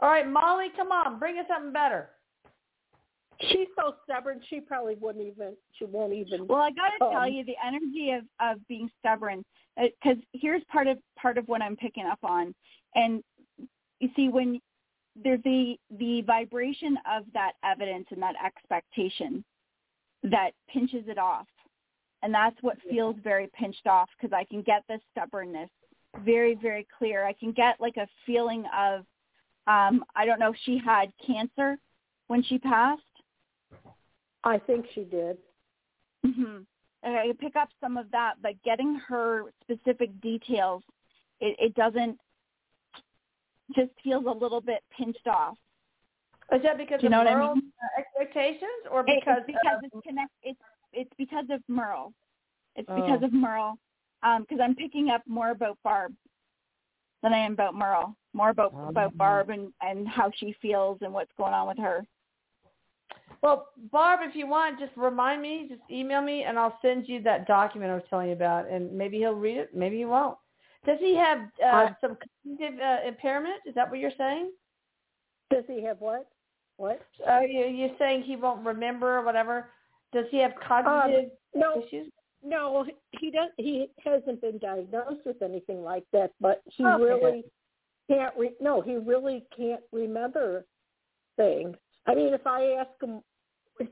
All 0.00 0.08
right, 0.08 0.26
Molly, 0.28 0.66
come 0.76 0.90
on, 0.90 1.18
bring 1.18 1.38
us 1.38 1.46
something 1.48 1.72
better. 1.72 2.10
She's 3.50 3.68
so 3.76 3.94
stubborn. 4.04 4.40
She 4.48 4.60
probably 4.60 4.94
wouldn't 4.96 5.24
even. 5.26 5.56
She 5.78 5.84
won't 5.84 6.12
even. 6.12 6.46
Well, 6.46 6.60
I 6.60 6.70
got 6.70 6.90
to 6.90 6.98
tell 6.98 7.22
Um, 7.22 7.32
you, 7.32 7.44
the 7.44 7.56
energy 7.64 8.10
of 8.12 8.24
of 8.40 8.66
being 8.68 8.88
stubborn, 9.00 9.44
because 9.76 10.18
here's 10.32 10.62
part 10.70 10.86
of 10.86 10.98
part 11.20 11.38
of 11.38 11.48
what 11.48 11.62
I'm 11.62 11.76
picking 11.76 12.06
up 12.06 12.18
on, 12.22 12.54
and 12.94 13.22
you 14.00 14.10
see 14.14 14.28
when 14.28 14.60
there's 15.22 15.42
the 15.44 15.76
the 15.98 16.22
vibration 16.22 16.96
of 17.10 17.24
that 17.34 17.52
evidence 17.64 18.06
and 18.10 18.22
that 18.22 18.34
expectation 18.44 19.44
that 20.22 20.50
pinches 20.68 21.04
it 21.08 21.18
off, 21.18 21.46
and 22.22 22.32
that's 22.32 22.56
what 22.60 22.76
feels 22.88 23.16
very 23.22 23.50
pinched 23.58 23.86
off 23.86 24.08
because 24.16 24.34
I 24.34 24.44
can 24.44 24.62
get 24.62 24.82
this 24.88 25.00
stubbornness 25.10 25.70
very 26.24 26.54
very 26.54 26.86
clear. 26.98 27.24
I 27.26 27.32
can 27.32 27.52
get 27.52 27.80
like 27.80 27.96
a 27.96 28.06
feeling 28.26 28.64
of 28.76 29.00
um, 29.66 30.04
I 30.16 30.26
don't 30.26 30.38
know 30.38 30.50
if 30.50 30.56
she 30.64 30.78
had 30.78 31.12
cancer 31.24 31.78
when 32.26 32.42
she 32.42 32.58
passed. 32.58 33.02
I 34.44 34.58
think 34.58 34.86
she 34.94 35.04
did. 35.04 35.38
hmm 36.24 36.58
I 37.04 37.32
pick 37.38 37.56
up 37.56 37.68
some 37.80 37.96
of 37.96 38.10
that, 38.12 38.34
but 38.42 38.62
getting 38.62 38.94
her 39.08 39.44
specific 39.62 40.20
details, 40.20 40.82
it, 41.40 41.56
it 41.58 41.74
doesn't 41.74 42.18
just 43.74 43.90
feels 44.04 44.26
a 44.26 44.30
little 44.30 44.60
bit 44.60 44.82
pinched 44.96 45.26
off. 45.26 45.56
Is 46.52 46.62
that 46.62 46.76
because 46.76 47.00
Do 47.00 47.06
you 47.06 47.08
of 47.08 47.12
know 47.12 47.18
what 47.18 47.26
I 47.28 47.34
Merle's 47.34 47.56
mean? 47.56 47.72
uh, 47.82 48.00
expectations, 48.00 48.86
or 48.90 49.02
because 49.02 49.38
it's 49.38 49.46
because 49.46 49.78
of, 49.78 49.84
it's 49.84 50.06
connect. 50.06 50.30
It's 50.42 50.60
it's 50.92 51.10
because 51.16 51.46
of 51.50 51.60
Merle. 51.68 52.12
It's 52.76 52.88
Oh. 52.88 52.94
because 52.94 53.22
of 53.22 53.32
Merle. 53.32 53.78
Um, 54.22 54.42
because 54.42 54.60
I'm 54.62 54.74
picking 54.76 55.10
up 55.10 55.22
more 55.26 55.50
about 55.50 55.78
Barb 55.82 56.14
than 57.22 57.32
I 57.32 57.38
am 57.38 57.54
about 57.54 57.74
Merle. 57.74 58.14
More 58.34 58.50
about 58.50 58.74
Oh. 58.74 58.88
about 58.88 59.16
Barb 59.16 59.50
and 59.50 59.72
and 59.80 60.06
how 60.06 60.30
she 60.36 60.52
feels 60.60 60.98
and 61.00 61.12
what's 61.12 61.32
going 61.38 61.54
on 61.54 61.66
with 61.68 61.78
her. 61.78 62.06
Well, 63.42 63.68
Barb, 63.90 64.20
if 64.22 64.36
you 64.36 64.46
want, 64.46 64.78
just 64.78 64.92
remind 64.96 65.42
me, 65.42 65.66
just 65.68 65.82
email 65.90 66.22
me, 66.22 66.44
and 66.44 66.58
I'll 66.58 66.78
send 66.80 67.08
you 67.08 67.20
that 67.22 67.46
document 67.46 67.90
I 67.90 67.94
was 67.94 68.04
telling 68.08 68.28
you 68.28 68.34
about, 68.34 68.68
and 68.68 68.92
maybe 68.92 69.18
he'll 69.18 69.32
read 69.34 69.56
it, 69.56 69.74
maybe 69.74 69.98
he 69.98 70.04
won't. 70.04 70.38
Does 70.86 70.98
he 71.00 71.16
have 71.16 71.38
uh, 71.62 71.66
I- 71.66 71.96
some 72.00 72.16
cognitive 72.46 72.80
uh, 72.80 73.06
impairment? 73.06 73.56
Is 73.66 73.74
that 73.74 73.90
what 73.90 73.98
you're 73.98 74.12
saying? 74.16 74.52
Does 75.50 75.64
he 75.66 75.82
have 75.84 76.00
what? 76.00 76.28
What? 76.76 77.02
Uh, 77.28 77.40
you, 77.40 77.66
you're 77.66 77.96
saying 77.98 78.22
he 78.22 78.36
won't 78.36 78.64
remember 78.64 79.18
or 79.18 79.24
whatever. 79.24 79.70
Does 80.12 80.24
he 80.30 80.38
have 80.38 80.52
cognitive 80.66 81.30
No, 81.54 81.82
issues? 81.84 82.10
no, 82.44 82.84
he 83.18 83.30
doesn't. 83.30 83.52
He 83.58 83.88
hasn't 84.04 84.40
been 84.40 84.58
diagnosed 84.58 85.24
with 85.24 85.42
anything 85.42 85.82
like 85.82 86.04
that, 86.12 86.32
but 86.40 86.62
he 86.66 86.84
Okay. 86.84 87.02
really 87.02 87.44
can't. 88.10 88.34
Re- 88.36 88.56
no, 88.60 88.80
he 88.80 88.96
really 88.96 89.46
can't 89.56 89.82
remember 89.92 90.64
things. 91.36 91.76
I 92.06 92.14
mean, 92.14 92.34
if 92.34 92.46
I 92.46 92.72
ask 92.80 92.90
him 93.02 93.20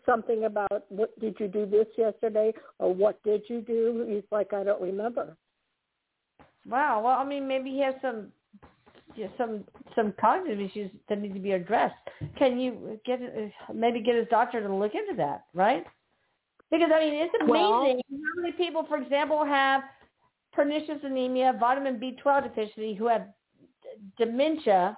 something 0.06 0.44
about 0.44 0.84
what 0.88 1.18
did 1.20 1.36
you 1.40 1.48
do 1.48 1.66
this 1.66 1.86
yesterday 1.96 2.52
or 2.78 2.92
what 2.92 3.22
did 3.22 3.42
you 3.48 3.60
do, 3.60 4.06
he's 4.08 4.24
like, 4.30 4.52
I 4.52 4.64
don't 4.64 4.80
remember. 4.80 5.36
Wow. 6.68 7.02
Well, 7.02 7.18
I 7.18 7.24
mean, 7.24 7.48
maybe 7.48 7.70
he 7.70 7.80
has 7.80 7.94
some 8.02 8.28
yeah, 9.16 9.26
some 9.36 9.64
some 9.96 10.14
cognitive 10.20 10.60
issues 10.60 10.90
that 11.08 11.20
need 11.20 11.34
to 11.34 11.40
be 11.40 11.52
addressed. 11.52 11.94
Can 12.38 12.60
you 12.60 13.00
get 13.04 13.20
maybe 13.74 14.00
get 14.00 14.14
his 14.14 14.28
doctor 14.30 14.60
to 14.60 14.74
look 14.74 14.94
into 14.94 15.16
that, 15.16 15.44
right? 15.54 15.84
Because 16.70 16.90
I 16.94 17.00
mean, 17.00 17.14
it's 17.14 17.34
Well- 17.48 17.80
amazing 17.80 18.02
how 18.12 18.42
many 18.42 18.52
people, 18.52 18.84
for 18.84 18.98
example, 18.98 19.44
have 19.44 19.82
pernicious 20.52 20.98
anemia, 21.02 21.56
vitamin 21.58 21.98
B12 21.98 22.44
deficiency, 22.44 22.94
who 22.94 23.06
have 23.06 23.26
dementia 24.18 24.96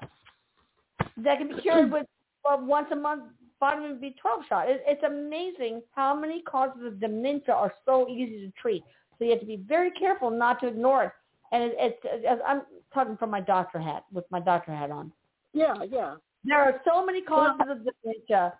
that 1.18 1.38
can 1.38 1.48
be 1.48 1.60
cured 1.62 1.90
with 1.92 2.06
a 2.48 2.56
once 2.56 2.88
a 2.92 2.96
month 2.96 3.24
vitamin 3.62 3.98
B12 3.98 4.48
shot. 4.48 4.68
It, 4.68 4.82
it's 4.86 5.02
amazing 5.04 5.82
how 5.94 6.14
many 6.14 6.42
causes 6.42 6.84
of 6.84 7.00
dementia 7.00 7.54
are 7.54 7.72
so 7.84 8.08
easy 8.08 8.46
to 8.46 8.52
treat. 8.60 8.82
So 9.18 9.24
you 9.24 9.30
have 9.30 9.40
to 9.40 9.46
be 9.46 9.62
very 9.68 9.92
careful 9.92 10.30
not 10.30 10.60
to 10.60 10.66
ignore 10.66 11.04
it. 11.04 11.12
And 11.52 11.64
it, 11.64 11.76
it's, 11.78 11.98
it's 12.02 12.42
I'm 12.46 12.62
talking 12.92 13.16
from 13.16 13.30
my 13.30 13.40
doctor 13.40 13.78
hat 13.78 14.04
with 14.12 14.24
my 14.30 14.40
doctor 14.40 14.74
hat 14.74 14.90
on. 14.90 15.12
Yeah, 15.52 15.74
yeah. 15.88 16.16
There 16.44 16.58
are 16.58 16.80
so 16.84 17.06
many 17.06 17.22
causes 17.22 17.60
of 17.70 17.78
dementia 17.78 18.54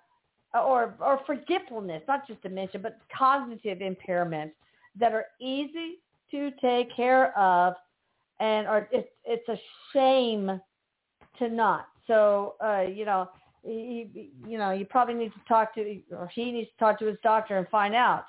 uh, 0.55 0.63
or 0.63 0.95
or 1.01 1.21
forgetfulness, 1.27 2.03
not 2.07 2.29
just 2.29 2.43
dementia, 2.43 2.81
but 2.81 2.99
cognitive 3.17 3.81
impairment 3.81 4.53
that 5.01 5.13
are 5.13 5.27
easy 5.41 5.99
to 6.31 6.51
take 6.61 6.95
care 6.95 7.37
of, 7.37 7.75
and 8.39 8.69
are 8.69 8.89
it's 8.93 9.09
it's 9.25 9.49
a 9.49 9.57
shame 9.93 10.61
to 11.39 11.49
not. 11.49 11.89
So 12.07 12.55
uh, 12.65 12.83
you 12.83 13.05
know, 13.05 13.29
you, 13.65 14.09
you 14.47 14.59
know, 14.59 14.73
you 14.73 14.85
probably 14.85 15.15
need 15.15 15.33
to 15.33 15.41
talk 15.49 15.75
to 15.75 16.01
or 16.13 16.29
he 16.35 16.51
needs 16.51 16.71
to 16.71 16.77
talk 16.79 16.99
to 16.99 17.07
his 17.07 17.19
doctor 17.23 17.59
and 17.59 17.69
find 17.69 17.95
out 17.95 18.27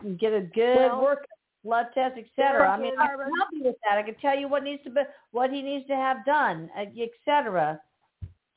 and 0.00 0.18
get 0.18 0.32
a 0.32 0.40
good 0.40 0.76
Well- 0.76 1.02
work 1.02 1.26
blood 1.64 1.88
test, 1.92 2.16
etc. 2.16 2.70
I 2.70 2.78
mean, 2.78 2.94
I 2.98 3.08
can 3.08 3.18
help 3.18 3.48
you 3.52 3.64
with 3.64 3.74
that. 3.84 3.98
I 3.98 4.02
can 4.02 4.14
tell 4.16 4.38
you 4.38 4.48
what 4.48 4.62
needs 4.62 4.82
to 4.84 4.90
be, 4.90 5.00
what 5.32 5.50
he 5.50 5.60
needs 5.60 5.86
to 5.88 5.96
have 5.96 6.24
done, 6.24 6.70
etc. 6.76 7.80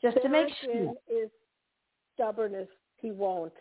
Just 0.02 0.22
to 0.22 0.30
make 0.30 0.54
sure. 0.64 0.74
Darren 0.74 0.94
is 1.10 1.30
stubbornness. 2.14 2.70
He 2.98 3.12
won't. 3.12 3.54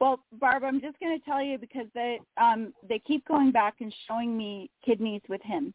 Well, 0.00 0.20
Barb, 0.32 0.64
I'm 0.64 0.80
just 0.80 0.98
going 0.98 1.18
to 1.18 1.24
tell 1.24 1.42
you 1.42 1.58
because 1.58 1.86
they 1.94 2.20
um 2.36 2.74
they 2.88 2.98
keep 2.98 3.26
going 3.28 3.52
back 3.52 3.76
and 3.80 3.94
showing 4.08 4.36
me 4.36 4.70
kidneys 4.84 5.22
with 5.28 5.42
him. 5.42 5.72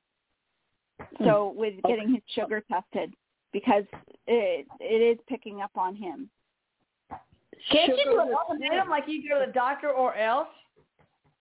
So 1.24 1.54
with 1.56 1.76
getting 1.88 2.14
his 2.14 2.24
sugar 2.36 2.64
tested 2.72 3.14
because 3.54 3.84
it 4.28 4.68
it 4.80 5.18
is 5.18 5.18
picking 5.28 5.62
up 5.62 5.72
on 5.76 5.96
him. 5.96 6.30
Can't 7.72 7.90
you 7.90 7.98
Sugar 8.04 8.16
do 8.16 8.22
is 8.22 8.28
an 8.28 8.36
ultimatum 8.50 8.90
like 8.90 9.04
you 9.08 9.28
go 9.28 9.40
to 9.40 9.46
the 9.46 9.52
doctor 9.52 9.90
or 9.90 10.16
else? 10.16 10.48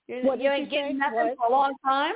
You're, 0.07 0.23
What 0.23 0.41
you 0.41 0.51
ain't 0.51 0.65
you 0.65 0.71
getting 0.71 0.99
nothing 0.99 1.17
What? 1.17 1.37
for 1.39 1.47
a 1.47 1.51
long 1.51 1.75
time. 1.85 2.15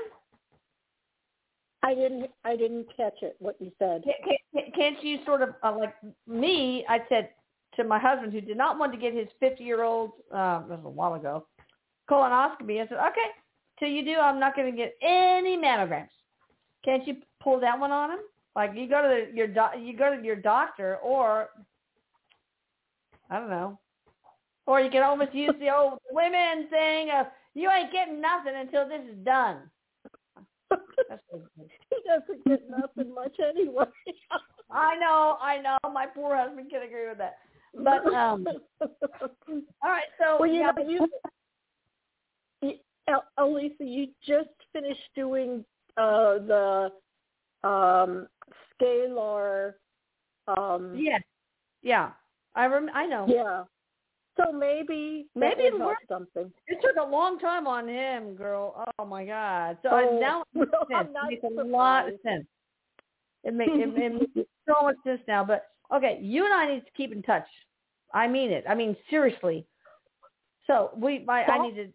I 1.82 1.94
didn't. 1.94 2.30
I 2.44 2.56
didn't 2.56 2.86
catch 2.96 3.22
it. 3.22 3.36
What 3.38 3.56
you 3.60 3.70
said. 3.78 4.04
Can't, 4.04 4.40
can't, 4.54 4.74
can't 4.74 5.04
you 5.04 5.18
sort 5.26 5.42
of 5.42 5.50
uh, 5.62 5.76
like 5.78 5.94
me? 6.26 6.84
I 6.88 7.00
said 7.08 7.30
to 7.76 7.84
my 7.84 7.98
husband 7.98 8.32
who 8.32 8.40
did 8.40 8.56
not 8.56 8.78
want 8.78 8.92
to 8.92 8.98
get 8.98 9.14
his 9.14 9.28
50 9.40 9.62
year 9.62 9.82
old, 9.82 10.12
uh, 10.34 10.60
this 10.60 10.78
was 10.78 10.82
a 10.84 10.88
while 10.88 11.14
ago, 11.14 11.46
colonoscopy. 12.10 12.80
I 12.82 12.88
said, 12.88 12.98
okay, 12.98 13.28
till 13.78 13.88
you 13.88 14.04
do, 14.04 14.14
I'm 14.14 14.40
not 14.40 14.56
going 14.56 14.70
to 14.70 14.76
get 14.76 14.94
any 15.02 15.56
mammograms. 15.56 16.08
Can't 16.84 17.06
you 17.06 17.16
pull 17.42 17.60
that 17.60 17.78
one 17.78 17.90
on 17.90 18.12
him? 18.12 18.18
Like 18.56 18.72
you 18.74 18.88
go 18.88 19.02
to 19.02 19.08
the, 19.08 19.36
your 19.36 19.48
doc, 19.48 19.72
you 19.78 19.96
go 19.96 20.14
to 20.16 20.22
your 20.22 20.36
doctor, 20.36 20.96
or 20.96 21.48
I 23.30 23.38
don't 23.40 23.50
know, 23.50 23.78
or 24.66 24.80
you 24.80 24.90
can 24.90 25.02
almost 25.02 25.34
use 25.34 25.54
the 25.58 25.74
old 25.74 25.98
women 26.10 26.68
thing 26.70 27.10
of 27.10 27.26
you 27.54 27.70
ain't 27.70 27.92
getting 27.92 28.20
nothing 28.20 28.54
until 28.56 28.88
this 28.88 29.02
is 29.10 29.24
done. 29.24 29.58
That's 30.70 31.22
what 31.28 31.42
it 31.58 31.62
is. 31.62 31.70
he 31.90 31.96
doesn't 32.06 32.44
get 32.44 32.70
nothing 32.70 33.14
much 33.14 33.36
anyway. 33.40 33.84
I 34.70 34.96
know, 34.96 35.36
I 35.40 35.60
know. 35.60 35.78
My 35.92 36.06
poor 36.06 36.36
husband 36.36 36.70
can 36.70 36.82
agree 36.82 37.08
with 37.08 37.18
that. 37.18 37.36
But 37.76 38.06
um, 38.12 38.46
all 38.80 38.88
right. 39.82 40.04
So 40.18 40.38
well, 40.40 40.48
you 40.48 40.60
yeah, 40.60 40.70
know, 40.76 40.88
you, 40.88 41.08
you, 43.08 43.18
Elisa, 43.38 43.84
you 43.84 44.08
just 44.26 44.48
finished 44.72 45.00
doing 45.14 45.64
uh, 45.96 46.38
the 46.38 46.92
um, 47.64 48.28
scalar. 48.80 49.74
Um, 50.46 50.92
yeah, 50.96 51.18
yeah. 51.82 52.10
I 52.54 52.66
rem- 52.66 52.90
I 52.94 53.06
know. 53.06 53.26
yeah. 53.28 53.64
So 54.36 54.52
maybe 54.52 55.26
Maybe 55.36 55.62
would 55.62 55.66
it'll 55.68 55.78
help 55.78 55.88
work. 55.90 55.98
something. 56.08 56.52
It 56.66 56.78
took 56.82 56.96
a 56.96 57.08
long 57.08 57.38
time 57.38 57.66
on 57.66 57.88
him, 57.88 58.34
girl. 58.34 58.84
Oh 58.98 59.04
my 59.04 59.24
God. 59.24 59.78
So 59.82 59.90
Oh, 59.92 60.16
I, 60.16 60.20
now 60.20 60.42
it 60.42 60.46
makes 60.58 60.70
well, 60.72 60.86
I'm 60.98 61.04
sense. 61.06 61.08
not 61.14 61.32
It 61.32 61.42
makes 61.42 61.58
a 61.58 61.64
lot 61.64 62.08
of 62.08 62.14
sense. 62.24 62.46
It 63.44 63.54
makes 63.54 63.72
it, 63.74 63.96
it 63.96 64.12
makes 64.12 64.48
so 64.68 64.82
much 64.82 64.96
sense 65.04 65.20
now. 65.28 65.44
But 65.44 65.66
okay, 65.94 66.18
you 66.20 66.44
and 66.44 66.52
I 66.54 66.74
need 66.74 66.80
to 66.84 66.90
keep 66.96 67.12
in 67.12 67.22
touch. 67.22 67.46
I 68.12 68.26
mean 68.26 68.50
it. 68.50 68.64
I 68.68 68.74
mean 68.74 68.96
seriously. 69.08 69.66
So 70.66 70.90
we, 70.96 71.20
my, 71.26 71.44
I 71.44 71.62
need 71.62 71.74
to 71.76 71.88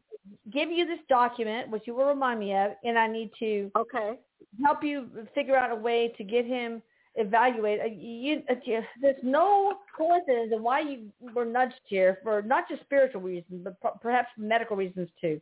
give 0.51 0.69
you 0.71 0.85
this 0.85 0.99
document, 1.09 1.69
which 1.71 1.83
you 1.87 1.95
will 1.95 2.05
remind 2.05 2.39
me 2.39 2.53
of, 2.55 2.71
and 2.83 2.97
I 2.99 3.07
need 3.07 3.31
to 3.39 3.71
Okay. 3.75 4.19
Help 4.63 4.83
you 4.83 5.09
figure 5.33 5.55
out 5.55 5.71
a 5.71 5.75
way 5.75 6.13
to 6.17 6.23
get 6.23 6.45
him 6.45 6.81
evaluated. 7.15 7.85
Uh, 7.85 7.95
You, 7.95 8.43
uh, 8.49 8.55
you- 8.63 8.83
there's 9.01 9.23
no 9.23 9.79
coincidence 9.95 10.51
in 10.53 10.63
why 10.63 10.79
you 10.81 11.11
were 11.33 11.45
nudged 11.45 11.81
here 11.85 12.19
for 12.23 12.41
not 12.41 12.67
just 12.69 12.81
spiritual 12.83 13.21
reasons, 13.21 13.63
but 13.63 14.01
perhaps 14.01 14.29
medical 14.37 14.77
reasons 14.77 15.09
too. 15.19 15.41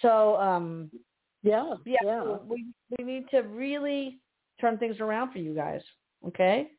So, 0.00 0.36
um, 0.36 0.90
Yeah. 1.42 1.76
yeah, 1.84 1.98
Yeah. 2.02 2.38
we 2.38 2.66
we 2.98 3.04
need 3.04 3.28
to 3.30 3.40
really 3.42 4.20
turn 4.58 4.78
things 4.78 5.00
around 5.00 5.32
for 5.32 5.38
you 5.38 5.54
guys. 5.54 5.82
Okay. 6.26 6.72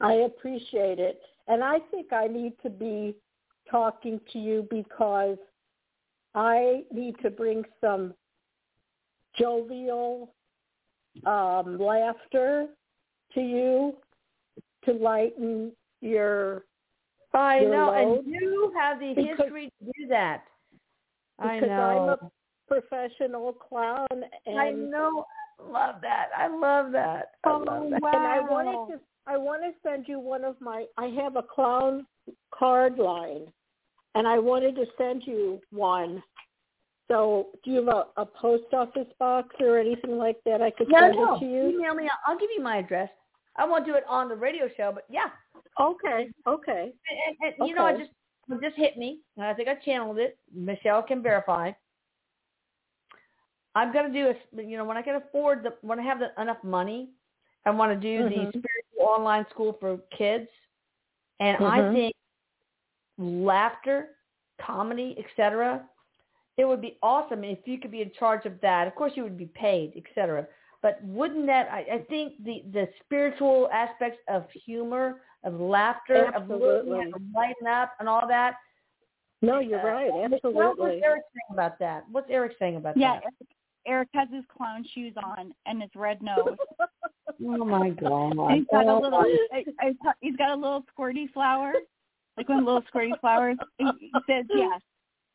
I 0.00 0.12
appreciate 0.12 0.98
it. 0.98 1.20
And 1.48 1.64
I 1.64 1.80
think 1.90 2.12
I 2.12 2.26
need 2.28 2.58
to 2.60 2.70
be 2.70 3.16
talking 3.68 4.20
to 4.32 4.38
you 4.38 4.62
because 4.70 5.38
I 6.34 6.86
need 6.90 7.18
to 7.20 7.30
bring 7.30 7.64
some 7.80 8.14
jovial 9.34 10.34
um, 11.26 11.78
laughter 11.78 12.66
to 13.34 13.40
you 13.40 13.96
to 14.84 14.92
lighten 14.92 15.72
your 16.00 16.64
I 17.34 17.60
Your 17.60 17.70
know, 17.70 17.90
load? 17.90 18.24
and 18.24 18.34
you 18.34 18.72
have 18.76 18.98
the 19.00 19.12
Because- 19.14 19.38
history 19.38 19.72
to 19.80 19.92
do 19.98 20.06
that. 20.08 20.44
I 21.38 21.60
because 21.60 21.70
I'm 21.70 22.06
know. 22.06 22.16
a 22.20 22.30
professional 22.66 23.52
clown 23.52 24.06
and 24.46 24.58
I 24.58 24.70
know. 24.70 25.24
Love 25.60 25.96
that. 26.02 26.28
I 26.36 26.46
love 26.48 26.90
that. 26.92 27.32
I 27.44 27.50
Oh, 27.50 27.58
love 27.58 27.90
that. 27.90 28.00
wow. 28.02 28.10
and 28.14 28.26
I 28.26 28.40
wanted 28.40 28.94
to 28.94 29.00
I 29.26 29.36
want 29.36 29.62
to 29.62 29.72
send 29.82 30.08
you 30.08 30.18
one 30.18 30.42
of 30.44 30.58
my 30.60 30.86
I 30.96 31.06
have 31.22 31.36
a 31.36 31.42
clown 31.42 32.06
card 32.52 32.98
line 32.98 33.52
and 34.14 34.26
I 34.26 34.38
wanted 34.38 34.74
to 34.76 34.86
send 34.96 35.22
you 35.26 35.60
one. 35.70 36.22
So 37.08 37.48
do 37.64 37.70
you 37.70 37.76
have 37.78 37.88
a, 37.88 38.04
a 38.20 38.26
post 38.26 38.72
office 38.72 39.08
box 39.18 39.54
or 39.60 39.78
anything 39.78 40.18
like 40.18 40.36
that 40.44 40.60
I 40.60 40.70
could 40.70 40.88
No, 40.88 41.00
send 41.00 41.16
no. 41.16 41.34
it 41.36 41.40
to 41.40 41.46
you? 41.46 41.68
Email 41.70 41.94
me. 41.94 42.08
I'll 42.26 42.38
give 42.38 42.50
you 42.54 42.62
my 42.62 42.76
address. 42.78 43.08
I 43.56 43.66
won't 43.66 43.86
do 43.86 43.94
it 43.94 44.04
on 44.08 44.28
the 44.28 44.36
radio 44.36 44.68
show, 44.76 44.92
but 44.94 45.04
yeah. 45.08 45.30
Okay, 45.80 46.28
okay. 46.46 46.92
And, 47.08 47.36
and, 47.42 47.54
and 47.58 47.68
you 47.68 47.74
know, 47.74 47.84
I 47.84 47.96
just 47.96 48.10
what 48.46 48.62
just 48.62 48.76
hit 48.76 48.96
me, 48.96 49.20
and 49.36 49.46
I 49.46 49.54
think 49.54 49.68
I 49.68 49.74
channeled 49.76 50.18
it. 50.18 50.38
Michelle 50.54 51.02
can 51.02 51.22
verify. 51.22 51.72
I'm 53.74 53.92
gonna 53.92 54.12
do 54.12 54.32
a, 54.32 54.62
you 54.62 54.76
know, 54.76 54.84
when 54.84 54.96
I 54.96 55.02
can 55.02 55.16
afford 55.16 55.62
the, 55.62 55.74
when 55.82 56.00
I 56.00 56.02
have 56.02 56.18
the, 56.18 56.30
enough 56.40 56.62
money, 56.62 57.10
I 57.64 57.70
want 57.70 57.92
to 57.92 58.00
do 58.00 58.24
Mhm. 58.24 58.30
the 58.52 58.58
spiritual 58.58 59.14
online 59.14 59.46
school 59.50 59.74
for 59.74 59.98
kids, 60.10 60.48
and 61.40 61.64
I 61.64 61.80
Mhm. 61.80 61.92
think 61.92 62.14
laughter, 63.18 64.16
comedy, 64.58 65.16
etc. 65.18 65.88
It 66.58 66.66
would 66.66 66.80
be 66.80 66.98
awesome 67.02 67.44
if 67.44 67.58
you 67.66 67.78
could 67.78 67.92
be 67.92 68.02
in 68.02 68.10
charge 68.18 68.44
of 68.44 68.60
that. 68.60 68.86
Of 68.88 68.94
course, 68.96 69.12
you 69.14 69.22
would 69.22 69.38
be 69.38 69.46
paid, 69.46 69.92
etc. 69.96 70.46
But 70.82 71.02
wouldn't 71.04 71.46
that? 71.46 71.68
I, 71.70 71.86
I 71.94 71.98
think 72.08 72.34
the 72.44 72.64
the 72.72 72.88
spiritual 73.04 73.68
aspects 73.72 74.18
of 74.28 74.44
humor, 74.66 75.22
of 75.44 75.54
laughter, 75.60 76.32
of 76.34 76.48
learning 76.48 76.92
how 76.92 76.98
Absolutely. 76.98 77.12
to 77.12 77.20
lighten 77.34 77.66
up, 77.68 77.92
and 78.00 78.08
all 78.08 78.26
that. 78.28 78.56
No, 79.40 79.60
you're 79.60 79.80
Uh, 79.80 79.92
right. 79.92 80.30
Michelle, 80.30 80.52
What's 80.52 80.80
Erik 80.80 81.22
saying 81.32 81.52
about 81.52 81.78
that? 81.78 82.04
What's 82.10 82.28
Erik 82.28 82.56
saying 82.58 82.76
about 82.76 82.96
Yeah, 82.96 83.14
that? 83.14 83.22
Erik, 83.24 83.34
Erik 83.86 84.08
has 84.14 84.28
his 84.32 84.44
clown 84.54 84.84
shoes 84.94 85.14
on 85.16 85.54
and 85.66 85.80
his 85.80 85.90
red 85.94 86.20
nose. 86.22 86.56
Oh 87.40 87.64
my 87.64 87.90
god! 87.90 88.32
And 88.32 88.52
he's 88.52 88.66
got 88.68 88.86
a 88.86 88.98
little. 88.98 89.20
I, 89.52 89.64
I, 89.80 89.94
he's 90.20 90.34
got 90.34 90.50
a 90.50 90.54
little 90.56 90.84
squirty 90.98 91.32
flower, 91.32 91.72
like 92.36 92.48
one 92.48 92.58
of 92.58 92.64
the 92.64 92.72
little 92.72 92.88
squirty 92.92 93.12
flowers. 93.20 93.56
He, 93.76 93.88
he 94.00 94.12
says 94.28 94.44
yes, 94.52 94.80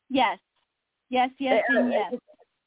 yes, 0.10 0.38
yes, 1.14 1.30
yes, 1.38 1.64
and 1.70 1.92
yes. 1.92 2.14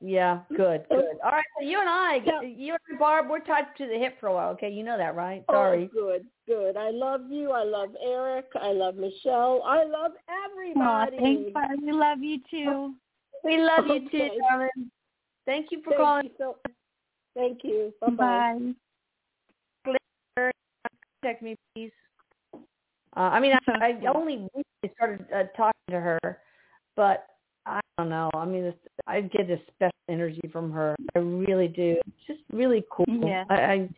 Yeah, 0.01 0.41
good, 0.55 0.85
good. 0.91 1.17
All 1.25 1.31
right, 1.31 1.45
so 1.59 1.65
you 1.65 1.81
and 1.81 1.89
I, 1.89 2.21
Yeah. 2.25 2.43
you 2.43 2.77
and 2.91 2.99
Barb, 2.99 3.29
we're 3.31 3.41
tied 3.41 3.75
to 3.79 3.87
the 3.87 3.99
hip 3.99 4.21
for 4.21 4.27
a 4.27 4.35
while. 4.35 4.51
Okay, 4.51 4.71
you 4.71 4.85
know 4.85 4.99
that, 4.99 5.15
right? 5.15 5.43
Sorry. 5.51 5.91
Oh, 5.93 5.97
Sorry. 5.97 6.21
good, 6.21 6.27
good. 6.47 6.77
I 6.77 6.91
love 6.91 7.23
you. 7.31 7.51
I 7.51 7.65
love 7.65 7.91
Erik. 8.03 8.47
I 8.61 8.73
love 8.73 8.97
Michelle. 8.97 9.63
I 9.65 9.85
love 9.85 10.13
Aw, 10.29 10.47
everybody. 10.53 11.17
thanks, 11.19 11.51
Barb. 11.55 11.81
We 11.83 11.93
love 11.93 12.19
you 12.21 12.39
too. 12.51 12.95
we 13.43 13.59
love 13.59 13.87
you 13.87 14.09
too, 14.11 14.29
darling. 14.39 14.91
Thank 15.47 15.73
you 15.73 15.81
for 15.83 15.91
Thank 15.91 16.01
calling. 16.03 16.25
you 16.25 16.31
so. 16.39 16.57
Thank 17.35 17.65
you. 17.65 17.93
Bye 18.01 18.11
bye. 18.11 18.75
Bye. 19.85 20.53
Contact 21.23 21.43
me, 21.43 21.57
please. 21.75 21.93
Uh, 23.17 23.31
I 23.33 23.41
mean, 23.41 23.53
I, 23.69 23.99
I 24.05 24.07
only 24.15 24.47
recently 24.55 24.95
started 24.95 25.27
uh, 25.35 25.45
talking 25.57 25.73
to 25.91 26.01
her, 26.01 26.19
but 26.97 27.27
I 27.67 27.81
don't 27.99 28.09
know. 28.09 28.31
I 28.35 28.45
mean, 28.45 28.65
it's, 28.65 28.79
I 29.07 29.23
get 29.23 29.51
a 29.51 29.59
special 29.75 29.91
energy 30.09 30.49
from 30.53 30.71
her. 30.73 30.95
I 31.15 31.19
really 31.19 31.69
do. 31.69 31.97
It's 32.07 32.27
just 32.27 32.41
really 32.53 32.85
cool. 32.91 33.07
Yeah. 33.09 33.45
I, 33.51 33.55
I 33.55 33.89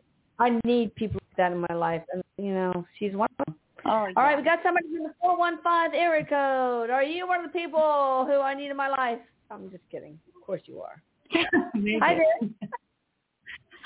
I 0.40 0.60
need 0.64 0.94
people 0.94 1.20
like 1.28 1.36
that 1.36 1.52
in 1.52 1.64
my 1.68 1.74
life, 1.74 2.02
and 2.12 2.22
you 2.38 2.54
know, 2.54 2.86
she's 2.98 3.12
one 3.14 3.28
of 3.38 3.46
them. 3.46 3.56
Oh, 3.84 3.90
All 3.90 4.12
right, 4.16 4.36
we 4.36 4.44
got 4.44 4.60
somebody 4.62 4.86
from 4.88 5.04
the 5.04 5.14
415 5.20 5.98
area 5.98 6.24
code. 6.24 6.90
Are 6.90 7.02
you 7.02 7.26
one 7.26 7.44
of 7.44 7.52
the 7.52 7.58
people 7.58 8.24
who 8.26 8.40
I 8.40 8.54
need 8.54 8.70
in 8.70 8.76
my 8.76 8.88
life? 8.88 9.18
I'm 9.50 9.70
just 9.70 9.82
kidding. 9.90 10.18
Of 10.36 10.42
course 10.44 10.62
you 10.66 10.80
are. 10.80 11.02
Hi 11.32 12.14
there. 12.14 12.48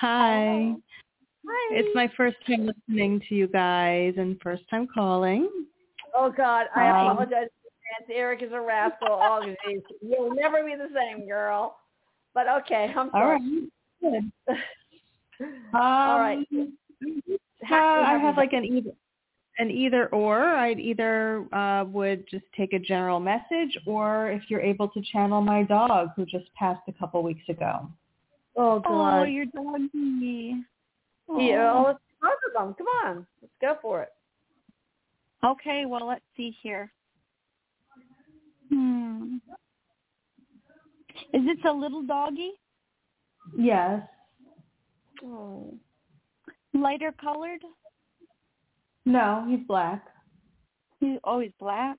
Hi. 0.00 0.74
Hi. 1.46 1.76
It's 1.76 1.94
my 1.94 2.10
first 2.16 2.36
time 2.46 2.66
listening 2.66 3.22
to 3.28 3.34
you 3.34 3.46
guys 3.46 4.14
and 4.16 4.38
first 4.42 4.62
time 4.68 4.88
calling. 4.92 5.48
Oh 6.14 6.30
God, 6.30 6.66
I 6.74 6.80
Hi. 6.80 7.06
apologize. 7.06 7.48
Erik 8.12 8.42
is 8.42 8.52
a 8.52 8.60
rascal. 8.60 9.08
Oh, 9.10 9.42
geez. 9.66 9.80
You'll 10.00 10.34
never 10.34 10.62
be 10.64 10.74
the 10.74 10.88
same, 10.94 11.26
girl. 11.26 11.76
But 12.34 12.46
okay, 12.62 12.92
I'm 12.96 13.10
sorry. 13.10 13.38
right. 14.02 14.22
Good. 14.50 15.46
All 15.74 16.18
right. 16.18 16.46
Um, 17.64 17.68
Happy- 17.68 17.74
uh, 17.74 18.12
I 18.14 18.18
have 18.18 18.36
like 18.36 18.52
an 18.52 18.64
either 18.64 18.90
an 19.58 19.70
either 19.70 20.08
or. 20.08 20.40
I'd 20.40 20.78
either 20.80 21.46
uh, 21.52 21.84
would 21.84 22.26
just 22.28 22.44
take 22.56 22.72
a 22.72 22.78
general 22.78 23.18
message, 23.20 23.76
or 23.86 24.30
if 24.30 24.42
you're 24.48 24.60
able 24.60 24.88
to 24.88 25.00
channel 25.12 25.40
my 25.40 25.62
dog 25.64 26.10
who 26.16 26.24
just 26.26 26.52
passed 26.54 26.82
a 26.88 26.92
couple 26.92 27.22
weeks 27.22 27.42
ago. 27.48 27.88
Oh 28.56 28.74
Oh, 28.76 28.80
God. 28.80 29.22
your 29.24 29.46
doggy. 29.46 30.56
yeah, 31.38 31.72
oh, 31.74 31.84
let's 31.86 31.98
both 32.20 32.32
of 32.48 32.52
them. 32.54 32.74
Come 32.78 32.86
on, 33.04 33.26
let's 33.40 33.54
go 33.60 33.76
for 33.82 34.02
it. 34.02 34.10
Okay, 35.44 35.84
well, 35.86 36.06
let's 36.06 36.24
see 36.36 36.56
here. 36.62 36.92
Hmm. 38.72 39.36
Is 41.34 41.42
this 41.44 41.58
a 41.68 41.72
little 41.72 42.02
doggy? 42.02 42.52
Yes. 43.56 44.02
Oh. 45.22 45.74
Lighter 46.74 47.12
colored? 47.20 47.60
No, 49.04 49.44
he's 49.48 49.60
black. 49.66 50.06
He- 51.00 51.18
Oh, 51.24 51.40
he's 51.40 51.52
black. 51.58 51.98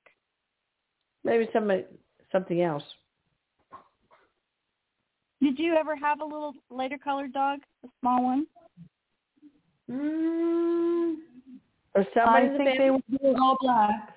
Maybe 1.23 1.47
somebody 1.53 1.85
something 2.31 2.61
else. 2.61 2.83
Did 5.41 5.59
you 5.59 5.75
ever 5.75 5.95
have 5.95 6.21
a 6.21 6.25
little 6.25 6.53
lighter 6.69 6.97
colored 6.97 7.33
dog? 7.33 7.59
A 7.85 7.87
small 7.99 8.23
one? 8.23 8.47
Mm. 9.91 11.15
Or 11.95 12.05
somebody 12.15 12.47
I 12.47 12.49
think 12.49 12.57
family. 12.57 12.77
they 12.77 12.89
were 12.89 12.99
they 13.09 13.29
were 13.29 13.37
all 13.41 13.57
black. 13.59 14.15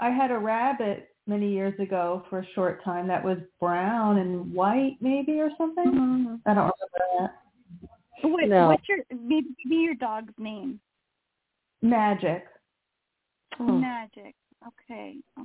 I 0.00 0.10
had 0.10 0.30
a 0.30 0.38
rabbit 0.38 1.13
many 1.26 1.52
years 1.52 1.78
ago 1.80 2.24
for 2.28 2.40
a 2.40 2.46
short 2.54 2.84
time 2.84 3.08
that 3.08 3.24
was 3.24 3.38
brown 3.60 4.18
and 4.18 4.52
white, 4.52 4.96
maybe 5.00 5.40
or 5.40 5.50
something. 5.56 5.84
Mm-hmm. 5.84 6.34
I 6.46 6.54
don't 6.54 6.72
remember 6.72 7.00
that. 7.18 8.28
What, 8.28 8.48
No. 8.48 8.68
What's 8.68 8.88
your 8.88 8.98
maybe 9.10 9.54
be 9.68 9.76
your 9.76 9.94
dog's 9.94 10.32
name? 10.38 10.80
Magic. 11.82 12.44
Oh. 13.60 13.64
Magic. 13.64 14.34
Okay. 14.66 15.16
Oh. 15.38 15.44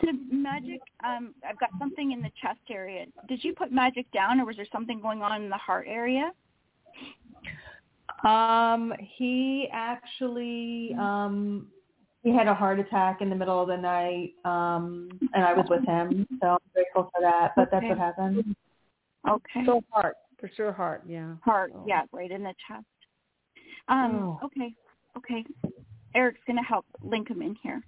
So 0.00 0.08
magic, 0.30 0.80
um, 1.04 1.34
I've 1.48 1.58
got 1.58 1.70
something 1.78 2.12
in 2.12 2.20
the 2.20 2.30
chest 2.40 2.60
area. 2.68 3.06
Did 3.28 3.42
you 3.44 3.54
put 3.54 3.72
magic 3.72 4.10
down, 4.12 4.40
or 4.40 4.44
was 4.44 4.56
there 4.56 4.66
something 4.72 5.00
going 5.00 5.22
on 5.22 5.42
in 5.42 5.48
the 5.48 5.56
heart 5.56 5.86
area? 5.88 6.30
Um, 8.24 8.94
he 8.98 9.68
actually 9.72 10.94
um 10.98 11.68
he 12.22 12.34
had 12.34 12.48
a 12.48 12.54
heart 12.54 12.80
attack 12.80 13.20
in 13.20 13.28
the 13.28 13.36
middle 13.36 13.60
of 13.60 13.68
the 13.68 13.76
night, 13.76 14.32
um, 14.46 15.10
and 15.34 15.44
I 15.44 15.52
was 15.52 15.66
with 15.68 15.84
him, 15.84 16.26
so 16.40 16.48
I'm 16.48 16.58
grateful 16.72 17.10
for 17.14 17.20
that. 17.20 17.52
But 17.54 17.70
that's 17.70 17.84
what 17.86 17.98
happened. 17.98 18.56
Okay. 19.28 19.66
So 19.66 19.82
heart, 19.90 20.16
for 20.40 20.50
sure, 20.56 20.72
heart. 20.72 21.02
Yeah. 21.06 21.34
heart, 21.44 21.72
Oh. 21.74 21.84
yeah, 21.86 22.02
right 22.12 22.30
in 22.30 22.42
the 22.42 22.54
chest. 22.66 22.86
Um, 23.88 24.38
Oh. 24.42 24.46
okay, 24.46 24.74
okay. 25.18 25.44
Erik's 26.14 26.40
gonna 26.46 26.62
help 26.62 26.86
link 27.02 27.28
him 27.28 27.42
in 27.42 27.54
here. 27.56 27.82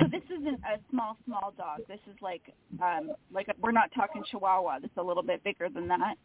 So 0.00 0.06
this 0.10 0.22
isn't 0.26 0.60
a 0.64 0.78
small, 0.90 1.16
small 1.24 1.52
dog. 1.56 1.80
This 1.88 2.00
is 2.06 2.16
like, 2.20 2.42
um, 2.82 3.12
like 3.32 3.48
a, 3.48 3.54
we're 3.60 3.72
not 3.72 3.90
talking 3.94 4.22
Chihuahua. 4.30 4.80
This 4.80 4.90
is 4.90 4.96
a 4.96 5.02
little 5.02 5.22
bit 5.22 5.42
bigger 5.44 5.68
than 5.68 5.88
that. 5.88 6.16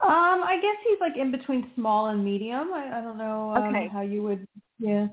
Um, 0.00 0.42
I 0.42 0.58
guess 0.60 0.76
he's 0.88 0.98
like 1.00 1.16
in 1.16 1.30
between 1.30 1.70
small 1.76 2.06
and 2.06 2.24
medium. 2.24 2.72
I, 2.72 2.98
I 2.98 3.00
don't 3.00 3.18
know 3.18 3.54
um, 3.54 3.64
Okay. 3.64 3.88
how 3.88 4.00
you 4.00 4.22
would. 4.24 4.46
Yeah. 4.78 5.06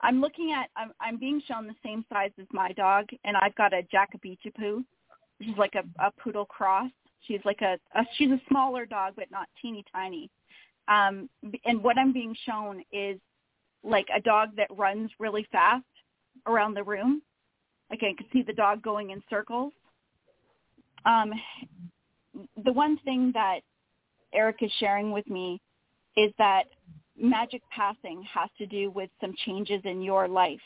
I'm 0.00 0.20
looking 0.20 0.52
at. 0.52 0.70
I'm 0.76 0.92
I'm 1.00 1.18
being 1.18 1.42
shown 1.46 1.66
the 1.66 1.74
same 1.84 2.04
size 2.10 2.30
as 2.40 2.46
my 2.52 2.72
dog, 2.72 3.06
and 3.24 3.36
I've 3.36 3.54
got 3.56 3.72
a 3.72 3.82
Jacobichapoo, 3.92 4.84
which 5.38 5.48
is 5.48 5.56
like 5.58 5.74
a, 5.74 5.84
a 6.02 6.10
poodle 6.12 6.44
cross. 6.44 6.90
She's 7.26 7.40
like 7.44 7.60
a, 7.60 7.78
a 7.98 8.04
she's 8.16 8.30
a 8.30 8.40
smaller 8.48 8.86
dog, 8.86 9.14
but 9.16 9.30
not 9.30 9.48
teeny 9.60 9.84
tiny. 9.92 10.30
Um, 10.88 11.28
and 11.64 11.82
what 11.82 11.98
I'm 11.98 12.12
being 12.12 12.34
shown 12.44 12.82
is 12.92 13.18
like 13.82 14.06
a 14.14 14.20
dog 14.20 14.50
that 14.56 14.68
runs 14.76 15.10
really 15.18 15.46
fast 15.50 15.84
around 16.46 16.74
the 16.74 16.84
room. 16.84 17.22
Like 17.90 18.02
I 18.02 18.14
can 18.16 18.26
see 18.32 18.42
the 18.42 18.52
dog 18.52 18.82
going 18.82 19.10
in 19.10 19.22
circles. 19.28 19.72
Um, 21.04 21.32
the 22.64 22.72
one 22.72 22.98
thing 22.98 23.30
that 23.34 23.60
Erik 24.32 24.56
is 24.60 24.72
sharing 24.78 25.12
with 25.12 25.28
me 25.28 25.60
is 26.16 26.32
that 26.38 26.64
magic 27.18 27.62
passing 27.70 28.22
has 28.32 28.50
to 28.58 28.66
do 28.66 28.90
with 28.90 29.10
some 29.20 29.34
changes 29.44 29.80
in 29.84 30.02
your 30.02 30.28
life. 30.28 30.60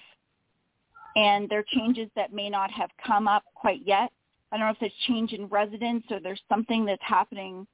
And 1.17 1.49
they're 1.49 1.65
changes 1.75 2.09
that 2.17 2.33
may 2.33 2.49
not 2.49 2.71
have 2.71 2.91
come 3.05 3.29
up 3.29 3.43
quite 3.55 3.81
yet. 3.85 4.11
I 4.53 4.57
don't 4.57 4.67
know 4.67 4.73
if 4.73 4.81
there's 4.81 4.93
change 5.07 5.33
in 5.33 5.47
residence 5.47 6.05
or 6.11 6.21
there's 6.21 6.41
something 6.49 6.85
that's 6.85 7.03
happening. 7.03 7.67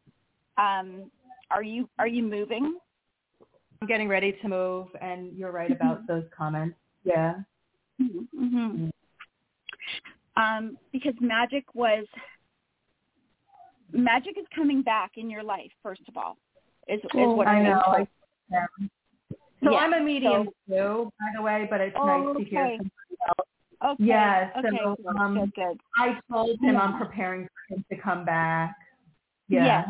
Um, 0.59 1.11
are 1.51 1.63
you 1.63 1.89
are 1.99 2.07
you 2.07 2.23
moving? 2.23 2.79
I'm 3.81 3.89
getting 3.89 4.09
ready 4.09 4.33
to 4.43 4.49
move, 4.49 4.89
and 5.01 5.33
you're 5.37 5.53
right 5.53 5.71
about 5.71 6.07
those 6.07 6.25
comments. 6.37 6.77
Yeah. 7.05 7.35
Mm-hmm. 8.01 8.89
Um, 10.37 10.79
because 10.93 11.15
magic 11.21 11.65
was 11.75 12.05
magic 13.93 14.37
is 14.39 14.45
coming 14.55 14.83
back 14.83 15.13
in 15.17 15.31
your 15.31 15.43
life. 15.43 15.71
First 15.83 16.03
of 16.09 16.17
all, 16.17 16.37
is 16.89 17.01
is 17.01 17.11
Well, 17.15 17.37
what 17.37 17.49
I 17.49 17.63
know. 17.63 17.81
I- 17.87 18.07
yeah. 18.51 18.67
So 19.65 19.73
Yeah, 19.73 19.79
I'm 19.79 19.95
a 19.95 20.01
medium 20.01 20.49
so- 20.69 20.75
too, 20.77 21.13
by 21.19 21.27
the 21.35 21.43
way, 21.43 21.67
but 21.71 21.81
it's 21.81 21.97
Oh, 21.99 22.07
nice 22.07 22.37
to 22.37 22.45
hear 22.45 22.65
okay. 22.67 22.77
somebody 22.77 23.17
else. 23.29 23.49
Okay. 23.95 24.05
Yeah, 24.05 24.51
Okay. 24.59 24.79
so, 24.83 24.97
good, 24.97 25.17
um, 25.17 25.35
good. 25.35 25.55
Good. 25.55 25.81
I 25.99 26.21
told 26.31 26.59
him 26.61 26.77
I'm 26.77 26.99
preparing 26.99 27.47
for 27.69 27.75
him 27.75 27.85
to 27.91 27.97
come 27.97 28.25
back. 28.25 28.77
Yeah. 29.49 29.87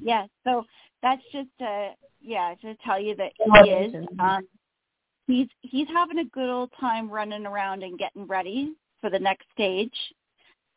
Yeah. 0.00 0.26
So 0.44 0.64
that's 1.02 1.22
just 1.32 1.48
uh 1.60 1.88
yeah 2.20 2.54
to 2.62 2.74
tell 2.84 3.00
you 3.00 3.14
that 3.16 3.32
he 3.38 3.70
is. 3.70 3.94
Um, 4.18 4.46
he's 5.26 5.48
he's 5.60 5.88
having 5.88 6.18
a 6.18 6.24
good 6.24 6.50
old 6.50 6.70
time 6.78 7.10
running 7.10 7.46
around 7.46 7.82
and 7.82 7.98
getting 7.98 8.26
ready 8.26 8.74
for 9.00 9.10
the 9.10 9.18
next 9.18 9.46
stage. 9.52 9.94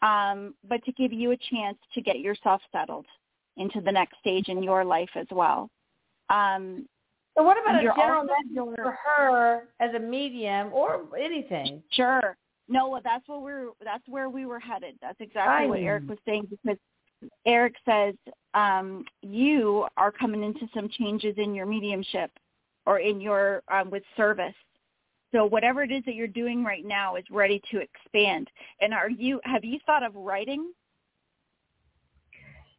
Um, 0.02 0.54
but 0.68 0.84
to 0.86 0.92
give 0.92 1.14
you 1.14 1.32
a 1.32 1.38
chance 1.50 1.78
to 1.94 2.02
get 2.02 2.20
yourself 2.20 2.62
settled 2.72 3.06
into 3.58 3.82
the 3.82 3.92
next 3.92 4.20
stage 4.20 4.50
in 4.50 4.62
your 4.62 4.84
life 4.84 5.10
as 5.16 5.28
well. 5.32 5.70
Um, 6.30 6.88
So 7.38 7.44
what 7.44 7.58
about 7.62 7.84
a 7.84 7.88
general 7.96 8.24
message 8.24 8.76
for 8.76 8.98
her 9.06 9.64
as 9.80 9.94
a 9.96 10.00
medium 10.00 10.72
or 10.74 11.04
anything? 11.18 11.82
Sure. 11.92 12.36
No, 12.68 13.00
that's 13.04 13.28
what 13.28 13.42
we're. 13.42 13.70
That's 13.84 14.04
where 14.08 14.30
we 14.30 14.46
were 14.46 14.60
headed. 14.60 14.96
That's 15.02 15.20
exactly 15.20 15.68
what 15.68 15.76
Right. 15.76 15.84
Erik 15.84 16.08
was 16.10 16.18
saying 16.26 16.48
because 16.50 16.78
Erik 17.46 17.76
says 17.86 18.16
um, 18.54 19.06
you 19.22 19.88
are 19.98 20.12
coming 20.12 20.44
into 20.44 20.68
some 20.74 20.90
changes 20.90 21.36
in 21.38 21.54
your 21.56 21.66
mediumship 21.66 22.32
or 22.86 23.00
in 23.00 23.22
your 23.22 23.64
um, 23.72 23.90
with 23.90 24.04
service. 24.16 24.54
So 25.34 25.46
whatever 25.46 25.82
it 25.84 25.92
is 25.92 26.04
that 26.06 26.14
you're 26.14 26.28
doing 26.28 26.64
right 26.64 26.86
now 26.86 27.16
is 27.16 27.24
ready 27.32 27.62
to 27.72 27.80
expand. 27.80 28.50
And 28.82 28.94
are 28.94 29.10
you? 29.10 29.42
Have 29.46 29.66
you 29.66 29.80
thought 29.86 30.04
of 30.04 30.14
writing? 30.16 30.72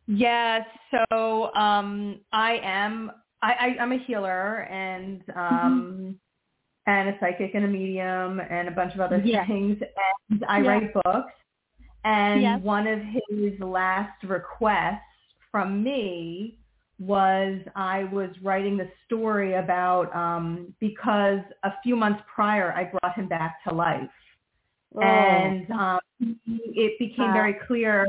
Yes. 0.07 0.67
So 0.91 1.53
um, 1.55 2.21
I 2.33 2.61
am. 2.63 3.11
I, 3.43 3.53
I, 3.53 3.83
I'm 3.83 3.93
a 3.93 3.99
healer 3.99 4.61
and 4.71 5.23
um, 5.37 6.17
and 6.87 7.09
a 7.11 7.17
psychic 7.21 7.55
and 7.55 7.65
a 7.65 7.69
medium 7.69 8.41
and 8.41 8.69
a 8.69 8.71
bunch 8.71 8.95
of 8.95 9.01
other 9.01 9.19
Yeah. 9.25 9.47
things. 9.47 9.79
And 10.31 10.45
I 10.49 10.61
Yeah. 10.61 10.69
write 10.69 10.95
books. 10.95 11.33
And 12.05 12.43
Yes. 12.43 12.61
one 12.63 12.87
of 12.87 13.01
his 13.01 13.59
last 13.61 14.23
requests 14.25 15.01
from 15.51 15.83
me 15.83 16.59
was 16.99 17.59
I 17.75 18.05
was 18.05 18.31
writing 18.43 18.77
the 18.77 18.89
story 19.05 19.55
about 19.55 20.15
um, 20.15 20.75
because 20.81 21.41
a 21.65 21.73
few 21.83 21.97
months 21.97 22.23
prior 22.33 22.73
I 22.73 22.85
brought 22.85 23.15
him 23.17 23.27
back 23.27 23.63
to 23.65 23.75
life 23.75 24.09
Oh. 24.97 25.01
and 25.03 25.71
um, 25.73 25.99
it 26.47 26.99
became 26.99 27.27
Wow. 27.29 27.33
very 27.33 27.55
clear 27.67 28.07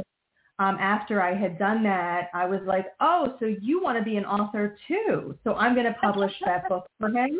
um, 0.60 0.78
after 0.80 1.22
I 1.22 1.34
had 1.34 1.58
done 1.58 1.84
that. 1.84 2.30
I 2.34 2.46
was 2.46 2.62
like, 2.66 2.94
"Oh, 3.00 3.36
so 3.40 3.46
you 3.46 3.82
want 3.82 3.98
to 3.98 4.04
be 4.04 4.18
an 4.18 4.26
author 4.26 4.78
too? 4.88 5.38
So 5.44 5.56
I'm 5.56 5.74
going 5.74 5.88
to 5.88 6.00
publish 6.00 6.32
that 6.46 6.70
book 6.70 6.86
for 7.00 7.10
him." 7.10 7.38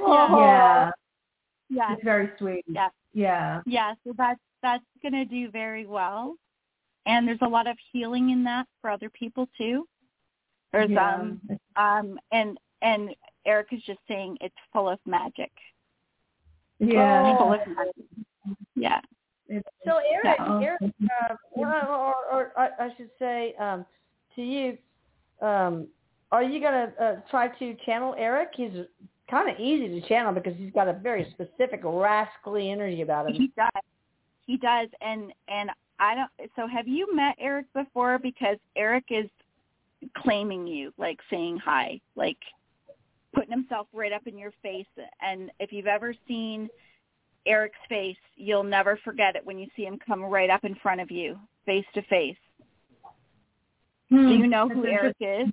Oh. 0.00 0.38
Yeah, 0.38 0.90
Yeah. 1.68 1.92
it's 1.94 2.04
very 2.04 2.30
sweet. 2.38 2.64
Yeah. 2.68 2.88
Yeah, 3.12 3.62
Yeah, 3.66 3.94
so 4.04 4.12
that's 4.16 4.40
that's 4.62 4.84
going 5.02 5.12
to 5.12 5.24
do 5.24 5.50
very 5.50 5.86
well, 5.86 6.36
and 7.06 7.26
there's 7.26 7.38
a 7.42 7.48
lot 7.48 7.66
of 7.66 7.76
healing 7.92 8.30
in 8.30 8.44
that 8.44 8.66
for 8.80 8.90
other 8.90 9.08
people 9.10 9.48
too. 9.56 9.86
There's 10.72 10.90
yeah. 10.90 11.14
um 11.14 11.40
um 11.76 12.18
and 12.32 12.58
and 12.82 13.10
Erik 13.46 13.68
is 13.72 13.82
just 13.86 14.00
saying 14.06 14.36
it's 14.40 14.54
full 14.72 14.88
of 14.88 14.98
magic. 15.06 15.52
yeah. 16.78 17.36
Full 17.38 17.54
of 17.54 17.60
magic. 17.66 17.94
Yeah. 18.76 19.00
So 19.86 19.96
Erik, 20.12 20.38
Yeah. 20.38 20.60
Erik, 20.60 20.80
uh, 20.82 21.34
or, 21.52 21.74
or, 21.74 22.14
or, 22.30 22.52
or 22.56 22.68
I 22.78 22.90
should 22.96 23.10
say 23.18 23.54
um, 23.58 23.86
to 24.36 24.42
you, 24.42 24.76
um, 25.40 25.88
are 26.30 26.42
you 26.42 26.60
gonna 26.60 26.92
uh, 27.00 27.14
try 27.30 27.48
to 27.48 27.74
channel 27.86 28.14
Erik? 28.18 28.50
He's 28.54 28.84
kind 29.30 29.50
of 29.50 29.58
easy 29.58 30.00
to 30.00 30.08
channel 30.08 30.32
because 30.32 30.54
he's 30.56 30.72
got 30.72 30.88
a 30.88 30.92
very 30.92 31.26
specific 31.30 31.80
rascally 31.84 32.70
energy 32.70 33.02
about 33.02 33.28
him. 33.28 33.34
He 33.34 33.50
does. 33.56 33.82
He 34.46 34.56
does 34.56 34.88
and 35.00 35.32
and 35.48 35.70
I 36.00 36.14
don't 36.14 36.50
so 36.56 36.66
have 36.66 36.88
you 36.88 37.14
met 37.14 37.36
Erik 37.38 37.66
before 37.74 38.18
because 38.18 38.56
Erik 38.76 39.04
is 39.10 39.28
claiming 40.16 40.66
you, 40.66 40.92
like 40.96 41.18
saying 41.28 41.58
hi, 41.62 42.00
like 42.16 42.38
putting 43.34 43.50
himself 43.50 43.88
right 43.92 44.12
up 44.12 44.26
in 44.26 44.38
your 44.38 44.52
face 44.62 44.86
and 45.20 45.50
if 45.60 45.72
you've 45.72 45.86
ever 45.86 46.14
seen 46.26 46.68
Erik's 47.46 47.78
face, 47.88 48.16
you'll 48.36 48.62
never 48.62 48.98
forget 49.04 49.36
it 49.36 49.44
when 49.44 49.58
you 49.58 49.66
see 49.74 49.82
him 49.82 49.98
come 50.04 50.22
right 50.22 50.50
up 50.50 50.64
in 50.64 50.74
front 50.76 51.00
of 51.00 51.10
you, 51.10 51.38
face 51.64 51.84
to 51.94 52.02
face. 52.02 52.36
Hmm, 54.10 54.28
Do 54.28 54.34
you 54.34 54.46
know 54.46 54.68
who 54.68 54.86
Erik 54.86 55.16
is? 55.20 55.48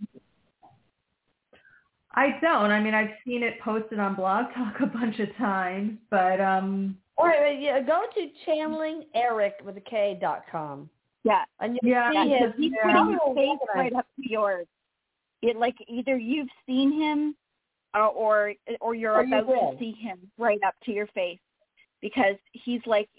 I 2.15 2.37
don't. 2.41 2.71
I 2.71 2.79
mean, 2.81 2.93
I've 2.93 3.09
seen 3.25 3.43
it 3.43 3.59
posted 3.59 3.99
on 3.99 4.15
Blog 4.15 4.45
Talk 4.53 4.75
a 4.81 4.85
bunch 4.85 5.19
of 5.19 5.35
times, 5.37 5.97
but 6.09 6.39
um, 6.41 6.97
All 7.17 7.25
right, 7.25 7.59
yeah, 7.59 7.81
go 7.81 8.03
to 8.15 8.27
channeling 8.45 9.03
Erik 9.13 9.55
with 9.63 9.77
a 9.77 9.81
K 9.81 10.17
dot 10.19 10.43
com, 10.51 10.89
Yeah. 11.23 11.43
and 11.59 11.77
you'll 11.81 11.91
Yeah, 11.91 12.09
see 12.11 12.29
Yeah, 12.29 12.37
him. 12.39 12.53
he's 12.57 12.71
Yeah. 12.71 12.91
putting 12.91 13.11
his 13.11 13.19
face 13.35 13.59
recognize 13.67 13.75
right 13.75 13.93
up 13.95 14.07
to 14.15 14.29
yours. 14.29 14.67
It 15.41 15.57
like 15.57 15.75
either 15.87 16.17
you've 16.17 16.49
seen 16.65 16.91
him, 16.91 17.35
uh, 17.93 18.07
or 18.07 18.53
or 18.81 18.95
you're 18.95 19.15
Or 19.15 19.21
about 19.21 19.47
will. 19.47 19.71
to 19.73 19.77
see 19.77 19.91
him 19.91 20.19
right 20.37 20.59
up 20.65 20.75
to 20.85 20.91
your 20.91 21.07
face, 21.07 21.39
because 22.01 22.35
he's 22.53 22.81
like 22.85 23.09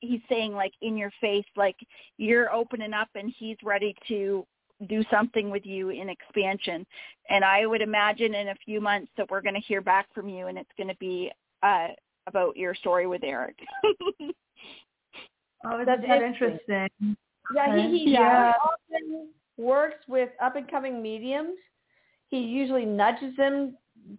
he's 0.00 0.20
saying 0.28 0.52
like 0.54 0.72
in 0.80 0.96
your 0.96 1.10
face, 1.20 1.44
like 1.56 1.76
you're 2.18 2.52
opening 2.52 2.92
up 2.92 3.08
and 3.14 3.34
he's 3.36 3.56
ready 3.64 3.94
to 4.08 4.46
do 4.88 5.02
something 5.10 5.50
with 5.50 5.64
you 5.64 5.90
in 5.90 6.08
expansion. 6.08 6.86
And 7.30 7.44
I 7.44 7.66
would 7.66 7.82
imagine 7.82 8.34
in 8.34 8.48
a 8.48 8.54
few 8.64 8.80
months 8.80 9.10
that 9.16 9.30
we're 9.30 9.40
going 9.40 9.54
to 9.54 9.60
hear 9.60 9.80
back 9.80 10.08
from 10.14 10.28
you, 10.28 10.46
and 10.48 10.58
it's 10.58 10.70
going 10.76 10.88
to 10.88 10.96
be 10.96 11.30
uh, 11.62 11.88
about 12.26 12.56
your 12.56 12.74
story 12.74 13.06
with 13.06 13.22
Erik. 13.24 13.58
oh, 15.64 15.74
isn't 15.74 15.86
That's 15.86 16.02
that 16.02 16.22
interesting. 16.22 16.58
interesting? 16.60 17.16
Yeah, 17.54 17.88
he, 17.88 17.98
he 18.04 18.10
Yeah. 18.12 18.52
often 18.62 19.28
works 19.56 20.04
with 20.08 20.30
up 20.42 20.56
and 20.56 20.68
coming 20.70 21.02
mediums. 21.02 21.56
He 22.28 22.38
usually 22.38 22.84
nudges 22.84 23.36
them 23.36 23.76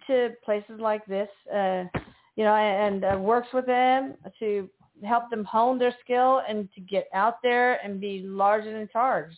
to 0.08 0.32
places 0.43 0.80
like 0.80 1.06
this, 1.06 1.30
uh, 1.53 1.84
you 2.36 2.43
know, 2.43 2.56
and 2.56 3.03
uh, 3.03 3.18
works 3.20 3.49
with 3.53 3.66
them 3.66 4.16
to 4.39 4.70
help 5.03 5.30
them 5.30 5.43
hone 5.43 5.78
their 5.78 5.93
skill 6.03 6.41
and 6.47 6.70
to 6.74 6.82
get 6.82 7.08
out 7.14 7.41
there 7.43 7.84
and 7.84 7.99
be 7.99 8.22
larger 8.22 8.80
in 8.80 8.88
charge. 8.89 9.34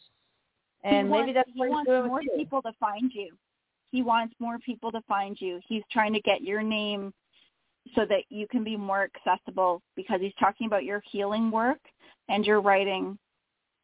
And 0.84 1.08
he 1.08 1.12
maybe 1.12 1.34
wants, 1.34 1.34
that's 1.34 1.50
he 1.54 1.68
wants 1.68 1.90
more 1.90 2.18
with 2.18 2.26
you. 2.26 2.38
people 2.38 2.62
to 2.62 2.72
find 2.80 3.12
you. 3.14 3.36
He 3.92 4.04
wants 4.04 4.36
more 4.40 4.60
people 4.60 4.92
to 4.92 5.02
find 5.08 5.40
you. 5.40 5.60
He's 5.68 5.84
trying 5.92 6.14
to 6.14 6.22
get 6.22 6.42
your 6.42 6.62
name 6.62 7.14
so 7.96 8.06
that 8.06 8.24
you 8.30 8.48
can 8.48 8.64
be 8.64 8.76
more 8.76 9.10
accessible 9.16 9.82
because 9.96 10.20
he's 10.22 10.34
talking 10.40 10.68
about 10.68 10.84
your 10.84 11.02
healing 11.10 11.52
work 11.52 11.80
and 12.30 12.46
your 12.46 12.62
writing. 12.62 13.18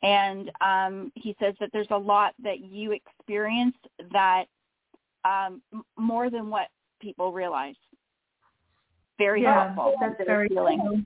And 0.01 0.51
um, 0.59 1.11
he 1.15 1.35
says 1.39 1.55
that 1.61 1.69
there's 1.71 1.87
a 1.91 1.97
lot 1.97 2.33
that 2.43 2.59
you 2.59 2.91
experience 2.91 3.75
that 4.11 4.45
um, 5.23 5.61
more 5.97 6.29
than 6.29 6.49
what 6.49 6.67
people 7.01 7.31
realize. 7.31 7.75
Very 9.17 9.43
Yeah, 9.43 9.73
helpful. 9.73 9.95
that's 10.01 10.15
very 10.25 10.49
healing. 10.49 10.81
cool. 10.81 11.01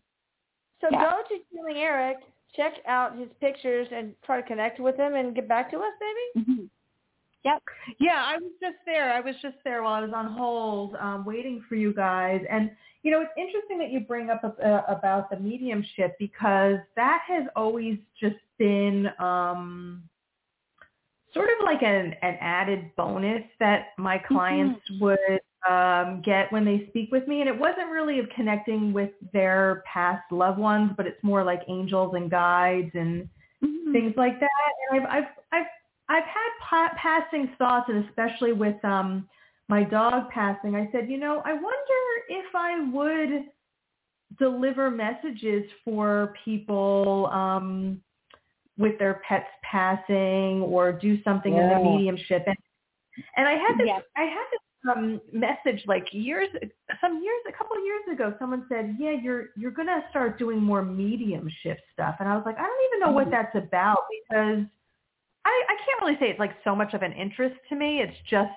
So 0.81 0.88
Yeah. 0.91 1.11
go 1.11 1.21
to 1.29 1.43
Healing 1.51 1.77
Erik, 1.77 2.17
check 2.55 2.73
out 2.87 3.17
his 3.17 3.29
pictures, 3.39 3.87
and 3.91 4.13
try 4.25 4.41
to 4.41 4.47
connect 4.47 4.79
with 4.79 4.95
him 4.97 5.15
and 5.15 5.35
get 5.35 5.47
back 5.47 5.69
to 5.71 5.77
us, 5.77 5.93
maybe. 5.99 6.45
Mhm. 6.45 6.69
Yep. 7.43 7.63
Yeah, 7.99 8.23
I 8.25 8.37
was 8.37 8.51
just 8.59 8.77
there. 8.85 9.13
I 9.13 9.21
was 9.21 9.35
just 9.41 9.57
there 9.63 9.83
while 9.83 9.93
I 9.93 10.01
was 10.01 10.11
on 10.13 10.25
hold, 10.27 10.95
um, 10.95 11.23
waiting 11.23 11.61
for 11.69 11.75
you 11.75 11.93
guys. 11.93 12.43
And 12.49 12.71
you 13.03 13.11
know, 13.11 13.21
it's 13.21 13.31
interesting 13.37 13.77
that 13.77 13.91
you 13.91 14.01
bring 14.01 14.29
up 14.29 14.43
uh, 14.43 14.81
about 14.87 15.29
the 15.29 15.37
mediumship 15.37 16.17
because 16.19 16.77
that 16.95 17.21
has 17.25 17.45
always 17.55 17.99
just 18.19 18.35
been 18.57 19.09
um, 19.19 20.03
sort 21.33 21.49
of 21.49 21.63
like 21.63 21.83
an, 21.83 22.15
an 22.21 22.37
added 22.41 22.93
bonus 22.97 23.43
that 23.59 23.89
my 23.97 24.17
clients 24.17 24.81
would 24.99 25.39
um, 25.70 26.22
get 26.24 26.51
when 26.51 26.65
they 26.65 26.88
speak 26.89 27.11
with 27.11 27.28
me. 27.28 27.41
And 27.41 27.49
it 27.49 27.57
wasn't 27.57 27.89
really 27.89 28.20
of 28.20 28.30
connecting 28.36 28.93
with 28.93 29.11
their 29.34 29.84
past 29.91 30.24
loved 30.32 30.59
ones, 30.59 30.91
but 30.97 31.07
it's 31.07 31.22
more 31.24 31.43
like 31.43 31.61
angels 31.68 32.13
and 32.15 32.30
guides 32.30 32.91
and 32.93 33.30
Mhm. 33.63 33.91
things 33.91 34.13
like 34.18 34.39
that. 34.39 34.49
And 34.91 35.01
I've 35.01 35.09
I've 35.09 35.30
I've 35.51 35.68
I've 36.09 36.24
had 36.24 36.49
pa- 36.61 36.93
passing 36.95 37.49
thoughts, 37.57 37.89
and 37.89 38.05
especially 38.05 38.53
with 38.53 38.84
um 38.86 39.28
my 39.70 39.84
dog 39.84 40.30
passing, 40.30 40.76
I 40.76 40.89
said, 40.91 41.09
you 41.09 41.18
know, 41.18 41.41
I 41.43 41.53
wonder 41.53 42.03
if 42.30 42.55
I 42.55 42.89
would 42.89 43.49
deliver 44.38 44.91
messages 44.91 45.63
for 45.84 46.34
people 46.43 47.28
um 47.34 48.01
with 48.78 48.97
their 48.99 49.22
pets 49.28 49.49
passing 49.63 50.61
or 50.61 50.93
do 50.93 51.22
something 51.24 51.57
in 51.57 51.68
Yeah. 51.68 51.78
the 51.78 51.84
mediumship 51.84 52.43
and 52.45 52.57
and 53.36 53.47
I 53.47 53.53
had 53.53 53.74
this 53.78 53.88
Yes. 53.88 54.03
I 54.15 54.24
had 54.24 54.45
this 54.51 54.59
um 54.88 55.21
message 55.31 55.83
like 55.88 56.07
years 56.11 56.47
some 57.01 57.21
years 57.23 57.41
a 57.47 57.51
couple 57.51 57.75
of 57.75 57.83
years 57.83 58.01
ago 58.13 58.33
someone 58.39 58.65
said 58.69 58.95
yeah 58.99 59.11
you're 59.11 59.47
you're 59.55 59.71
going 59.71 59.88
to 59.88 60.01
start 60.09 60.38
doing 60.39 60.61
more 60.61 60.83
mediumship 60.83 61.79
stuff 61.93 62.15
and 62.19 62.29
I 62.29 62.35
was 62.35 62.43
like 62.45 62.57
I 62.57 62.63
don't 62.63 62.85
even 62.89 62.99
know 62.99 63.11
what 63.11 63.29
that's 63.31 63.55
about 63.55 63.99
because 64.09 64.65
I 65.45 65.63
I 65.69 65.75
can't 65.85 66.01
really 66.01 66.17
say 66.19 66.29
it's 66.29 66.39
like 66.39 66.55
so 66.63 66.75
much 66.75 66.93
of 66.93 67.01
an 67.01 67.13
interest 67.13 67.55
to 67.69 67.75
me. 67.75 67.99
It's 68.01 68.17
just 68.29 68.51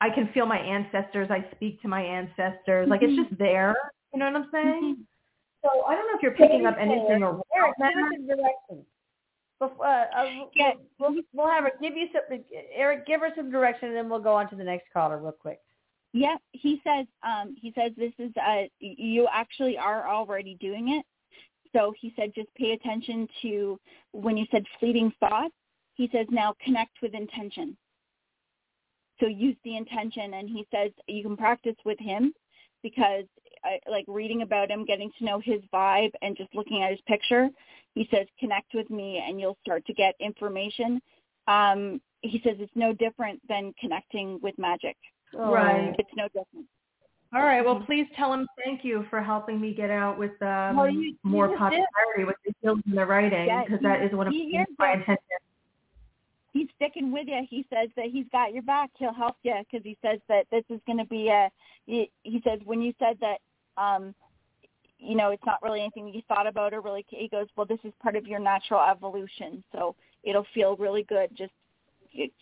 I 0.00 0.10
can 0.10 0.28
feel 0.34 0.46
my 0.46 0.58
ancestors. 0.58 1.28
I 1.30 1.46
speak 1.54 1.80
to 1.82 1.88
my 1.88 2.02
ancestors. 2.02 2.88
Like 2.88 3.02
it's 3.02 3.16
just 3.16 3.38
there. 3.38 3.74
You 4.12 4.18
know 4.18 4.26
what 4.26 4.36
I'm 4.36 4.48
saying? 4.52 4.96
So 5.62 5.84
I 5.86 5.94
don't 5.94 6.06
know 6.08 6.16
if 6.16 6.22
you're 6.22 6.32
picking 6.32 6.66
up 6.66 6.76
anything 6.78 7.22
around 7.22 7.42
Erik, 7.54 7.74
that. 7.78 7.94
give 7.94 8.04
us 8.04 8.10
some 8.16 8.26
direction. 8.26 8.86
Before, 9.60 9.86
uh, 9.86 10.04
uh, 10.16 10.46
Yeah. 10.54 10.72
we'll, 10.98 11.14
we'll 11.32 11.48
have 11.48 11.62
her 11.62 11.70
give 11.80 11.96
you 11.96 12.08
some. 12.12 12.40
Erik, 12.74 13.06
give 13.06 13.20
her 13.20 13.30
some 13.36 13.50
direction, 13.50 13.88
and 13.88 13.96
then 13.96 14.08
we'll 14.08 14.20
go 14.20 14.34
on 14.34 14.50
to 14.50 14.56
the 14.56 14.64
next 14.64 14.86
caller 14.92 15.18
real 15.18 15.30
quick. 15.30 15.60
Yeah, 16.12 16.36
he 16.52 16.80
says 16.84 17.06
um 17.22 17.56
he 17.60 17.72
says 17.74 17.92
this 17.96 18.12
is 18.18 18.32
uh 18.36 18.64
you 18.80 19.28
actually 19.32 19.78
are 19.78 20.08
already 20.08 20.56
doing 20.60 20.90
it. 20.90 21.06
So 21.72 21.94
he 21.98 22.12
said 22.16 22.32
just 22.34 22.54
pay 22.54 22.72
attention 22.72 23.26
to 23.42 23.80
when 24.12 24.36
you 24.36 24.46
said 24.50 24.64
fleeting 24.78 25.12
thoughts, 25.20 25.54
he 25.94 26.10
says 26.12 26.26
now 26.30 26.54
connect 26.62 26.92
with 27.02 27.14
intention. 27.14 27.76
So 29.20 29.26
use 29.26 29.56
the 29.64 29.76
intention 29.76 30.34
and 30.34 30.48
he 30.48 30.66
says 30.70 30.90
you 31.06 31.22
can 31.22 31.36
practice 31.36 31.76
with 31.84 31.98
him 31.98 32.34
because 32.82 33.24
I, 33.64 33.78
like 33.88 34.04
reading 34.08 34.42
about 34.42 34.70
him, 34.70 34.84
getting 34.84 35.10
to 35.18 35.24
know 35.24 35.40
his 35.42 35.62
vibe 35.72 36.10
and 36.20 36.36
just 36.36 36.54
looking 36.54 36.82
at 36.82 36.90
his 36.90 37.00
picture, 37.06 37.48
he 37.94 38.06
says 38.10 38.26
connect 38.38 38.74
with 38.74 38.90
me 38.90 39.22
and 39.26 39.40
you'll 39.40 39.58
start 39.62 39.86
to 39.86 39.94
get 39.94 40.14
information. 40.20 41.00
Um 41.46 42.02
he 42.20 42.38
says 42.44 42.56
it's 42.58 42.70
no 42.74 42.92
different 42.92 43.40
than 43.48 43.72
connecting 43.80 44.38
with 44.42 44.58
magic. 44.58 44.96
Right. 45.34 45.94
It's 45.98 46.10
no 46.16 46.26
different. 46.28 46.66
All 47.34 47.42
right. 47.42 47.64
Well, 47.64 47.80
please 47.86 48.06
tell 48.14 48.32
him 48.32 48.46
thank 48.62 48.84
you 48.84 49.06
for 49.08 49.22
helping 49.22 49.60
me 49.60 49.72
get 49.72 49.90
out 49.90 50.18
with 50.18 50.32
um, 50.42 50.76
Well, 50.76 50.90
you- 50.90 51.00
you 51.00 51.16
more 51.24 51.48
just 51.48 51.58
popularity 51.58 52.24
with 52.24 52.36
the 52.44 52.52
skills 52.58 52.80
in 52.86 52.94
the 52.94 53.06
writing 53.06 53.46
because 53.64 53.80
he- 53.80 53.86
that 53.86 54.02
is 54.02 54.12
one 54.12 54.26
of 54.26 54.34
my 54.34 54.92
intentions. 54.92 55.18
he's 56.52 56.68
sticking 56.76 57.10
with 57.10 57.26
you. 57.28 57.42
He 57.48 57.64
says 57.70 57.88
that 57.96 58.06
he's 58.06 58.28
got 58.28 58.52
your 58.52 58.62
back. 58.62 58.90
He'll 58.98 59.14
help 59.14 59.36
you 59.42 59.54
because 59.60 59.82
he 59.82 59.96
says 60.02 60.20
that 60.28 60.46
this 60.50 60.64
is 60.68 60.80
going 60.86 60.98
to 60.98 61.06
be 61.06 61.28
a. 61.28 61.50
He, 61.86 62.10
he 62.22 62.42
says 62.42 62.60
when 62.64 62.82
you 62.82 62.92
said 62.98 63.18
that, 63.20 63.40
um, 63.78 64.14
you 64.98 65.16
know, 65.16 65.30
it's 65.30 65.44
not 65.46 65.60
really 65.62 65.80
anything 65.80 66.08
you 66.08 66.20
thought 66.28 66.46
about 66.46 66.74
or 66.74 66.80
really. 66.82 67.04
He 67.08 67.28
goes, 67.28 67.48
well, 67.56 67.66
this 67.66 67.80
is 67.82 67.92
part 68.02 68.14
of 68.14 68.26
your 68.26 68.38
natural 68.38 68.80
evolution, 68.80 69.64
so 69.72 69.96
it'll 70.22 70.44
feel 70.54 70.76
really 70.76 71.02
good. 71.04 71.34
Just 71.34 71.52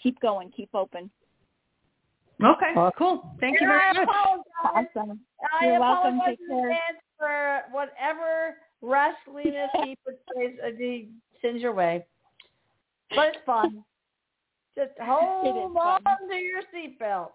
keep 0.02 0.18
going, 0.20 0.50
keep 0.50 0.68
open. 0.74 1.10
Okay. 2.42 2.72
Cool. 2.96 3.34
Thank 3.40 3.60
you 3.60 3.66
And 3.66 3.72
I 3.72 3.92
very 3.92 4.06
much. 4.06 4.08
apologize. 4.08 4.88
Awesome. 4.96 5.20
I 5.60 5.66
You're 5.66 5.80
welcome. 5.80 6.16
apologize 6.16 6.38
Take 6.38 6.40
in 6.40 6.56
care. 6.56 6.70
advance 6.70 7.02
for 7.18 7.62
whatever 7.72 8.56
wrestliness 8.82 9.70
he 9.82 9.96
portrays, 10.04 10.58
uh, 10.64 10.70
he 10.78 11.10
sends 11.42 11.62
your 11.62 11.74
way. 11.74 12.04
But 13.14 13.28
it's 13.28 13.38
fun. 13.44 13.84
Just 14.76 14.92
hold 15.02 15.74
fun. 15.74 16.00
on 16.06 16.28
to 16.28 16.36
your 16.36 16.62
seatbelt. 16.74 17.30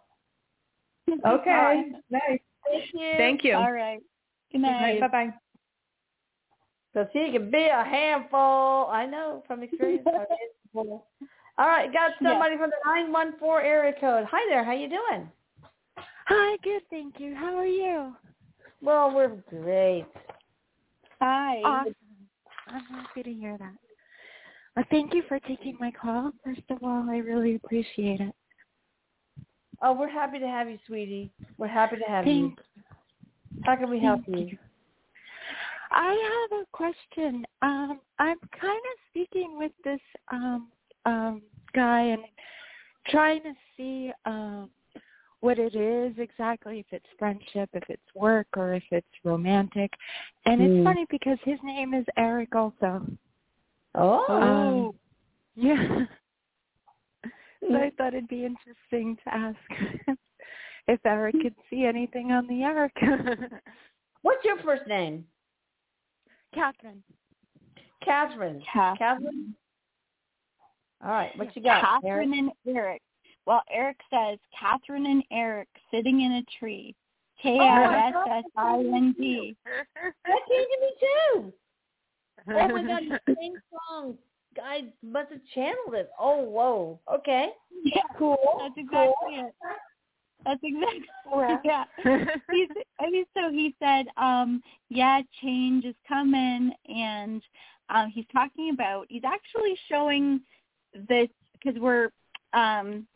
Okay. 1.28 1.92
Nice. 2.10 2.40
Thank 2.68 2.94
you. 2.94 3.14
Thank 3.18 3.44
you. 3.44 3.56
All 3.56 3.72
right. 3.72 4.00
Good 4.52 4.62
night. 4.62 5.00
Bye 5.02 5.08
bye. 5.08 5.34
Because 6.94 7.10
he 7.14 7.32
can 7.32 7.52
be 7.52 7.66
a 7.66 7.84
handful. 7.84 8.88
I 8.90 9.06
know 9.06 9.44
from 9.48 9.64
experience. 9.64 10.08
All 11.58 11.68
right, 11.68 11.92
got 11.92 12.12
somebody 12.22 12.58
from 12.58 12.70
the 12.70 12.78
914 12.86 13.66
area 13.66 13.94
code. 14.00 14.26
Hi 14.30 14.50
there. 14.50 14.64
How 14.66 14.74
you 14.74 14.90
doing? 14.90 15.32
Hi, 16.28 16.58
good, 16.64 16.82
thank 16.90 17.20
you. 17.20 17.36
How 17.36 17.56
are 17.58 17.66
you? 17.68 18.16
Well, 18.82 19.14
we're 19.16 19.38
great. 19.50 20.06
Hi. 21.22 21.58
Awesome. 21.64 21.96
I'm 22.68 22.84
happy 22.86 23.24
to 23.24 23.34
hear 23.34 23.58
that. 23.58 23.76
Well, 24.76 24.86
thank 24.92 25.14
you 25.14 25.24
for 25.30 25.40
taking 25.42 25.78
my 25.80 25.92
call. 25.92 26.32
First 26.44 26.64
of 26.70 26.80
all, 26.84 27.08
I 27.10 27.18
really 27.18 27.56
appreciate 27.56 28.22
it. 28.22 28.36
Oh, 29.82 29.94
we're 29.94 30.10
happy 30.10 30.40
to 30.40 30.48
have 30.48 30.70
you, 30.70 30.80
sweetie. 30.88 31.32
We're 31.58 31.68
happy 31.68 31.98
to 31.98 32.06
have 32.06 32.26
you. 32.28 32.54
Thank, 32.56 32.60
How 33.66 33.76
can 33.78 33.90
we 33.90 34.00
help 34.00 34.22
you? 34.28 34.38
you. 34.40 34.58
I 35.92 36.48
have 36.52 36.60
a 36.62 36.66
question. 36.74 37.46
Um, 37.62 38.02
I'm 38.20 38.38
kind 38.60 38.80
of 38.80 39.00
speaking 39.10 39.58
with 39.58 39.72
this 39.84 40.00
um, 40.32 40.72
um, 41.06 41.42
guy 41.74 42.02
and 42.02 42.24
trying 43.08 43.42
to 43.44 43.54
see 43.78 44.12
um, 44.26 44.70
what 45.42 45.60
it 45.60 45.76
is 45.76 46.14
exactly, 46.18 46.80
if 46.80 46.86
it's 46.92 47.06
friendship, 47.20 47.70
if 47.74 47.84
it's 47.90 48.16
work, 48.16 48.48
or 48.58 48.74
if 48.74 48.84
it's 48.92 49.08
romantic. 49.24 49.92
And 50.46 50.62
it's 50.62 50.74
Hmm. 50.74 50.84
funny 50.84 51.06
because 51.10 51.38
his 51.44 51.60
name 51.64 51.94
is 51.94 52.06
Eric 52.18 52.56
also. 52.56 53.06
Oh. 53.94 54.26
Um, 54.30 54.92
yeah. 55.56 56.06
so 57.62 57.76
I 57.76 57.92
thought 57.98 58.14
it'd 58.14 58.28
be 58.28 58.46
interesting 58.46 59.18
to 59.24 59.34
ask 59.34 59.58
if 60.88 61.06
Erik 61.06 61.36
could 61.42 61.56
see 61.70 61.86
anything 61.86 62.32
on 62.32 62.48
the 62.48 62.64
Eric. 62.64 62.94
What's 64.22 64.44
your 64.44 64.58
first 64.64 64.88
name? 64.88 65.26
Catherine. 66.54 67.04
Catherine. 68.04 68.64
Catherine. 68.72 68.98
Catherine? 68.98 69.56
All 71.06 71.12
right. 71.12 71.38
What 71.38 71.56
you 71.56 71.62
got? 71.62 71.84
Erik? 72.04 72.30
Catherine 72.30 72.34
and 72.34 72.76
Eric. 72.76 73.02
Well, 73.46 73.62
Erik 73.72 74.00
says 74.10 74.40
Catherine 74.60 75.06
and 75.06 75.24
Eric 75.32 75.68
sitting 75.92 76.22
in 76.22 76.32
a 76.34 76.44
tree. 76.60 76.96
K 77.42 77.60
R 77.60 77.94
S 77.94 78.14
S 78.30 78.44
I 78.58 78.78
N 78.78 79.16
D. 79.18 79.56
That 80.26 80.40
came 80.50 80.64
to 80.64 80.78
me 80.82 80.94
too. 81.00 81.54
Oh 82.50 82.68
my 82.68 82.88
god, 82.88 83.20
the 83.26 83.36
same 83.40 83.54
song. 83.72 84.18
I 84.64 84.86
must 85.04 85.32
have 85.32 85.42
channeled 85.54 85.94
it. 85.94 86.10
Oh, 86.20 86.42
whoa. 86.44 87.00
Okay. 87.14 87.50
Yeah, 87.84 88.02
Cool. 88.18 88.38
that's 88.60 88.74
exactly 88.78 89.36
it. 89.36 89.54
That's 90.46 90.60
exactly 90.64 91.62
yeah. 91.64 91.86
He's, 92.52 92.70
I 93.00 93.10
mean, 93.10 93.26
so 93.34 93.52
he 93.52 93.76
said, 93.80 94.06
um, 94.18 94.62
yeah, 94.90 95.22
change 95.42 95.86
is 95.86 95.96
coming, 96.08 96.72
and 96.88 97.42
um, 97.90 98.12
he's 98.14 98.26
talking 98.32 98.72
about. 98.72 99.08
He's 99.10 99.24
actually 99.26 99.78
showing 99.90 100.42
this 101.08 101.30
because 101.54 101.80
we're 101.80 102.10
um, 102.54 103.08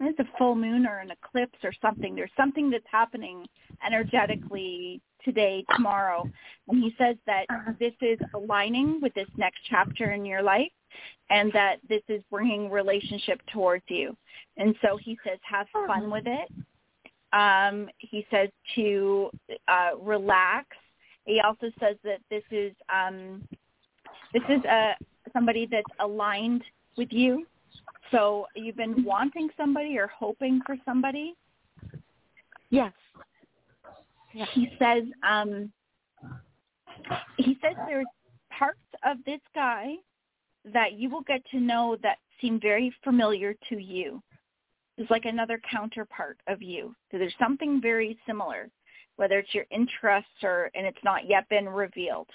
it's 0.00 0.18
a 0.18 0.38
full 0.38 0.54
moon 0.54 0.86
or 0.86 0.98
an 0.98 1.10
eclipse 1.10 1.58
or 1.64 1.72
something. 1.80 2.14
There's 2.14 2.30
something 2.36 2.70
that's 2.70 2.84
happening 2.90 3.46
energetically 3.84 5.00
today, 5.24 5.64
tomorrow, 5.74 6.28
and 6.68 6.82
he 6.82 6.94
says 6.98 7.16
that 7.26 7.46
this 7.80 7.94
is 8.00 8.18
aligning 8.34 9.00
with 9.00 9.12
this 9.14 9.28
next 9.36 9.60
chapter 9.68 10.12
in 10.12 10.24
your 10.24 10.42
life, 10.42 10.70
and 11.30 11.52
that 11.52 11.76
this 11.88 12.02
is 12.08 12.22
bringing 12.30 12.70
relationship 12.70 13.40
towards 13.52 13.84
you. 13.88 14.16
And 14.56 14.74
so 14.82 14.96
he 14.96 15.18
says, 15.24 15.38
have 15.42 15.66
fun 15.86 16.10
with 16.10 16.24
it. 16.26 16.52
Um, 17.32 17.88
he 17.98 18.26
says 18.30 18.50
to 18.76 19.30
uh, 19.66 19.90
relax. 20.00 20.68
He 21.24 21.40
also 21.40 21.72
says 21.80 21.96
that 22.04 22.20
this 22.30 22.44
is 22.52 22.72
um, 22.92 23.46
this 24.32 24.44
is 24.48 24.64
uh, 24.64 24.92
somebody 25.32 25.66
that's 25.70 25.84
aligned 25.98 26.62
with 26.96 27.12
you. 27.12 27.46
So 28.10 28.46
you've 28.54 28.76
been 28.76 29.04
wanting 29.04 29.48
somebody 29.56 29.98
or 29.98 30.06
hoping 30.06 30.60
for 30.64 30.76
somebody. 30.84 31.34
yes. 34.32 34.48
He 34.52 34.68
says 34.78 35.04
um, 35.28 35.72
he 37.36 37.58
says 37.62 37.74
there's 37.86 38.06
parts 38.56 38.78
of 39.04 39.18
this 39.24 39.40
guy 39.54 39.94
that 40.72 40.94
you 40.94 41.10
will 41.10 41.22
get 41.22 41.42
to 41.50 41.60
know 41.60 41.96
that 42.02 42.18
seem 42.40 42.60
very 42.60 42.92
familiar 43.04 43.54
to 43.68 43.78
you. 43.78 44.22
It's 44.98 45.10
like 45.10 45.24
another 45.24 45.60
counterpart 45.70 46.38
of 46.46 46.62
you. 46.62 46.94
So 47.10 47.18
there's 47.18 47.34
something 47.38 47.80
very 47.80 48.18
similar, 48.26 48.70
whether 49.16 49.38
it's 49.38 49.54
your 49.54 49.66
interests 49.70 50.42
or 50.42 50.70
and 50.74 50.86
it's 50.86 51.04
not 51.04 51.28
yet 51.28 51.48
been 51.48 51.68
revealed. 51.68 52.28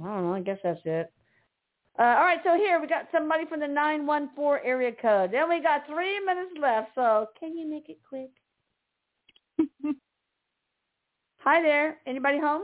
I 0.00 0.04
don't 0.06 0.26
know. 0.26 0.34
I 0.34 0.40
guess 0.40 0.58
that's 0.62 0.80
it. 0.84 1.12
Uh, 1.98 2.02
all 2.02 2.22
right, 2.22 2.38
so 2.44 2.54
here 2.54 2.80
we 2.80 2.86
got 2.86 3.08
somebody 3.10 3.44
from 3.46 3.58
the 3.58 3.66
914 3.66 4.64
area 4.64 4.92
code. 4.92 5.32
Then 5.32 5.48
we 5.48 5.60
got 5.60 5.84
three 5.88 6.20
minutes 6.24 6.52
left, 6.60 6.90
so 6.94 7.26
can 7.40 7.58
you 7.58 7.68
make 7.68 7.88
it 7.88 7.98
quick? 8.08 8.30
Hi 11.38 11.60
there. 11.60 11.98
Anybody 12.06 12.38
home? 12.38 12.62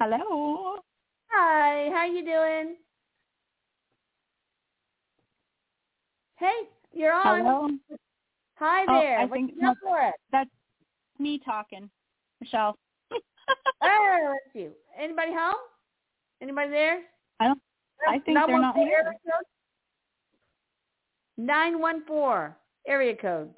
Hello. 0.00 0.76
Hi. 1.30 1.90
How 1.92 2.04
you 2.06 2.24
doing? 2.24 2.76
Hey, 6.36 6.52
you're 6.92 7.12
on. 7.12 7.44
Hello. 7.44 7.68
Hi 8.56 8.84
Oh, 8.88 9.00
there. 9.00 9.18
I 9.18 9.24
what 9.24 9.32
think 9.32 9.60
got 9.60 9.76
for 9.82 10.00
it? 10.00 10.14
That's 10.30 10.50
me 11.18 11.40
talking, 11.44 11.90
Michelle. 12.40 12.76
Oh, 13.12 13.18
that's 13.82 14.54
you. 14.54 14.70
Anybody 14.98 15.32
home? 15.32 15.54
Anybody 16.42 16.70
there? 16.70 17.00
I 17.40 17.48
don't. 17.48 17.60
I 18.08 18.18
think 18.18 18.38
they're 18.46 18.60
not 18.60 18.76
914 18.76 18.86
here. 18.86 18.96
area 18.98 19.18
code? 19.24 19.46
914 21.38 22.54
area 22.86 23.16
code. 23.16 23.54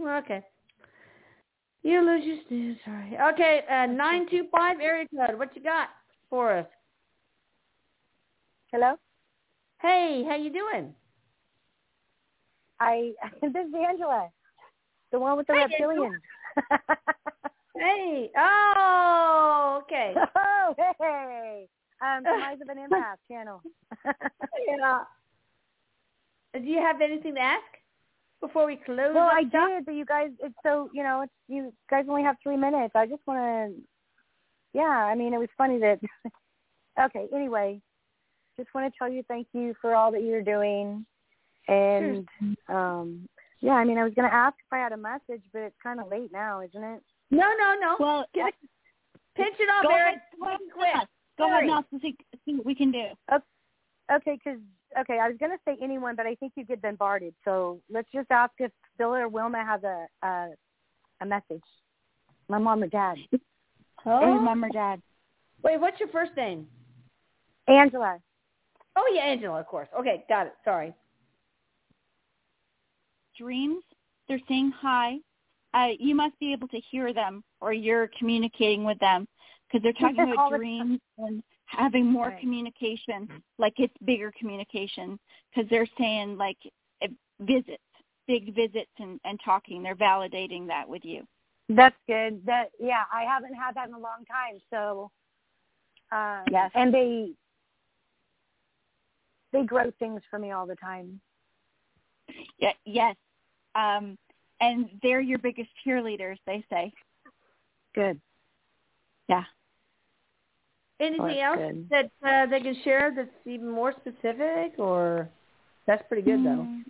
Okay. 0.00 0.42
You 1.82 2.04
lose 2.04 2.24
your 2.24 2.36
snooze. 2.48 2.76
Sorry. 2.84 3.16
Okay, 3.32 3.60
uh, 3.70 3.86
925 3.86 4.80
area 4.80 5.06
code. 5.16 5.38
What 5.38 5.56
you 5.56 5.62
got 5.62 5.88
for 6.28 6.58
us? 6.58 6.66
Hello. 8.72 8.96
Hey, 9.80 10.24
how 10.28 10.36
you 10.36 10.50
doing? 10.52 10.92
I 12.80 13.12
this 13.42 13.50
is 13.50 13.74
Angela, 13.74 14.28
the 15.12 15.18
one 15.18 15.36
with 15.36 15.46
the 15.46 15.54
Hey, 15.54 15.60
reptilian. 15.60 16.20
Hey. 17.80 18.28
Oh, 18.36 19.80
okay. 19.84 20.12
oh, 20.36 20.74
hey. 21.00 21.68
Um, 22.02 22.24
Demise 22.24 22.58
of 22.60 22.68
an 22.76 22.78
Empath 22.88 23.18
channel. 23.30 23.62
yeah. 24.04 25.00
Do 26.54 26.66
you 26.66 26.78
have 26.80 27.00
anything 27.00 27.36
to 27.36 27.40
ask 27.40 27.62
before 28.40 28.66
we 28.66 28.76
close? 28.76 29.14
well, 29.14 29.28
I 29.32 29.42
shop? 29.52 29.68
did, 29.68 29.86
but 29.86 29.94
you 29.94 30.04
guys, 30.04 30.30
it's 30.40 30.54
so 30.64 30.90
you 30.92 31.04
know, 31.04 31.22
it's 31.22 31.32
you 31.46 31.72
guys 31.88 32.06
only 32.08 32.22
have 32.24 32.36
three 32.42 32.56
minutes. 32.56 32.92
I 32.96 33.06
just 33.06 33.22
want 33.26 33.38
to. 33.38 33.80
Yeah, 34.74 34.82
I 34.82 35.14
mean, 35.14 35.32
it 35.32 35.38
was 35.38 35.48
funny 35.56 35.78
that. 35.78 36.00
okay. 37.00 37.26
Anyway, 37.32 37.80
just 38.58 38.74
want 38.74 38.92
to 38.92 38.98
tell 38.98 39.08
you 39.08 39.22
thank 39.28 39.46
you 39.52 39.74
for 39.80 39.94
all 39.94 40.10
that 40.12 40.22
you're 40.24 40.42
doing, 40.42 41.06
and 41.68 42.26
um, 42.68 43.28
yeah, 43.60 43.72
I 43.72 43.84
mean, 43.84 43.98
I 43.98 44.04
was 44.04 44.14
going 44.14 44.28
to 44.28 44.34
ask 44.34 44.56
if 44.58 44.72
I 44.72 44.78
had 44.78 44.92
a 44.92 44.96
message, 44.96 45.42
but 45.52 45.60
it's 45.62 45.76
kind 45.82 46.00
of 46.00 46.08
late 46.08 46.30
now, 46.32 46.60
isn't 46.60 46.82
it? 46.82 47.02
No, 47.30 47.46
no, 47.58 47.74
no. 47.80 47.96
Well, 47.98 48.24
Get 48.34 48.48
it. 48.48 48.54
Pinch 49.36 49.56
it 49.60 49.68
off, 49.70 49.84
go 49.84 49.90
Erik. 49.90 50.16
ahead. 50.16 50.20
Go 50.40 50.46
ahead. 50.46 50.58
Quick. 50.74 51.08
Go 51.38 51.44
ahead 51.46 51.60
Hurry. 51.60 51.66
now 51.68 51.82
to 51.82 52.00
see, 52.00 52.16
see 52.44 52.54
what 52.56 52.66
we 52.66 52.74
can 52.74 52.90
do. 52.90 53.04
Okay, 54.10 54.38
because 54.42 54.58
okay, 54.98 55.18
I 55.18 55.28
was 55.28 55.36
gonna 55.38 55.58
say 55.64 55.76
anyone, 55.82 56.16
but 56.16 56.26
I 56.26 56.34
think 56.36 56.54
you 56.56 56.64
get 56.64 56.80
bombarded. 56.82 57.34
So 57.44 57.78
let's 57.90 58.08
just 58.12 58.30
ask 58.30 58.52
if 58.58 58.72
Bill 58.96 59.14
or 59.14 59.28
Wilma 59.28 59.62
has 59.64 59.82
a 59.84 60.06
a, 60.26 60.48
a 61.20 61.26
message. 61.26 61.62
My 62.48 62.58
mom 62.58 62.82
or 62.82 62.86
dad. 62.88 63.18
Or 64.06 64.24
Oh. 64.24 64.38
mom 64.40 64.64
or 64.64 64.70
dad. 64.70 65.02
Wait, 65.62 65.78
what's 65.78 66.00
your 66.00 66.08
first 66.08 66.32
name? 66.36 66.66
Angela. 67.68 68.18
Oh, 68.96 69.12
yeah, 69.14 69.22
Angela, 69.22 69.60
of 69.60 69.66
course. 69.66 69.88
Okay, 69.98 70.24
got 70.28 70.46
it. 70.46 70.54
Sorry. 70.64 70.94
Dreams. 73.38 73.82
They're 74.26 74.40
saying 74.48 74.72
hi. 74.78 75.16
Uh, 75.74 75.88
you 75.98 76.14
must 76.14 76.38
be 76.38 76.52
able 76.52 76.68
to 76.68 76.80
hear 76.90 77.12
them, 77.12 77.44
or 77.60 77.72
you're 77.72 78.10
communicating 78.18 78.84
with 78.84 78.98
them, 78.98 79.28
because 79.66 79.82
they're 79.82 79.92
talking 79.92 80.20
All 80.20 80.32
about 80.32 80.58
dreams 80.58 81.00
and 81.18 81.42
having 81.66 82.06
more 82.06 82.28
Right. 82.28 82.40
communication, 82.40 83.28
like 83.58 83.74
it's 83.78 83.94
bigger 84.04 84.32
communication, 84.38 85.18
because 85.54 85.68
they're 85.70 85.88
saying 85.98 86.36
like 86.38 86.56
eh, 87.02 87.08
visits, 87.40 87.82
big 88.26 88.54
visits, 88.54 88.90
and 88.98 89.20
and 89.24 89.38
talking. 89.44 89.82
They're 89.82 89.94
validating 89.94 90.66
that 90.68 90.88
with 90.88 91.04
you. 91.04 91.26
That's 91.68 91.96
good. 92.06 92.44
That 92.46 92.70
yeah, 92.80 93.04
I 93.12 93.22
haven't 93.24 93.54
had 93.54 93.74
that 93.74 93.88
in 93.88 93.94
a 93.94 93.98
long 93.98 94.24
time. 94.26 94.58
So 94.70 95.10
um 96.10 96.44
Yes. 96.50 96.70
and 96.74 96.92
they 96.92 97.32
they 99.52 99.64
grow 99.64 99.90
things 99.98 100.22
for 100.30 100.38
me 100.38 100.52
all 100.52 100.66
the 100.66 100.76
time. 100.76 101.20
Yeah, 102.58 102.72
yes. 102.84 103.16
Um, 103.74 104.16
and 104.60 104.88
they're 105.02 105.20
your 105.20 105.38
biggest 105.38 105.70
cheerleaders, 105.86 106.36
they 106.46 106.64
say. 106.70 106.92
Good. 107.94 108.20
Yeah. 109.28 109.44
Anything 111.00 111.26
that's 111.26 111.40
else 111.40 111.58
good. 111.58 111.88
that 111.90 112.10
uh, 112.26 112.46
they 112.46 112.60
can 112.60 112.76
share 112.82 113.12
that's 113.14 113.28
even 113.46 113.70
more 113.70 113.92
specific, 113.92 114.78
or 114.78 115.28
that's 115.86 116.02
pretty 116.08 116.22
good 116.22 116.44
though. 116.44 116.66
Mm. 116.66 116.82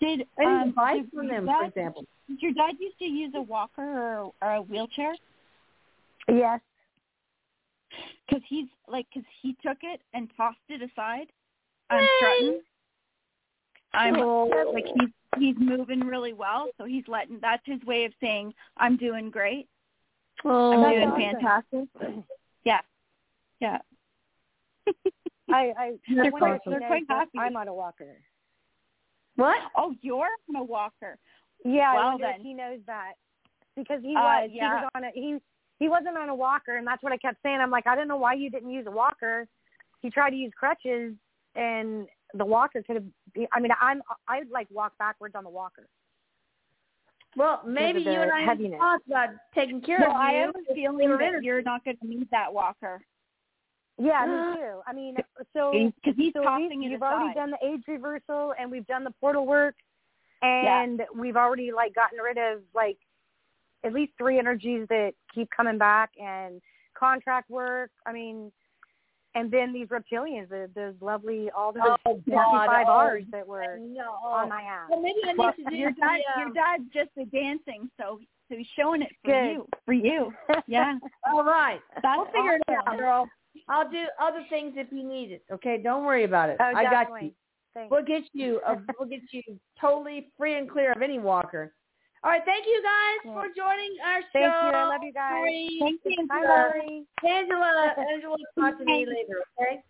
Did 0.00 0.26
Any 0.38 0.46
um, 0.46 0.68
advice 0.68 1.02
did 1.02 1.10
from 1.12 1.26
your 1.26 1.34
them, 1.36 1.46
dad- 1.46 1.58
for 1.58 1.64
example? 1.66 2.04
Did 2.28 2.42
your 2.42 2.52
dad 2.52 2.74
used 2.78 2.98
to 2.98 3.04
use 3.04 3.32
a 3.34 3.42
walker 3.42 3.82
or, 3.82 4.32
or 4.40 4.54
a 4.54 4.62
wheelchair? 4.62 5.14
Yes. 6.28 6.60
Because 8.26 8.42
he's 8.48 8.66
like, 8.88 9.06
because 9.12 9.26
he 9.42 9.56
took 9.64 9.78
it 9.82 10.00
and 10.12 10.28
tossed 10.36 10.58
it 10.68 10.82
aside. 10.82 11.26
I'm 11.90 12.06
strutting. 12.16 12.60
I'm 13.94 14.16
Oh. 14.16 14.72
like 14.72 14.86
he's 14.86 15.10
he's 15.38 15.56
moving 15.58 16.00
really 16.00 16.32
well, 16.32 16.68
so 16.78 16.84
he's 16.84 17.04
letting. 17.08 17.38
That's 17.40 17.62
his 17.64 17.82
way 17.84 18.04
of 18.04 18.12
saying 18.20 18.54
I'm 18.76 18.96
doing 18.96 19.30
great. 19.30 19.68
Oh, 20.44 20.72
I'm 20.84 20.90
doing 20.92 21.08
awesome. 21.40 21.88
fantastic. 21.92 22.24
Yeah, 22.64 22.80
yeah. 23.60 23.78
I 25.50 25.72
I, 25.78 25.92
They're 26.14 26.30
quite, 26.30 26.60
they're 26.66 26.80
quite 26.80 27.04
happy. 27.08 27.38
I'm 27.38 27.56
on 27.56 27.68
a 27.68 27.74
walker. 27.74 28.16
what? 29.36 29.58
Oh, 29.76 29.94
you're 30.02 30.28
on 30.48 30.56
a 30.56 30.64
walker. 30.64 31.18
Yeah, 31.64 31.90
I 31.92 31.94
Well, 31.94 32.08
wonder 32.12 32.32
then. 32.32 32.40
he 32.40 32.54
knows 32.54 32.80
that 32.86 33.12
because 33.76 34.00
he 34.02 34.16
Uh, 34.16 34.20
was 34.20 34.50
he 34.52 34.58
was 34.60 34.90
on 34.94 35.04
a 35.04 35.10
he 35.14 35.38
he 35.78 35.88
wasn't 35.88 36.16
on 36.16 36.28
a 36.28 36.34
walker, 36.34 36.76
and 36.76 36.86
that's 36.86 37.02
what 37.02 37.12
I 37.12 37.16
kept 37.16 37.38
saying. 37.42 37.60
I'm 37.60 37.70
like, 37.70 37.86
I 37.86 37.94
don't 37.96 38.08
know 38.08 38.16
why 38.16 38.34
you 38.34 38.50
didn't 38.50 38.70
use 38.70 38.86
a 38.86 38.90
walker. 38.90 39.46
He 40.02 40.10
tried 40.10 40.30
to 40.30 40.36
use 40.36 40.52
crutches, 40.58 41.14
and 41.54 42.06
the 42.32 42.44
walker 42.44 42.82
could 42.82 42.96
have. 42.96 43.48
I 43.52 43.60
mean, 43.60 43.72
I'm 43.80 44.02
I'd 44.28 44.48
like 44.50 44.68
walk 44.70 44.96
backwards 44.98 45.34
on 45.34 45.44
the 45.44 45.50
walker. 45.50 45.86
Well, 47.36 47.62
maybe 47.66 48.00
you 48.00 48.22
and 48.22 48.30
I 48.30 48.40
need 48.40 48.46
to 48.46 48.50
heaviness. 48.50 48.78
talk 48.80 49.00
about 49.08 49.28
taking 49.54 49.80
care 49.80 50.00
Well, 50.00 50.10
of 50.12 50.16
I 50.16 50.32
you. 50.32 50.38
have 50.40 50.54
a 50.70 50.74
feeling 50.74 51.10
that 51.18 51.42
you're 51.42 51.62
not 51.62 51.84
going 51.84 51.96
to 51.96 52.06
need 52.06 52.28
that 52.30 52.52
walker 52.52 53.00
Yeah, 53.98 54.24
me 54.26 54.54
too. 54.56 54.80
I 54.86 54.92
mean, 54.92 55.16
so 55.52 55.72
because 55.72 56.16
he's 56.16 56.32
so 56.32 56.42
tossing 56.42 56.80
we, 56.80 56.86
you've 56.88 57.02
already 57.02 57.34
done 57.34 57.50
the 57.50 57.58
age 57.66 57.82
reversal, 57.88 58.54
and 58.58 58.70
we've 58.70 58.86
done 58.86 59.04
the 59.04 59.10
portal 59.20 59.46
work, 59.46 59.74
and 60.42 61.02
we've 61.16 61.36
already 61.36 61.72
like 61.72 61.94
gotten 61.94 62.18
rid 62.18 62.38
of 62.38 62.60
like 62.74 62.98
at 63.84 63.92
least 63.92 64.12
three 64.16 64.38
energies 64.38 64.86
that 64.88 65.12
keep 65.34 65.48
coming 65.50 65.78
back, 65.78 66.10
and 66.20 66.60
contract 66.98 67.50
work. 67.50 67.90
I 68.06 68.12
mean, 68.12 68.52
and 69.34 69.50
then 69.50 69.72
these 69.72 69.88
reptilians, 69.88 70.48
the, 70.48 70.70
those 70.74 70.94
lovely 71.00 71.50
all 71.56 71.72
those 71.72 71.82
Oh, 72.06 72.14
God. 72.14 72.22
55 72.24 72.86
Oh, 72.86 72.90
hours 72.90 73.24
that 73.32 73.46
were 73.46 73.78
No. 73.80 74.12
on 74.24 74.48
my 74.48 74.62
ass. 74.62 74.88
Well, 74.90 75.00
maybe 75.00 75.18
I 75.24 75.32
need 75.32 75.38
Well, 75.38 75.52
to 75.56 75.64
do 75.70 75.76
your 75.76 75.90
the, 75.90 76.00
dad, 76.00 76.20
um, 76.34 76.40
your 76.40 76.54
dad's 76.54 76.84
just 76.92 77.10
a 77.18 77.24
dancing, 77.26 77.90
so 78.00 78.20
so 78.50 78.56
he's 78.56 78.66
showing 78.76 79.00
it 79.02 79.10
for 79.24 79.30
Good. 79.32 79.52
you, 79.52 79.68
for 79.86 79.92
you. 79.94 80.32
Yeah, 80.66 80.98
All 81.32 81.44
right. 81.44 81.80
That's 82.02 82.18
we'll 82.18 82.26
figure 82.26 82.56
it 82.56 82.62
out, 82.68 82.98
girl. 82.98 83.28
I'll 83.68 83.90
do 83.90 84.04
other 84.20 84.44
things 84.50 84.74
if 84.76 84.88
you 84.92 85.02
need 85.06 85.30
it. 85.30 85.42
Okay, 85.50 85.80
don't 85.82 86.04
worry 86.04 86.24
about 86.24 86.50
it. 86.50 86.56
Oh, 86.60 86.64
I 86.64 86.84
got 86.84 87.08
you. 87.22 87.32
Thanks. 87.72 87.90
We'll 87.90 88.04
get 88.04 88.22
you. 88.32 88.60
A, 88.66 88.76
we'll 88.98 89.08
get 89.08 89.20
you 89.30 89.42
totally 89.80 90.30
free 90.36 90.56
and 90.58 90.70
clear 90.70 90.92
of 90.92 91.02
any 91.02 91.18
walker. 91.18 91.72
All 92.24 92.30
right, 92.30 92.40
thank 92.46 92.64
you 92.64 92.82
guys 92.82 93.34
for 93.34 93.48
joining 93.54 93.96
our 94.02 94.22
show. 94.22 94.32
Thank 94.32 94.54
you. 94.64 94.72
I 94.72 94.88
love 94.88 95.02
you 95.02 95.12
guys. 95.12 95.36
Lori, 95.36 95.76
Thank 95.78 96.00
you. 96.06 96.26
Bye, 96.26 96.42
Lori. 96.48 97.04
Angela, 97.22 97.92
Angela, 98.14 98.36
talk 98.58 98.78
to 98.78 98.84
me 98.86 99.04
later. 99.06 99.44
Okay. 99.60 99.82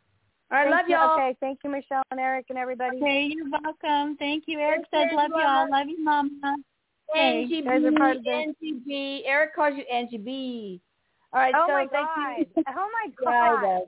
All 0.51 0.59
right, 0.59 0.64
Thank 0.64 0.74
love 0.74 0.89
you. 0.89 0.97
y'all. 0.97 1.14
Okay, 1.16 1.37
thank 1.39 1.61
you, 1.62 1.70
Michelle 1.70 2.03
and 2.11 2.18
Erik 2.18 2.47
and 2.49 2.59
everybody. 2.59 2.97
Okay, 2.97 3.30
you're 3.32 3.47
welcome. 3.49 4.16
Thank 4.16 4.45
you. 4.49 4.59
Erik 4.59 4.85
Thank 4.91 5.11
says 5.11 5.12
you, 5.12 5.16
love 5.16 5.30
you 5.32 5.47
all. 5.47 5.70
Love 5.70 5.87
you, 5.89 6.03
Mama. 6.03 6.57
Hey, 7.12 7.43
Angie 7.45 7.62
guys 7.62 7.85
are 7.85 7.93
part 7.93 8.16
of 8.16 8.24
B. 8.24 8.30
Angie 8.30 8.80
B. 8.85 9.22
Erik 9.26 9.55
calls 9.55 9.74
you 9.76 9.85
Angie 9.85 10.18
B. 10.18 10.80
All 11.32 11.41
right, 11.41 11.55
Oh 11.57 11.66
so 11.68 11.72
my 11.72 11.87
thank 11.93 12.09
god. 12.09 12.39
you. 12.39 12.64
Oh 12.76 12.89
my 12.91 13.12
Yeah, 13.22 13.28
I 13.30 13.49
god. 13.55 13.62
know. 13.62 13.87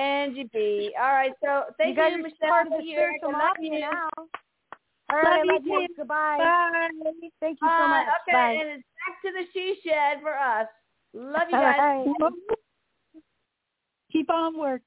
Angie 0.00 0.50
B. 0.52 0.94
All 0.96 1.12
right, 1.12 1.32
so 1.44 1.64
thank 1.78 1.96
you 1.96 2.00
guys 2.00 2.12
you, 2.16 2.22
Michelle. 2.22 2.48
part 2.48 2.66
of 2.68 2.72
the 2.74 2.78
Thank 2.78 2.90
Erik. 2.90 3.16
spiritual 3.22 3.34
I 3.40 3.44
love 3.44 3.56
mafia 3.58 3.72
you. 3.74 3.80
now. 3.80 4.08
All 5.10 5.16
right, 5.16 5.46
love, 5.46 5.62
you. 5.64 5.86
Goodbye. 5.96 6.36
Bye. 6.38 6.88
Thank 7.40 7.58
you 7.62 7.68
so 7.68 7.88
much. 7.88 8.06
Okay, 8.28 8.32
Bye. 8.32 8.58
and 8.60 8.70
it's 8.70 8.84
back 9.06 9.22
to 9.22 9.32
the 9.32 9.44
she 9.54 9.80
shed 9.82 10.20
for 10.20 10.36
us. 10.36 10.66
Love 11.14 11.48
you 11.50 11.56
guys. 11.56 12.06
Right. 12.20 12.32
Keep 14.12 14.30
on 14.30 14.58
working. 14.58 14.84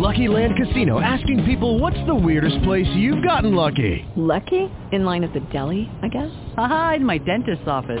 Lucky 0.00 0.28
Land 0.28 0.54
Casino 0.56 1.00
asking 1.00 1.44
people 1.44 1.78
what's 1.78 1.98
the 2.06 2.14
weirdest 2.14 2.62
place 2.62 2.86
you've 2.94 3.22
gotten 3.22 3.54
lucky? 3.54 4.04
Lucky? 4.16 4.70
In 4.92 5.04
line 5.04 5.24
at 5.24 5.34
the 5.34 5.40
deli, 5.52 5.90
I 6.02 6.08
guess? 6.08 6.30
Aha, 6.56 6.94
in 6.96 7.04
my 7.04 7.18
dentist's 7.18 7.66
office. 7.66 8.00